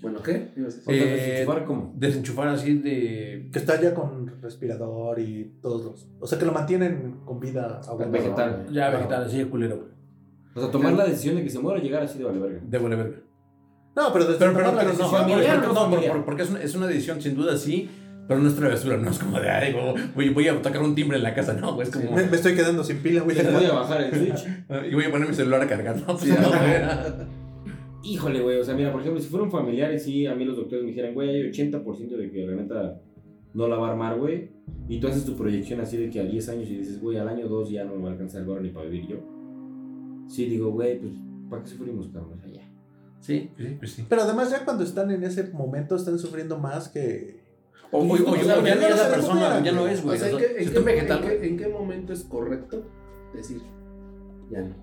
[0.00, 0.52] Bueno, ¿qué?
[0.86, 1.92] Eh, desenchufar, ¿cómo?
[1.96, 3.48] Desenchufar así de.
[3.52, 6.08] Que está ya con respirador y todos los.
[6.20, 7.80] O sea, que lo mantienen con vida.
[8.10, 8.66] Vegetal.
[8.66, 8.98] Ya Claro.
[8.98, 9.88] vegetal, así de culero, güey.
[10.54, 12.60] O sea, tomar la decisión de que se muera o llegar así de vale verga.
[12.66, 13.16] De buena verga.
[13.96, 16.24] No, pero desde Pero, pero, pero no, familiar, no no, familiar.
[16.24, 17.90] porque- es una, es una decisión sin duda sí,
[18.28, 19.74] pero no es travesura, no es como de, ay,
[20.14, 22.36] voy, voy a tocar un timbre en la casa, no, güey, es como, Me, me
[22.36, 23.36] estoy quedando sin pila, güey.
[23.52, 24.46] Voy a bajar el switch.
[24.90, 27.47] y voy a poner mi celular a cargar, no, pues Sí, no, no, güey.
[28.04, 28.58] Híjole, güey.
[28.58, 30.84] O sea, mira, por ejemplo, si fuera un familiar y sí, a mí los doctores
[30.84, 33.00] me dijeran, güey, hay 80% de que la neta
[33.54, 34.50] no la va a armar, güey.
[34.88, 37.28] Y tú haces tu proyección así de que a 10 años y dices, güey, al
[37.28, 39.16] año 2 ya no me va a alcanzar el barro ni para vivir yo.
[40.28, 41.12] Sí, digo, güey, pues,
[41.50, 42.34] ¿para qué sufrimos, cabrón?
[42.38, 42.70] O sea, ya.
[43.20, 44.06] Sí, pues sí, pues sí.
[44.08, 47.40] Pero además ya cuando están en ese momento están sufriendo más que...
[47.90, 49.94] O, o- o- o O sea, ya, ya no la se persona, ya no güey.
[49.94, 50.18] es, O güey.
[50.18, 51.40] sea, ¿en O qué, sea, en si qué está mo- vegetal, en güey.
[51.40, 52.84] qué- en qué momento es correcto
[53.34, 53.60] decir
[54.50, 54.74] ya no?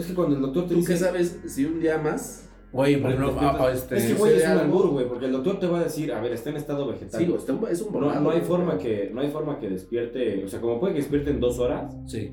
[0.00, 1.04] Es que cuando el doctor te ¿Tú qué dice...
[1.04, 2.48] sabes si un día más?
[2.72, 5.58] Güey, por ejemplo, ah, este, Es que, güey, es un albur, güey, porque el doctor
[5.58, 7.20] te va a decir, a ver, está en estado vegetal.
[7.20, 10.48] Sí, está es un no, no hay forma que no hay forma que despierte, o
[10.48, 12.32] sea, como puede que despierte en dos horas, sí.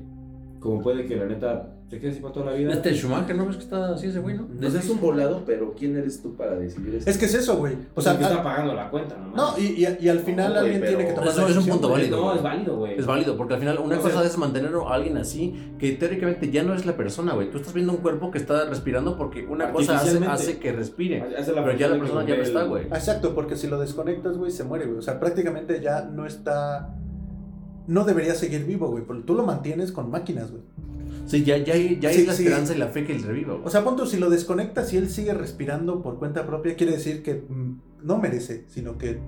[0.60, 2.70] Como puede que la neta se quede así para toda la vida.
[2.72, 4.46] Este Schumacher, ¿no ves que está así ese güey, no?
[4.46, 7.08] Pues es un volado, pero ¿quién eres tú para decidir eso?
[7.08, 7.76] Es que es eso, güey.
[7.94, 9.36] O sea, que está pagando la cuenta, nomás.
[9.36, 11.54] no, y, y, y al final No, alguien tiene que tomar Eso la es un
[11.54, 12.00] decisión, punto güey.
[12.02, 12.20] válido.
[12.20, 12.98] No, es válido, güey.
[12.98, 15.92] Es válido, porque al final una O sea- cosa es mantener a alguien así, que
[15.92, 17.50] teóricamente ya no es la persona, güey.
[17.50, 21.22] Tú estás viendo un cuerpo que está respirando porque una cosa hace, que respire.
[21.38, 22.84] Hace la Pero ya la persona ya no está, güey.
[22.84, 24.98] Exacto, porque si lo desconectas, güey, se muere, güey.
[24.98, 26.94] O sea, prácticamente ya no está...
[27.88, 30.62] No debería seguir vivo, güey, porque tú lo mantienes con máquinas, güey.
[31.26, 32.44] Sí, ya, ya, hay- ya Sí, la sí.
[32.44, 33.66] esperanza y la fe que él reviva, güey.
[33.66, 37.22] O sea, punto, si lo desconectas y él sigue respirando por cuenta propia, quiere decir
[37.22, 39.18] que mm, no merece, sino que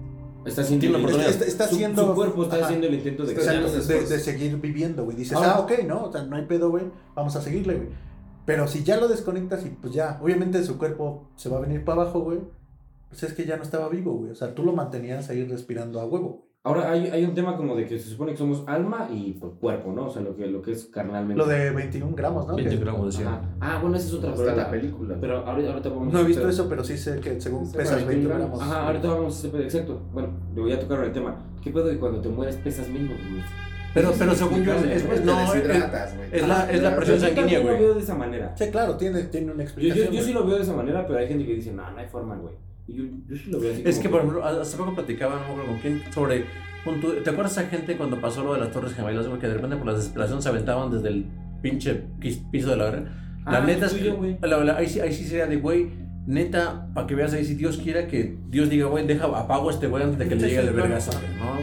[0.46, 1.28] Está una el- oportunidad.
[1.30, 2.06] está, está su, haciendo...
[2.06, 2.64] su cuerpo está Ajá.
[2.66, 5.16] haciendo el intento de Está seguir viviendo, güey.
[5.16, 6.04] Dices, Ahora- ah, ok, ¿no?
[6.04, 6.84] O sea, no hay pedo, güey.
[7.14, 7.88] Vamos a seguirle, güey.
[8.46, 11.84] Pero si ya lo desconectas y pues ya, obviamente su cuerpo se va a venir
[11.84, 12.40] para abajo, güey.
[13.10, 14.30] Pues es que ya no estaba vivo, güey.
[14.30, 16.49] O sea, tú lo mantenías ahí respirando a huevo, güey.
[16.62, 19.54] Ahora hay, hay un tema como de que se supone que somos alma y pues,
[19.58, 20.08] cuerpo, ¿no?
[20.08, 21.36] O sea, lo que, lo que es carnalmente.
[21.42, 22.54] Lo de 21 gramos, ¿no?
[22.54, 23.40] 20 Que- gramos de Ajá.
[23.60, 25.16] Ah, bueno, esa es otra la película.
[25.18, 28.04] Pero ahorita, ahorita vamos No he visto eso, pero sí sé que según Sí, pesas
[28.06, 28.58] 21 20 gramos.
[28.58, 28.62] gramos.
[28.76, 30.02] Ajá, ahorita vamos a ese pedo, exacto.
[30.12, 31.36] Bueno, le voy a tocar el tema.
[31.62, 33.42] ¿Qué pedo que cuando te mueres pesas menos, güey?
[33.94, 36.28] Pero, pero según yo, es, es- no, es, deshidratas, güey.
[36.30, 37.80] es la, es la presión yo sanguínea, también lo güey.
[37.80, 38.54] veo de esa manera.
[38.56, 40.06] Sí, claro, tiene, tiene una Yo, explicación.
[40.08, 40.34] yo, yo sí güey.
[40.34, 42.54] lo veo de esa manera, pero hay gente que dice, no, no hay forma, güey.
[42.94, 45.40] Yo, yo sí lo veo así Es como que, por ejemplo, hace poco platicaba, no
[45.40, 46.44] me acuerdo con quién, sobre.
[47.24, 49.38] ¿Te acuerdas esa gente cuando pasó lo de las Torres Gemelas, güey?
[49.38, 51.26] Que de repente por la desesperación se aventaban desde el
[51.62, 51.94] pinche
[52.50, 53.02] piso de la verga.
[53.46, 54.36] La Ah, neta es que.
[54.42, 55.90] la- la- ahí, sí, ahí sí sería de, güey,
[56.26, 59.72] neta, para que veas ahí, si Dios quiera que Dios diga, güey, deja, apago a
[59.72, 61.58] este güey antes de que le llegue el vergazo, ¿no?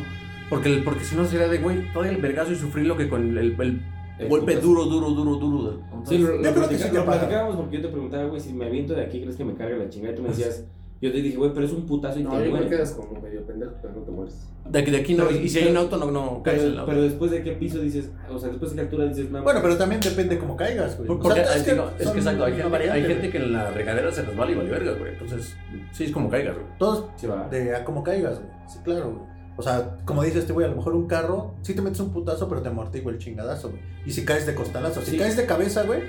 [0.49, 3.21] Porque, porque si no sería de, güey, todo el vergazo y sufrir lo que con
[3.37, 3.81] el, el
[4.19, 4.67] El golpe putazo.
[4.67, 5.71] duro, duro, duro, duro.
[5.73, 7.19] Sí, Entonces, lo, lo, Yo creo que platica- sí te lo apaga.
[7.19, 9.77] platicábamos porque yo te preguntaba, güey, si me aviento de aquí, ¿crees que me carga
[9.77, 10.13] la chingada?
[10.13, 10.65] Y tú me decías,
[11.01, 12.69] yo te dije, güey, pero es un putazo y No, te igual mueres.
[12.69, 14.35] quedas como medio pendejo, pero no te mueres.
[14.69, 16.69] de, aquí- de aquí no, Pero- y si hay un auto, no, no caes en
[16.71, 19.05] Pero, la pero después de qué piso dices, ah, o sea, después de qué altura
[19.05, 19.43] dices, no.
[19.43, 21.07] Bueno, pero también depende cómo caigas, güey.
[21.07, 23.37] Por- O Porque sea, es, que, es que exacto, hay gente, variante, hay gente que
[23.37, 25.13] en la regadera se resbala y vale verga, güey.
[25.13, 25.55] Entonces,
[25.91, 26.67] sí es como caigas, güey.
[26.79, 27.47] Todos Sí, va.
[27.49, 28.51] de a cómo caigas, güey.
[28.67, 29.37] Sí, claro, güey.
[29.59, 32.11] O sea, como dice este güey, a lo mejor un carro, sí te metes un
[32.11, 33.81] putazo, pero te amortigua el chingadazo, güey.
[34.05, 35.17] Y si caes de costalazo, si Sí.
[35.17, 36.01] caes de cabeza, güey,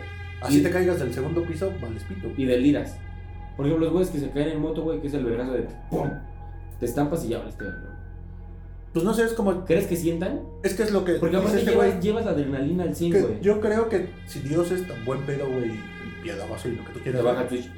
[0.43, 2.29] así Y- te caigas del segundo piso, vales pito.
[2.37, 2.99] Y deliras.
[3.59, 5.67] Por ejemplo, los güeyes que se caen en moto, güey, que es el vergazo de
[5.91, 6.09] pum.
[6.81, 7.77] Te estampas y ya valiste, güey.
[8.93, 9.65] Pues no sé, es como.
[9.67, 10.41] ¿Crees que sientan?
[10.63, 11.15] Es que es lo que.
[11.15, 13.41] Porque aparte este llevas, llevas la adrenalina al 100, que güey.
[13.43, 16.93] yo creo que si Dios es tan buen pedo, güey, y piedadazo y lo que
[16.93, 17.23] tú Te quieras.
[17.25, 17.71] baja güey, Twitch.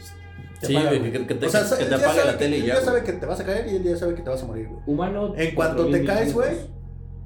[0.60, 2.58] te Sí, güey, que, que te, O sea, que te él ya apague la tele
[2.58, 2.74] y él ya.
[2.74, 2.84] ya güey.
[2.86, 4.68] sabe que te vas a caer y él ya sabe que te vas a morir,
[4.68, 4.80] güey.
[4.86, 5.32] Humano.
[5.36, 6.56] En cuanto 4000 te caes, güey,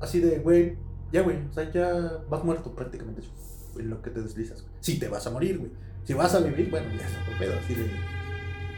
[0.00, 0.76] así de, güey,
[1.12, 3.20] ya, güey, o sea, ya vas muerto prácticamente
[3.78, 4.62] en lo que te deslizas.
[4.62, 4.72] güey.
[4.80, 5.70] Si te vas a morir, güey.
[6.04, 7.84] Si vas a vivir, bueno, ya es otro pedo, así de.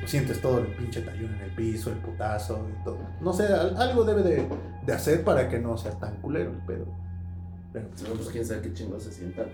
[0.05, 2.99] Sientes todo el pinche tallón en el piso, el putazo y todo.
[3.21, 4.47] No sé, al- algo debe de,
[4.85, 6.87] de hacer para que no sea tan culero el pedo.
[7.73, 9.47] Pero, No, pues quién sabe qué chingo se sientan.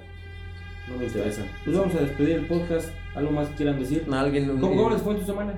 [0.90, 1.42] No me interesa.
[1.64, 2.88] Pues vamos a despedir el podcast.
[3.14, 4.06] ¿Algo más que quieran decir?
[4.12, 4.58] Alguien.
[4.60, 5.54] ¿Cómo, cómo les fue en tu semana?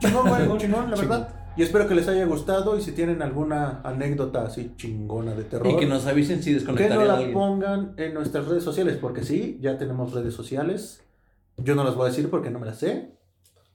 [0.00, 1.28] Chingón, güey, chingón, la verdad.
[1.56, 5.66] Y espero que les haya gustado y si tienen alguna anécdota así chingona de terror.
[5.68, 7.32] Y que nos avisen si Que no desconectarían la alguien.
[7.32, 11.02] pongan en nuestras redes sociales, porque sí, ya tenemos redes sociales.
[11.56, 13.10] Yo no las voy a decir porque no me las sé.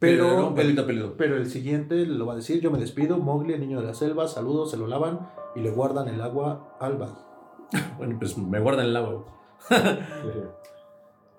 [0.08, 1.14] Pero, Un pelito, pelito.
[1.18, 2.62] pero el siguiente lo va a decir.
[2.62, 3.18] Yo me despido.
[3.18, 4.28] Mowgli, el niño de la selva.
[4.28, 6.98] Saludos, se lo lavan y le guardan el agua al.
[7.98, 9.26] Bueno, pues me guardan el agua.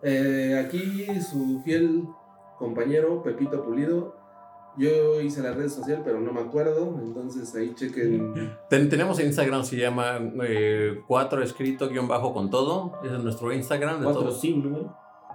[0.07, 2.05] Eh, aquí su fiel
[2.59, 4.15] compañero Pepito Pulido.
[4.77, 6.99] Yo hice la red social, pero no me acuerdo.
[7.01, 8.35] Entonces ahí chequen.
[8.69, 12.99] Ten- tenemos Instagram, se llama eh, 4 escrito guion bajo con todo.
[13.05, 13.99] Ese es nuestro Instagram.
[14.01, 14.41] De Cuatro todos.
[14.41, 14.95] sin número.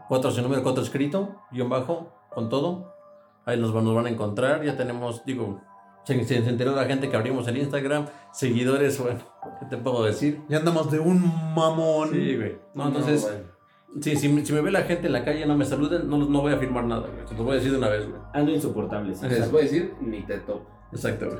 [0.09, 2.88] 4 sin número, 4 escrito guion bajo con todo.
[3.49, 4.63] Ahí nos, van- nos van a encontrar.
[4.63, 5.61] Ya tenemos, digo,
[6.03, 8.05] se, se enteró la gente que abrimos el Instagram.
[8.31, 9.19] Seguidores, bueno,
[9.59, 10.41] ¿qué te puedo decir?
[10.49, 11.21] Ya andamos de un
[11.55, 12.09] mamón.
[12.11, 12.57] Sí, güey.
[12.73, 13.39] No, entonces, bueno.
[14.01, 16.07] sí, si, me- si me ve la gente en la calle y no me saluden,
[16.09, 17.25] no, no voy a firmar nada, güey.
[17.25, 18.21] Te lo voy a decir de una vez, güey.
[18.33, 19.13] Ando insoportable.
[19.15, 19.27] sí.
[19.27, 20.65] Les voy a decir, ni te topo.
[20.91, 21.39] Exacto, güey.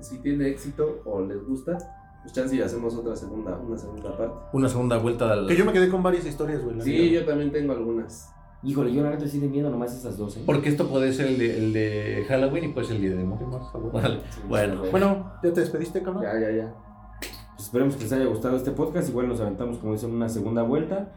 [0.00, 1.76] Si tiene éxito o les gusta,
[2.22, 4.34] pues chance y hacemos otra segunda, una segunda parte.
[4.54, 5.46] Una segunda vuelta al.
[5.46, 6.80] Que yo me quedé con varias historias, güey.
[6.80, 8.30] Sí, yo también tengo algunas.
[8.62, 10.42] Híjole, yo la neta sí de miedo nomás esas dos, ¿eh?
[10.44, 13.24] Porque esto puede ser el de, el de Halloween y puede ser el día de.
[13.24, 14.20] Vale.
[14.48, 14.82] Bueno.
[14.90, 16.24] Bueno, ¿ya te despediste, cabrón?
[16.24, 16.74] Ya, ya, ya.
[17.20, 19.08] Pues esperemos que les haya gustado este podcast.
[19.08, 21.14] Igual nos aventamos, como dicen, una segunda vuelta.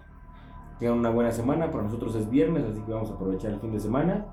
[0.79, 1.69] Tengan una buena semana.
[1.69, 4.27] Para nosotros es viernes, así que vamos a aprovechar el fin de semana.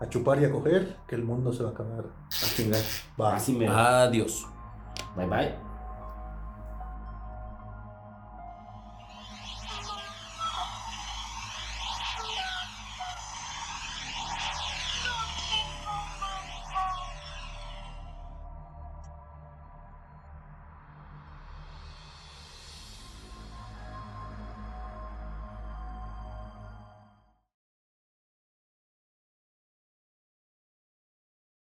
[0.00, 2.06] A chupar y a coger, que el mundo se va a acabar.
[2.28, 2.80] A chingar.
[3.20, 3.36] Va.
[3.36, 3.68] Así me.
[3.68, 4.46] Adiós.
[5.14, 5.67] Bye bye.